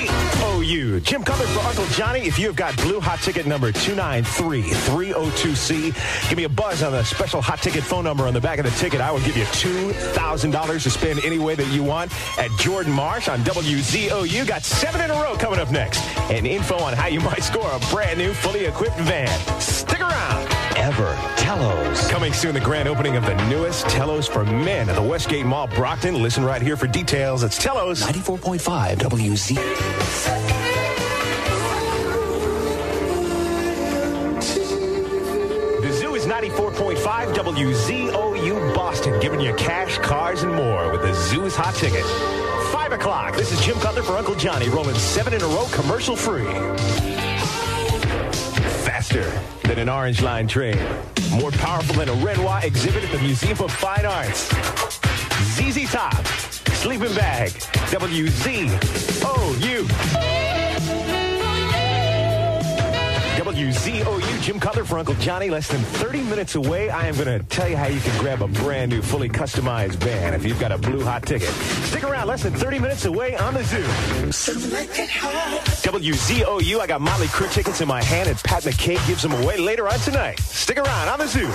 [0.69, 2.27] Jim Cutler for Uncle Johnny.
[2.27, 7.03] If you have got blue hot ticket number 293-302C, give me a buzz on the
[7.03, 9.01] special hot ticket phone number on the back of the ticket.
[9.01, 13.29] I will give you $2,000 to spend any way that you want at Jordan Marsh
[13.29, 14.47] on WZOU.
[14.47, 16.03] Got seven in a row coming up next.
[16.29, 19.27] And info on how you might score a brand new, fully equipped van.
[19.59, 20.47] Stick around.
[20.77, 22.07] Ever Telos.
[22.09, 25.65] Coming soon, the grand opening of the newest Telos for men at the Westgate Mall,
[25.67, 26.21] Brockton.
[26.21, 27.41] Listen right here for details.
[27.41, 28.03] It's Telos.
[28.03, 30.58] 94.5 WZ.
[37.09, 42.05] 94.5 WZOU Boston, giving you cash, cars, and more with the Zoo's hot ticket.
[42.71, 43.35] Five o'clock.
[43.35, 46.45] This is Jim Cutler for Uncle Johnny, rolling seven in a row, commercial free.
[48.85, 49.23] Faster
[49.63, 50.77] than an Orange Line train.
[51.31, 54.47] More powerful than a Renoir exhibit at the Museum of Fine Arts.
[55.55, 56.23] ZZ Top.
[56.75, 57.49] Sleeping Bag.
[57.89, 58.69] WZOU.
[63.59, 65.49] WZOU, Jim Cutler for Uncle Johnny.
[65.49, 68.41] Less than 30 minutes away, I am going to tell you how you can grab
[68.41, 71.49] a brand new, fully customized van if you've got a blue hot ticket.
[71.49, 73.83] Stick around, less than 30 minutes away on the Zoo.
[75.83, 79.57] WZOU, I got Motley Crue tickets in my hand, and Pat McKay gives them away
[79.57, 80.39] later on tonight.
[80.39, 81.51] Stick around on the Zoo.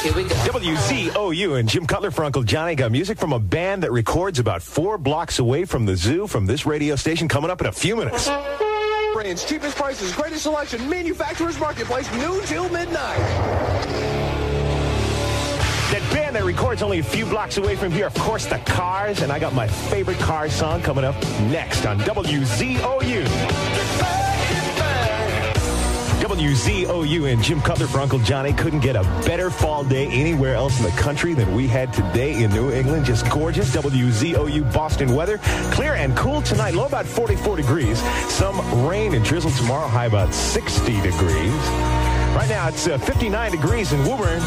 [0.00, 0.34] Here we go.
[0.36, 4.62] WZOU and Jim Cutler for Uncle Johnny got music from a band that records about
[4.62, 7.94] four blocks away from the zoo from this radio station coming up in a few
[7.94, 8.30] minutes.
[9.14, 13.16] Brands, cheapest prices, greatest selection, manufacturer's marketplace, noon till midnight.
[15.92, 19.22] That band that records only a few blocks away from here, of course, the Cars,
[19.22, 24.23] and I got my favorite Cars song coming up next on WZOU.
[26.34, 30.76] WZOU and Jim Cutler for Uncle Johnny couldn't get a better fall day anywhere else
[30.80, 33.06] in the country than we had today in New England.
[33.06, 33.70] Just gorgeous.
[33.70, 35.38] WZOU Boston weather.
[35.70, 36.74] Clear and cool tonight.
[36.74, 38.00] Low about 44 degrees.
[38.28, 39.86] Some rain and drizzle tomorrow.
[39.86, 41.52] High about 60 degrees.
[42.34, 44.40] Right now it's uh, 59 degrees in Woburn.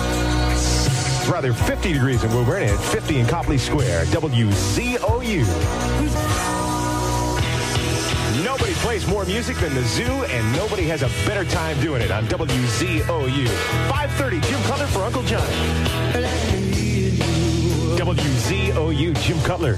[1.31, 4.03] Rather 50 degrees in Woburn and 50 in Copley Square.
[4.07, 5.45] WZOU.
[8.81, 12.25] Plays more music than the zoo, and nobody has a better time doing it on
[12.27, 13.47] WZOU.
[13.89, 15.53] 5.30, Jim Cutler for Uncle Johnny.
[17.97, 19.77] WZOU, Jim Cutler.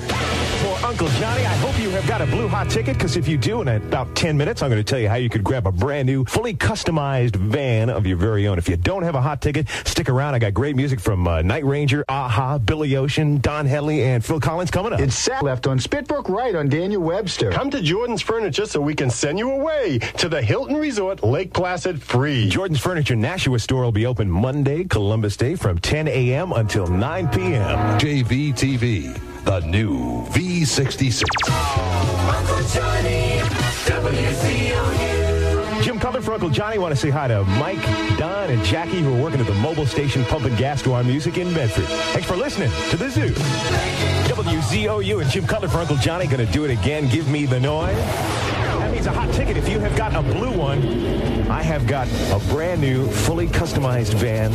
[0.80, 3.38] For Uncle Johnny, I hope you have got a blue hot ticket, because if you
[3.38, 5.72] do, in about 10 minutes, I'm going to tell you how you could grab a
[5.74, 8.58] brand new, fully customized van of your very own.
[8.58, 10.36] If you don't have a hot ticket, stick around.
[10.36, 14.40] I got great music from uh, Night Ranger, a-ha, Billy Ocean, Don Henley, and Phil
[14.40, 15.02] Collins coming up.
[15.02, 17.52] It's Sat left on Spitbrook right on Daniel Webster.
[17.52, 21.54] Come to Jordan's Furniture so we can send you away to the Hilton Resort, Lake
[21.54, 22.48] Placid, free.
[22.48, 26.54] Jordan's Furniture Nashua store will be open Monday, Columbus Day, from 10 a.m.
[26.54, 28.00] until 9 p.m.
[28.00, 29.20] JVTV,
[29.50, 31.24] the new V66.
[31.50, 33.40] Uncle Johnny,
[33.90, 35.82] WZOU.
[35.82, 36.78] Jim Cutler for Uncle Johnny.
[36.78, 37.82] Want to say hi to Mike,
[38.20, 41.40] Don, and Jackie who are working at the Mobil station pumping gas to our music
[41.40, 41.86] in Bedford.
[42.14, 43.30] Thanks for listening to the Zoo.
[44.30, 47.10] WZOU and Jim Cutler for Uncle Johnny going to do it again.
[47.10, 47.98] Give me the noise.
[49.00, 49.56] Means a hot ticket.
[49.56, 50.84] If you have got a blue one,
[51.50, 54.52] I have got a brand new, fully customized van.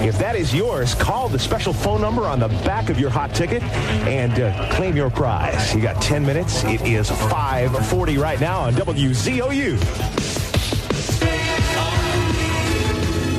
[0.00, 3.34] If that is yours, call the special phone number on the back of your hot
[3.34, 5.74] ticket and uh, claim your prize.
[5.74, 6.62] You got 10 minutes.
[6.62, 10.37] It is 540 right now on WZOU.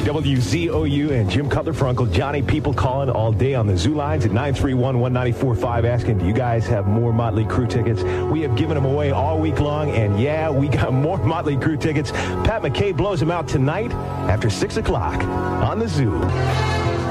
[0.10, 2.42] WZOU and Jim Cutler for Uncle Johnny.
[2.42, 6.88] People calling all day on the Zoo lines at 931-1945 asking, do you guys have
[6.88, 8.02] more Motley Crue tickets?
[8.32, 11.80] We have given them away all week long, and yeah, we got more Motley Crue
[11.80, 12.12] tickets.
[12.12, 13.92] Pat McKay blows them out tonight
[14.28, 16.10] after 6 o'clock on the Zoo.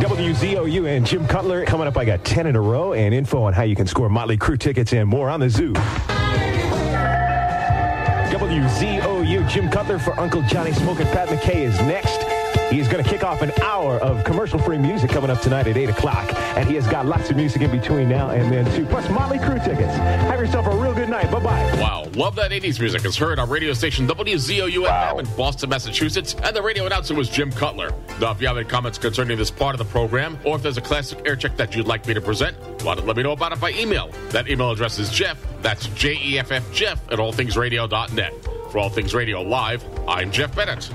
[0.00, 1.96] WZOU and Jim Cutler coming up.
[1.96, 4.58] I got 10 in a row and info on how you can score Motley Crue
[4.58, 5.72] tickets and more on the Zoo.
[8.32, 11.06] WZOU, Jim Cutler for Uncle Johnny Smoking.
[11.06, 12.27] Pat McKay is next.
[12.70, 15.89] He's going to kick off an hour of commercial-free music coming up tonight at 8
[15.89, 16.32] o'clock.
[16.57, 18.85] And he has got lots of music in between now and then, too.
[18.85, 19.95] Plus Motley Crue tickets.
[19.95, 21.31] Have yourself a real good night.
[21.31, 21.81] Bye-bye.
[21.81, 22.05] Wow.
[22.15, 23.05] Love that 80s music.
[23.07, 26.36] It's heard on radio station WZOU FM in Boston, Massachusetts.
[26.43, 27.90] And the radio announcer was Jim Cutler.
[28.20, 30.77] Now, if you have any comments concerning this part of the program, or if there's
[30.77, 33.32] a classic air check that you'd like me to present, why don't let me know
[33.32, 34.11] about it by email.
[34.28, 35.43] That email address is Jeff.
[35.62, 38.35] That's J-E-F-F Jeff at allthingsradio.net.
[38.70, 40.90] For All Things Radio Live, I'm Jeff Bennett.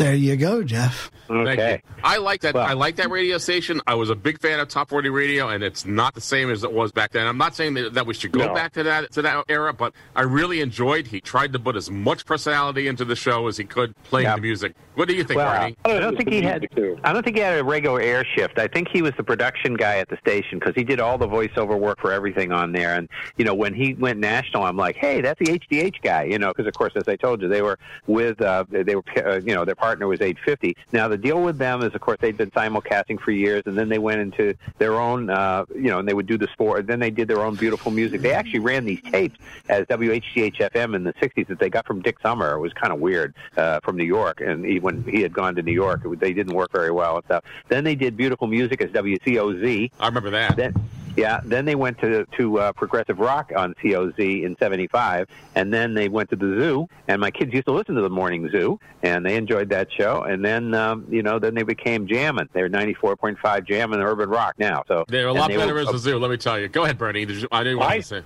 [0.00, 1.10] There you go, Jeff.
[1.28, 1.82] Okay.
[2.02, 2.56] I like that.
[2.56, 3.82] I like that radio station.
[3.86, 6.64] I was a big fan of Top 40 Radio, and it's not the same as
[6.64, 7.26] it was back then.
[7.26, 8.54] I'm not saying that, that we should go No.
[8.54, 11.06] back to that to that era, but I really enjoyed.
[11.06, 14.38] He tried to put as much personality into the show as he could, playing the
[14.40, 14.74] music.
[14.94, 15.76] What do you think, well, Barney?
[15.84, 16.66] I don't think he had.
[17.04, 18.58] I don't think he had a regular air shift.
[18.58, 21.28] I think he was the production guy at the station because he did all the
[21.28, 22.94] voiceover work for everything on there.
[22.96, 26.24] And you know, when he went national, I'm like, hey, that's the HDH guy.
[26.24, 29.04] You know, because of course, as I told you, they were with uh, they were
[29.24, 30.76] uh, you know their partner was 850.
[30.92, 33.88] Now the deal with them is, of course, they'd been simulcasting for years, and then
[33.88, 36.80] they went into their own uh, you know, and they would do the sport.
[36.80, 38.20] And Then they did their own beautiful music.
[38.20, 39.38] They actually ran these tapes
[39.68, 42.54] as WHDH FM in the 60s that they got from Dick Summer.
[42.54, 45.56] It was kind of weird uh, from New York, and he, when he had gone
[45.56, 47.44] to New York, it, they didn't work very well and stuff.
[47.68, 49.90] Then they did beautiful music as WCOZ.
[49.98, 50.56] I remember that.
[50.56, 50.74] Then,
[51.20, 55.92] yeah, then they went to to uh, progressive rock on COZ in '75, and then
[55.92, 56.88] they went to the Zoo.
[57.08, 60.22] And my kids used to listen to the Morning Zoo, and they enjoyed that show.
[60.22, 62.48] And then, um, you know, then they became Jammin'.
[62.54, 64.82] They're 94.5 Jammin' Urban Rock now.
[64.88, 66.18] So They're a lot they better were- as a zoo.
[66.18, 66.68] Let me tell you.
[66.68, 67.22] Go ahead, Bernie.
[67.52, 68.22] I know you wanted I- to say.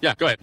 [0.00, 0.40] Yeah, go ahead.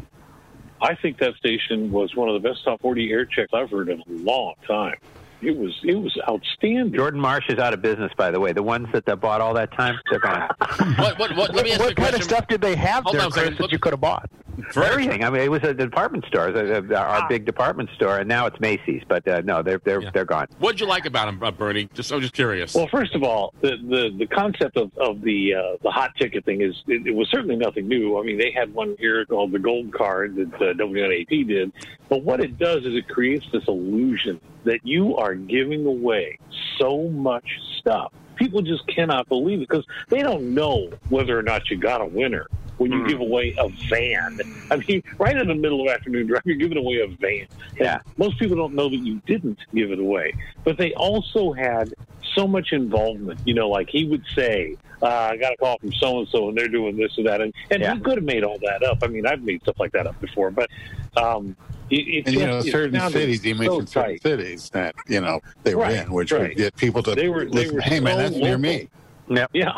[0.82, 3.90] I think that station was one of the best top 40 air checks I've heard
[3.90, 4.96] in a long time.
[5.42, 6.94] It was it was outstanding.
[6.94, 8.54] Jordan Marsh is out of business, by the way.
[8.54, 10.50] The ones that uh, bought all that time, they're gone.
[10.98, 12.16] What, what, what, let me ask what kind question.
[12.16, 13.32] of stuff did they have Hold there, on.
[13.32, 14.30] Chris, that you could have bought?
[14.72, 15.24] For everything.
[15.24, 18.46] I mean, it was a department store, uh, uh, our big department store, and now
[18.46, 19.04] it's Macy's.
[19.08, 20.48] But uh, no, they're they're they're gone.
[20.60, 21.90] What'd you like about them, uh, Bernie?
[21.94, 22.74] Just I'm just curious.
[22.74, 26.46] Well, first of all, the the, the concept of, of the uh, the hot ticket
[26.46, 28.18] thing is it, it was certainly nothing new.
[28.18, 31.72] I mean, they had one here called the Gold Card that uh, WNAP did,
[32.08, 36.38] but what it does is it creates this illusion that you are giving away
[36.78, 37.46] so much
[37.80, 38.12] stuff.
[38.36, 42.06] People just cannot believe it because they don't know whether or not you got a
[42.06, 42.48] winner
[42.78, 44.40] when you give away a van.
[44.70, 47.48] I mean, right in the middle of afternoon drive, you're giving away a van.
[47.80, 48.00] Yeah.
[48.18, 50.34] most people don't know that you didn't give it away.
[50.64, 51.94] But they also had
[52.34, 53.40] so much involvement.
[53.46, 56.50] You know, like he would say, uh, I got a call from so and so
[56.50, 57.42] and they're doing this or that.
[57.42, 59.00] And, and he could have made all that up.
[59.04, 60.70] I mean, I've made stuff like that up before, but
[61.16, 61.56] um,
[61.90, 64.96] it, it And you just- know, certain sounded cities, you so mentioned certain cities that
[65.08, 66.50] you know they were Right, in, which right.
[66.50, 68.90] would get people to They were- they were hey man, so that's near me.
[69.28, 69.50] Yep.
[69.54, 69.72] Yeah.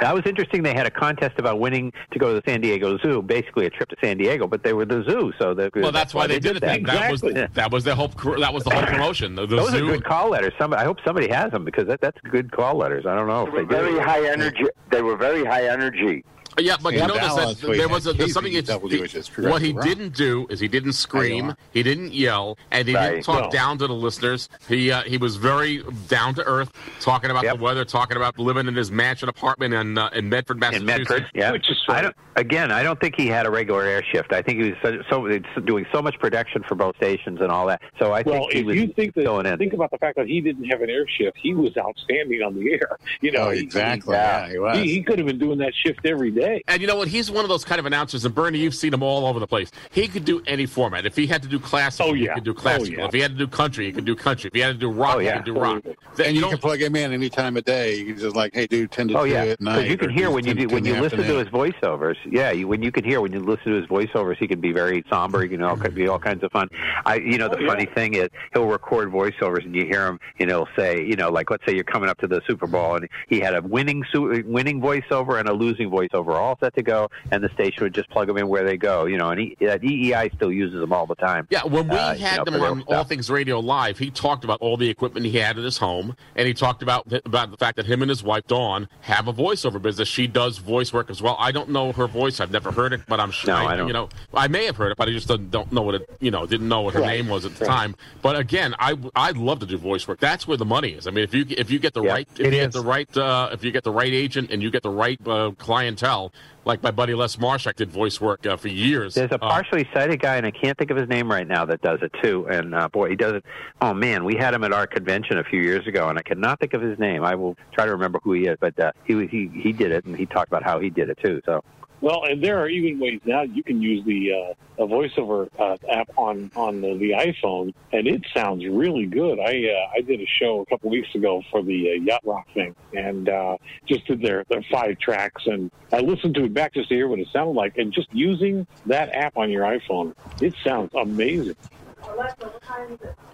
[0.00, 0.62] That was interesting.
[0.62, 3.70] They had a contest about winning to go to the San Diego Zoo, basically a
[3.70, 6.38] trip to San Diego, but they were the zoo, so they, well, that's why they
[6.38, 6.60] did it.
[6.60, 7.48] That, that was Yeah.
[7.52, 9.34] that was the whole that was the whole promotion.
[9.34, 9.86] The, the Those zoo.
[9.86, 10.54] are good call letters.
[10.58, 13.04] Somebody, I hope somebody has them because that, that's good call letters.
[13.04, 13.66] I don't know if they do.
[13.66, 14.64] Very high energy.
[14.90, 16.24] They were very high energy.
[16.58, 18.52] Yeah, but you notice balance, that we there was a, there's something.
[18.52, 19.84] KZW, he- which is what he progressive rock.
[19.86, 23.50] didn't do is he didn't scream, he didn't yell, and he didn't talk No.
[23.50, 24.48] down to the listeners.
[24.68, 26.70] He uh, he was very down to earth,
[27.00, 30.56] talking about the weather, talking about living in his mansion apartment in uh, in Medford,
[30.56, 31.10] in Massachusetts.
[31.10, 31.26] Medford.
[31.34, 31.52] Yeah,
[31.88, 32.16] I don't.
[32.36, 34.32] Again, I don't think he had a regular air shift.
[34.32, 35.26] I think he was so,
[35.56, 37.82] so doing so much production for both stations and all that.
[37.98, 39.58] So I well, think he if was you think filling that, in.
[39.58, 42.54] think about the fact that he didn't have an air shift, he was outstanding on
[42.54, 42.96] the air.
[43.20, 44.14] You know, Oh, exactly.
[44.14, 44.78] He, Yeah, he was.
[44.78, 46.47] He, he could have been doing that shift every day.
[46.68, 47.08] And you know what?
[47.08, 48.24] He's one of those kind of announcers.
[48.24, 49.70] And Bernie, you've seen him all over the place.
[49.90, 51.06] He could do any format.
[51.06, 52.34] If he had to do classical, Oh, yeah.
[52.34, 53.06] he could do Oh, yeah.
[53.06, 54.48] If he had to do country, he could do country.
[54.48, 55.30] If he had to do rock, Oh, yeah.
[55.32, 55.82] he could do rock.
[56.24, 57.96] and you, can plug him in any time of day.
[57.96, 59.88] You can just like, hey, dude, ten to Oh two yeah, at night.
[59.88, 62.16] you can hear when you do, when you the listen to his voiceovers.
[62.26, 64.72] Yeah, you, when you can hear when you listen to his voiceovers, he can be
[64.72, 65.42] very somber.
[65.42, 66.68] He can all be all kinds of fun.
[67.04, 70.18] I, you know, the oh, funny thing is he'll record voiceovers and you hear him,
[70.38, 72.96] and he'll say, you know, like let's say you're coming up to the Super Bowl
[72.96, 77.10] and he had a winning winning voiceover and a losing voiceover all set to go,
[77.30, 79.06] and the station would just plug them in where they go.
[79.06, 81.46] You know, and he, that EEI still uses them all the time.
[81.50, 82.96] Yeah, when we Uh, you had know, them for their on stuff.
[82.96, 86.16] All Things Radio Live, he talked about all the equipment he had at his home,
[86.36, 89.28] and he talked about th- about the fact that him and his wife Dawn have
[89.28, 90.08] a voiceover business.
[90.08, 91.36] She does voice work as well.
[91.38, 93.48] I don't know her voice; I've never heard it, but I'm sure.
[93.50, 93.86] No, I don't.
[93.88, 96.08] You know, I may have heard it, but I just don't, don't know what it.
[96.20, 97.70] You know, didn't know what her Right, name was at the right.
[97.70, 97.94] time.
[98.22, 100.20] But again, I I'd love to do voice work.
[100.20, 101.06] That's where the money is.
[101.06, 102.52] I mean, if you if you get the Yeah, right if you is.
[102.52, 105.18] get the right uh, if you get the right agent and you get the right
[105.26, 106.27] uh, clientele,
[106.64, 109.14] like my buddy Les Marshak did voice work uh, for years.
[109.14, 111.64] There's a Uh, partially sighted guy, and I can't think of his name right now,
[111.64, 112.46] that does it too.
[112.48, 113.44] And uh, boy, he does it.
[113.80, 116.60] Oh man, we had him at our convention a few years ago, and I cannot
[116.60, 117.24] think of his name.
[117.24, 120.04] I will try to remember who he is, but uh, he he he did it,
[120.04, 121.40] and he talked about how he did it too.
[121.46, 121.62] So
[122.00, 124.32] Well, and there are even ways now you can use the
[124.78, 129.40] uh, a voiceover uh, app on on the, the iPhone, and it sounds really good.
[129.40, 132.46] I uh, I did a show a couple weeks ago for the uh, yacht rock
[132.54, 133.56] thing, and uh,
[133.86, 137.08] just did their their five tracks, and I listened to it back just to hear
[137.08, 141.56] what it sounded like, and just using that app on your iPhone, it sounds amazing.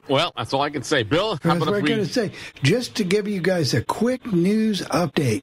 [0.09, 1.03] well, that's all I can say.
[1.03, 2.32] Bill, how That's what I'm going to say.
[2.62, 5.43] Just to give you guys a quick news update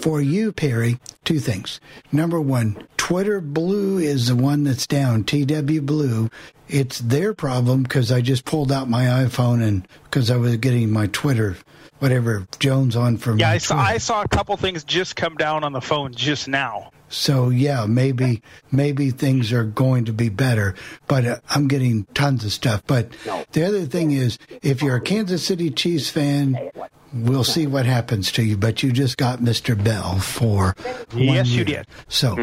[0.00, 1.80] for you, Perry, two things.
[2.10, 5.24] Number one, Twitter Blue is the one that's down.
[5.24, 6.30] TW Blue.
[6.68, 10.90] It's their problem because I just pulled out my iPhone and because I was getting
[10.90, 11.56] my Twitter,
[11.98, 13.38] whatever Jones on from.
[13.38, 16.14] Yeah, my I saw, I saw a couple things just come down on the phone
[16.14, 16.90] just now.
[17.12, 20.74] So yeah, maybe maybe things are going to be better,
[21.06, 22.82] but uh, I'm getting tons of stuff.
[22.86, 23.10] But
[23.52, 26.70] the other thing is, if you're a Kansas City Chiefs fan,
[27.12, 28.56] we'll see what happens to you.
[28.56, 29.82] But you just got Mr.
[29.82, 30.74] Bell for
[31.12, 31.86] one Yes, you did.
[32.08, 32.34] So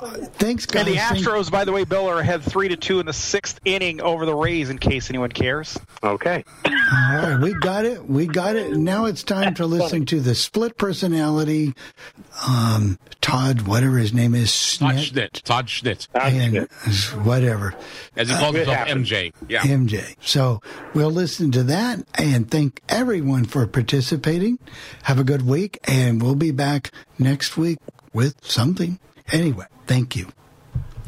[0.00, 0.86] uh, thanks, guys.
[0.86, 3.12] And the Thank- Astros, by the way, Bill, are ahead three to two in the
[3.12, 4.70] sixth inning over the Rays.
[4.70, 5.78] In case anyone cares.
[6.02, 6.44] Okay.
[6.64, 8.08] All right, we got it.
[8.08, 8.72] We got it.
[8.76, 11.74] Now it's time to listen to the split personality,
[12.46, 15.42] um, Todd, whatever his name is, Todd Schnitt, Schnitt.
[15.42, 16.08] Todd Schnitt.
[16.14, 17.74] and whatever.
[18.16, 19.32] As he calls Uh, himself MJ.
[19.48, 19.62] Yeah.
[19.62, 20.14] MJ.
[20.20, 20.60] So
[20.94, 24.58] we'll listen to that and thank everyone for participating.
[25.04, 27.78] Have a good week, and we'll be back next week
[28.12, 28.98] with something.
[29.32, 30.37] Anyway, thank you.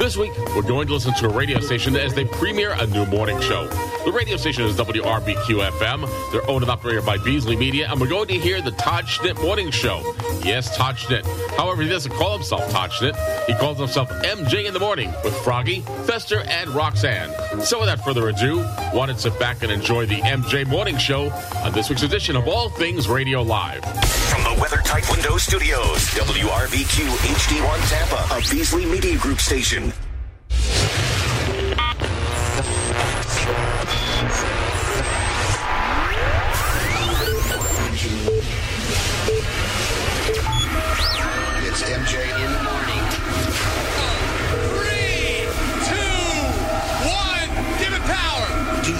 [0.00, 3.04] This week, we're going to listen to a radio station as they premiere a new
[3.04, 3.66] morning show.
[4.06, 6.32] The radio station is WRBQ FM.
[6.32, 9.38] They're owned and operated by Beasley Media, and we're going to hear the Todd Schnitt
[9.42, 10.14] Morning Show.
[10.42, 11.26] Yes, Todd Schnitt.
[11.54, 13.14] However, he doesn't call himself Todd Schnitt.
[13.46, 17.30] He calls himself MJ in the Morning with Froggy, Fester, and Roxanne.
[17.60, 18.62] So without further ado,
[18.92, 21.28] why don't sit back and enjoy the MJ Morning Show
[21.62, 23.84] on this week's edition of All Things Radio Live.
[24.30, 27.04] From the WeatherTight Windows Studios, WRBQ
[27.34, 29.89] HD1 Tampa, a Beasley Media Group station.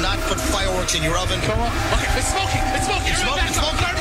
[0.00, 1.40] Not put fireworks in your oven.
[1.42, 1.68] Come on.
[1.92, 2.62] Okay, it's smoking.
[2.74, 3.12] It's smoking.
[3.12, 3.44] It's smoking.
[3.44, 3.99] It's smoking.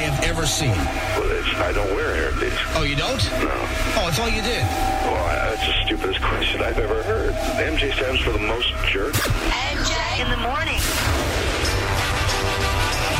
[0.00, 0.70] I have ever seen.
[0.72, 2.56] Well, it's, I don't wear hairpiece.
[2.74, 3.20] Oh, you don't?
[3.44, 3.52] No.
[4.00, 4.64] Oh, I thought you did.
[5.04, 7.34] Well, I- that's the stupidest question I've ever heard.
[7.60, 9.12] MJ stands for the most jerk.
[9.12, 9.92] MJ
[10.24, 10.80] in the morning.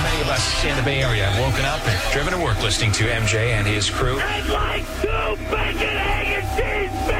[0.01, 2.93] Many of us in the Bay Area have woken up and driven to work listening
[2.93, 4.17] to MJ and his crew.
[4.19, 7.13] I'd like two bacon, egg, and cheese biscuits.
[7.13, 7.20] And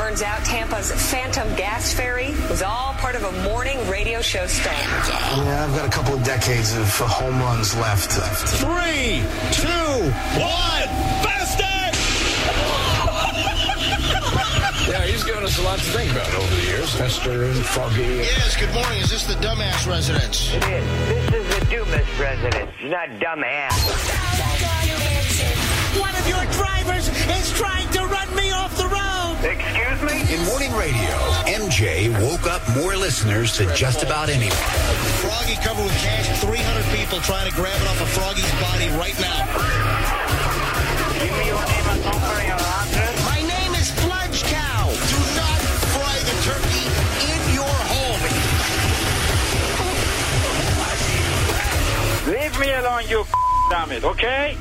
[0.00, 4.74] turns out Tampa's Phantom Gas Fairy was all part of a morning radio show stunt.
[4.74, 8.10] Yeah, I've got a couple of decades of uh, home runs left.
[8.64, 9.20] Three,
[9.52, 9.68] two,
[10.40, 10.88] one,
[11.20, 11.66] faster!
[14.90, 16.92] Yeah, he's given us a lot to think about over the years.
[16.96, 18.02] Fester and Froggy.
[18.02, 19.02] Yes, good morning.
[19.02, 20.52] Is this the dumbass residence?
[20.52, 21.30] It is.
[21.30, 23.70] This is the Dumas residence, not dumbass.
[26.00, 29.09] One of your drivers is trying to run me off the road.
[29.42, 30.20] Excuse me?
[30.34, 31.16] In morning radio,
[31.48, 34.52] MJ woke up more listeners than just about anyone.
[35.24, 39.18] Froggy covered with cash, 300 people trying to grab it off of Froggy's body right
[39.18, 39.48] now.
[41.24, 43.16] Give me your name and number and your address.
[43.24, 44.92] My name is Fludge Cow.
[45.08, 46.84] Do not fry the turkey
[47.32, 48.20] in your home.
[52.28, 53.24] Leave me alone, you
[53.70, 54.58] damn it, okay?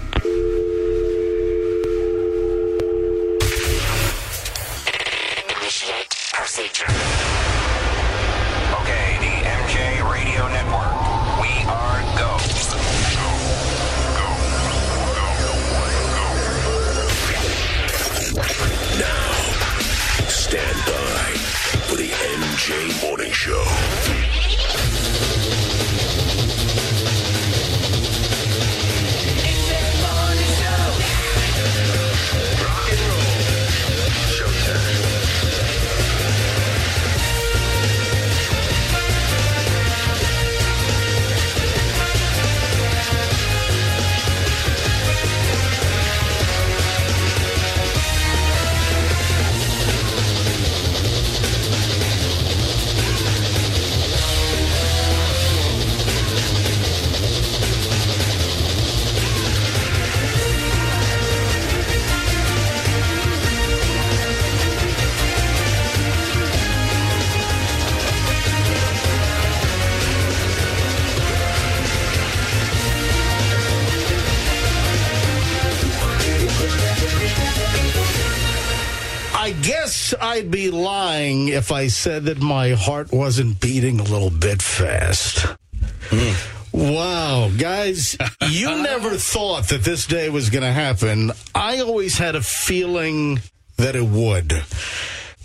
[81.69, 85.45] If I said that my heart wasn't beating a little bit fast.
[86.73, 88.17] Wow, guys,
[88.49, 91.31] you never thought that this day was going to happen.
[91.53, 93.41] I always had a feeling
[93.77, 94.63] that it would.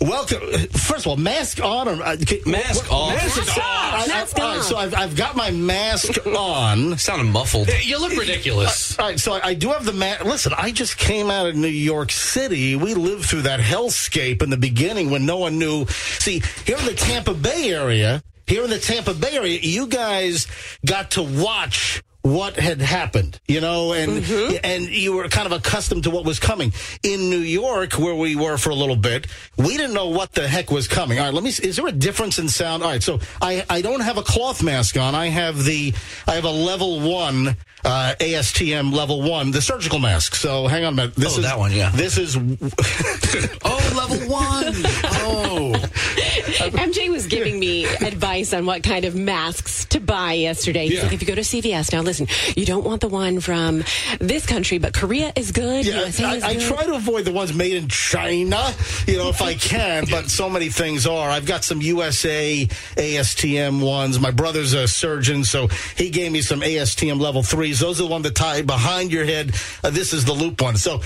[0.01, 0.41] Welcome.
[0.73, 3.15] First of all, mask on or uh, can- Mask what- off.
[3.15, 3.57] Mask, Mask off.
[3.57, 3.93] off.
[3.93, 4.63] I- I- Mask all right, off.
[4.65, 6.97] so I've, I've got my mask on.
[6.97, 7.69] Sounded muffled.
[7.81, 8.99] You look ridiculous.
[8.99, 10.25] All right, so I, I do have the mask.
[10.25, 12.75] Listen, I just came out of New York City.
[12.75, 15.85] We lived through that hellscape in the beginning when no one knew.
[15.87, 20.45] See, here in the Tampa Bay area, here in the Tampa Bay area, you guys
[20.85, 24.23] got to watch what had happened, you know, and
[24.63, 26.73] and you were kind of accustomed to what was coming.
[27.03, 29.27] In New York, where we were for a little bit,
[29.57, 31.19] we didn't know what the heck was coming.
[31.19, 31.51] All right, let me.
[31.51, 31.67] see.
[31.67, 32.81] Is there a difference in sound?
[32.81, 35.13] All right, so I I don't have a cloth mask on.
[35.13, 35.93] I have the
[36.27, 37.55] I have a level one.
[37.87, 40.33] Uh, ASTM level one, the surgical mask.
[40.33, 41.13] So hang on a minute.
[41.13, 41.91] This Oh, is that one, yeah.
[41.93, 42.35] This is
[43.63, 44.73] oh, level one.
[45.21, 45.75] Oh.
[46.75, 50.83] MJ was giving me advice on what kind of masks to buy yesterday.
[50.87, 51.03] He's Yeah.
[51.03, 53.83] like, if you go to CVS, now listen, you don't want the one from
[54.19, 55.85] this country, but Korea is good.
[55.85, 56.61] Yeah, USA I good.
[56.63, 58.73] try to avoid the ones made in China,
[59.07, 61.29] you know, if I can, but so many things are.
[61.29, 62.65] I've got some USA
[62.97, 64.19] ASTM ones.
[64.19, 65.67] My brother's a surgeon, so
[65.97, 67.79] he gave me some ASTM level threes.
[67.79, 69.55] Those are the ones that tie behind your head.
[69.83, 70.77] Uh, this is the loop one.
[70.77, 71.01] So,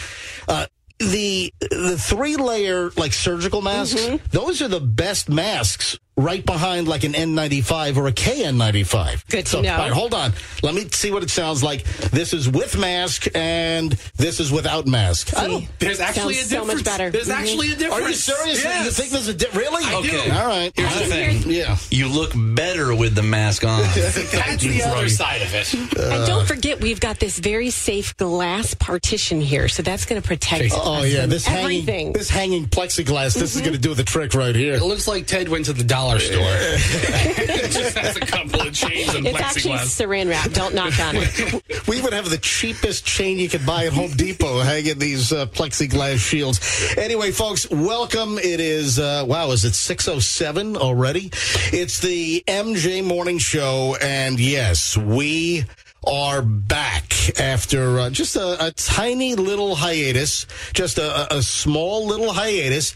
[0.47, 0.65] uh,
[0.99, 4.17] the the three layer like surgical masks, Mm-hmm.
[4.31, 9.27] those are the best masks right behind like an N95 or a KN95.
[9.29, 9.71] Good to so, know.
[9.73, 10.33] all right, hold on.
[10.61, 11.83] Let me see what it sounds like.
[12.11, 15.35] This is with mask and this is without mask.
[15.37, 16.79] I don't There's actually Sounds a so difference.
[16.79, 17.09] much better.
[17.09, 17.33] There's Mhm.
[17.39, 18.03] actually a difference.
[18.05, 18.63] Are you serious?
[18.63, 18.85] Yes.
[18.85, 19.83] You think there's a di- really?
[19.85, 20.17] I do.
[20.17, 20.29] Okay.
[20.31, 20.71] All right.
[20.75, 21.43] Here's the thing.
[21.49, 21.77] Yeah.
[21.91, 23.81] You look better with the mask on.
[23.95, 24.15] That's
[24.63, 25.73] the other side of it.
[25.73, 30.27] and don't forget, we've got this very safe glass partition here, so that's going to
[30.27, 33.33] protect Oh us yeah, from this hanging this hanging plexiglass.
[33.35, 34.73] This is going to do the trick right here.
[34.73, 36.41] It looks like Ted went to the dollar store.
[36.41, 40.07] it just has a couple of chains and it's actually plexiglass.
[40.07, 40.51] saran wrap.
[40.51, 41.63] Don't knock on it.
[41.87, 45.47] We would have the cheapest chain you could buy at Home Depot hanging these uh,
[45.47, 46.59] plexiglass shields.
[46.97, 48.37] Anyway, folks, welcome.
[48.37, 51.31] It is, uh, wow, is it 6.07 already?
[51.73, 55.65] It's the MJ Morning Show, and yes, we
[56.05, 62.07] are back after uh, just a, a tiny little hiatus, just a, a- a small
[62.07, 62.95] little hiatus.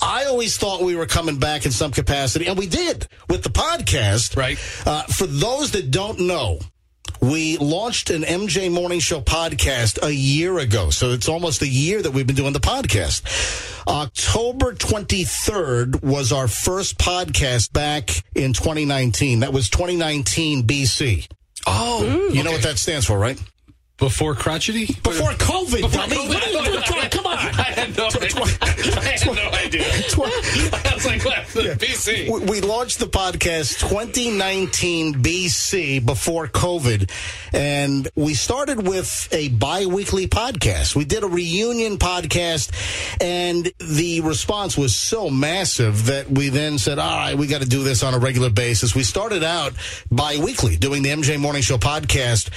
[0.00, 3.50] I always thought we were coming back in some capacity, and we did with the
[3.50, 4.36] podcast.
[4.36, 4.58] Right.
[4.86, 6.60] Uh, for those that don't know,
[7.20, 10.90] we launched an MJ Morning Show podcast a year ago.
[10.90, 13.22] So it's almost a year that we've been doing the podcast.
[13.86, 19.40] October 23rd was our first podcast back in 2019.
[19.40, 21.28] That was 2019 BC.
[21.66, 23.38] Oh, You know what that stands for, right?
[23.96, 24.86] before crotchety?
[25.04, 26.16] Before COVID, Before dummy.
[26.16, 26.28] COVID.
[26.28, 26.82] What are you doing?
[26.82, 27.38] Come on, come on.
[27.38, 28.58] I had no idea.
[28.60, 29.84] I had no idea.
[31.26, 31.78] I was like, what?
[31.78, 32.30] BC.
[32.30, 37.10] We- We launched the podcast 2019 BC before COVID,
[37.52, 40.94] and we started with a bi weekly podcast.
[40.94, 42.70] We did a reunion podcast,
[43.20, 47.68] and the response was so massive that we then said, All right, we got to
[47.68, 48.94] do this on a regular basis.
[48.94, 49.72] We started out
[50.10, 52.50] bi weekly, doing the MJ Morning Show podcast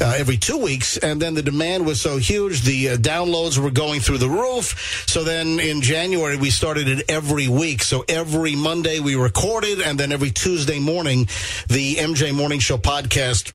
[0.00, 3.70] uh, every two weeks, and then the demand was so huge, the uh, downloads were
[3.70, 5.04] going through the roof.
[5.06, 7.82] So then in January, we started it every week.
[7.82, 11.26] So every Monday we recorded, and then every Tuesday morning,
[11.66, 13.52] the MJ Morning Show podcast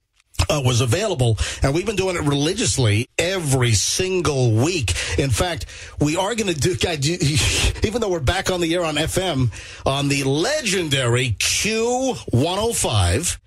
[0.49, 4.93] uh, was available, and we've been doing it religiously every single week.
[5.17, 5.65] In fact,
[6.01, 7.13] we are going to do, do,
[7.83, 9.49] even though we're back on the air on FM
[9.85, 13.37] on the legendary Q105.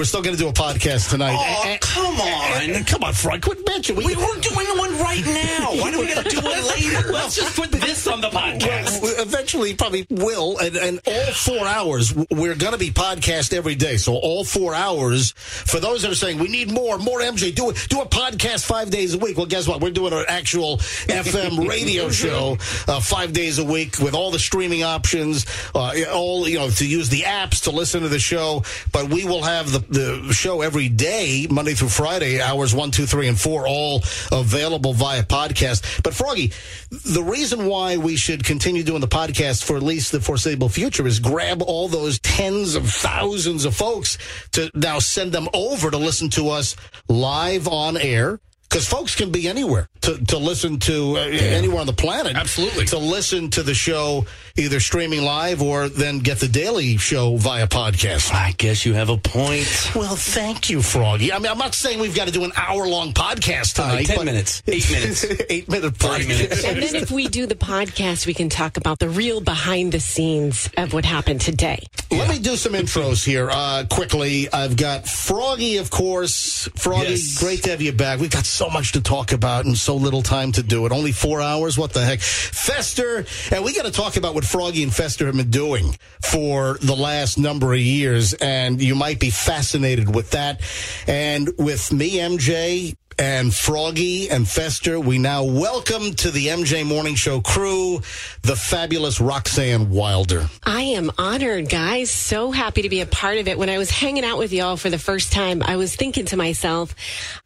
[0.00, 1.36] We're still going to do a podcast tonight.
[1.38, 2.52] Oh, And- come on.
[2.70, 3.96] and- come on, Frank, quit bitching.
[3.98, 5.72] We were doing one right now.
[5.74, 7.12] Why do we got to do one later?
[7.12, 9.02] Let's just put this on the podcast.
[9.02, 12.14] Well, eventually, probably will, and, and all four hours.
[12.30, 15.32] We're going to be podcast every day, so all four hours.
[15.36, 18.64] For those that are saying we need more, more MJ, do it, do a podcast
[18.64, 19.36] five days a week.
[19.36, 19.82] Well, guess what?
[19.82, 22.56] We're doing an actual FM radio show
[22.88, 25.44] uh, five days a week with all the streaming options,
[25.74, 28.62] uh, all you know, to use the apps to listen to the show.
[28.92, 33.06] But we will have the the show every day, Monday through Friday, hours one, two,
[33.06, 34.02] three, and four, all
[34.32, 36.02] available via podcast.
[36.02, 36.52] But Froggy,
[36.90, 41.06] the reason why we should continue doing the podcast for at least the foreseeable future
[41.06, 44.16] is grab all those tens of thousands of folks
[44.52, 46.76] to now send them over to listen to us
[47.08, 48.40] live on air.
[48.70, 52.36] Because folks can be anywhere to, to listen to uh, anywhere on the planet.
[52.36, 52.84] Absolutely.
[52.86, 54.26] To listen to the show
[54.56, 58.32] either streaming live or then get the daily show via podcast.
[58.32, 59.90] I guess you have a point.
[59.96, 61.32] Well, thank you, Froggy.
[61.32, 64.06] I mean, I'm not saying we've got to do an hour long podcast All right,
[64.06, 64.06] tonight.
[64.06, 64.62] 10 but- minutes.
[64.68, 65.24] Eight minutes.
[65.50, 66.28] Eight minute Thirty podcast.
[66.28, 66.64] minutes.
[66.64, 70.00] And then if we do the podcast, we can talk about the real behind the
[70.00, 71.84] scenes of what happened today.
[72.12, 74.48] Let me do some intros here uh, quickly.
[74.52, 76.68] I've got Froggy, of course.
[76.76, 77.38] Froggy, Yes.
[77.38, 78.20] great to have you back.
[78.20, 80.92] We've got so much to talk about and so little time to do it.
[80.92, 81.78] Only four hours?
[81.78, 82.20] What the heck?
[82.20, 86.78] Fester, and we got to talk about what Froggy and Fester have been doing for
[86.82, 90.60] the last number of years, and you might be fascinated with that.
[91.06, 97.14] And with me, MJ, and Froggy and Fester, we now welcome to the MJ Morning
[97.14, 98.00] Show crew
[98.40, 100.48] the fabulous Roxanne Wilder.
[100.64, 102.10] I am honored, guys.
[102.10, 103.58] So happy to be a part of it.
[103.58, 106.36] When I was hanging out with y'all for the first time, I was thinking to
[106.38, 106.94] myself,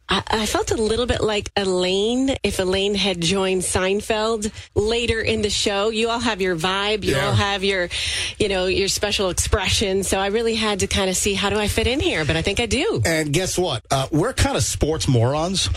[0.07, 5.41] I, I felt a little bit like Elaine if Elaine had joined Seinfeld later in
[5.41, 5.89] the show.
[5.89, 7.27] You all have your vibe, you Yeah.
[7.27, 7.89] all have your,
[8.37, 10.03] you know, your special expression.
[10.03, 12.35] So I really had to kind of see how do I fit in here, but
[12.35, 13.01] I think I do.
[13.05, 13.83] And guess what?
[13.89, 15.69] Uh, we're kind of sports morons.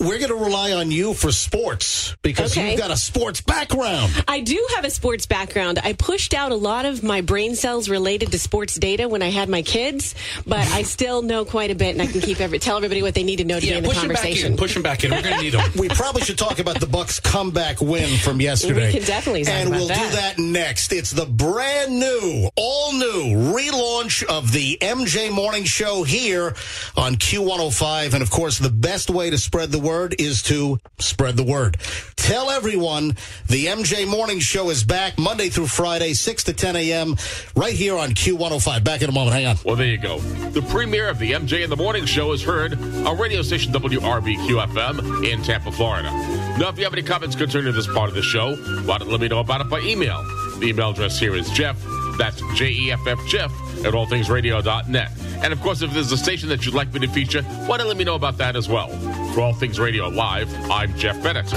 [0.00, 2.70] We're going to rely on you for sports because Okay.
[2.72, 4.12] you've got a sports background.
[4.28, 5.78] I do have a sports background.
[5.82, 9.30] I pushed out a lot of my brain cells related to sports data when I
[9.30, 10.14] had my kids,
[10.46, 13.14] but I still know quite a bit, and I can keep every, tell everybody what
[13.14, 14.52] they need to know to be in the push him back conversation.
[14.52, 14.58] in.
[14.58, 15.10] Push them back in.
[15.10, 15.70] We're going to need them.
[15.84, 18.86] We probably should talk about the Bucks' comeback win from yesterday.
[18.92, 20.10] We can definitely talk and about we'll that.
[20.10, 20.92] do that next.
[20.92, 26.54] It's the brand new, all new relaunch of the MJ Morning Show here
[26.96, 28.14] on Q105.
[28.14, 31.78] And of course, the best way to spread the word is to spread the word.
[32.16, 33.16] Tell everyone
[33.48, 37.16] the MJ Morning Show is back Monday through Friday, 6 to 10 a.m.
[37.56, 38.84] right here on Q105.
[38.84, 39.34] Back in a moment.
[39.34, 39.56] Hang on.
[39.64, 40.18] Well, there you go.
[40.18, 44.66] The premiere of the MJ in the Morning Show is heard on radio station WRBQ
[44.66, 46.10] FM in Tampa, Florida.
[46.58, 49.20] Now, if you have any comments concerning this part of the show, why don't let
[49.20, 50.22] me know about it by email.
[50.58, 51.82] The email address here is Jeff,
[52.18, 53.50] that's J E F F Jeff,
[53.84, 55.10] at allthingsradio.net.
[55.42, 57.88] And of course, if there's a station that you'd like me to feature, why don't
[57.88, 58.88] let me know about that as well.
[59.32, 61.52] For All Things Radio Live, I'm Jeff Bennett.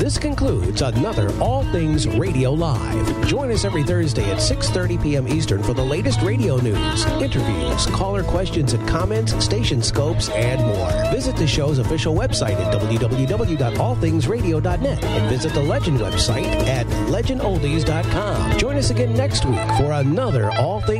[0.00, 3.26] This concludes another All Things Radio Live.
[3.26, 5.28] Join us every Thursday at 6:30 p.m.
[5.28, 10.90] Eastern for the latest radio news, interviews, caller questions and comments, station scopes, and more.
[11.12, 18.58] Visit the show's official website at www.allthingsradio.net and visit the Legend website at legendoldies.com.
[18.58, 20.98] Join us again next week for another All Things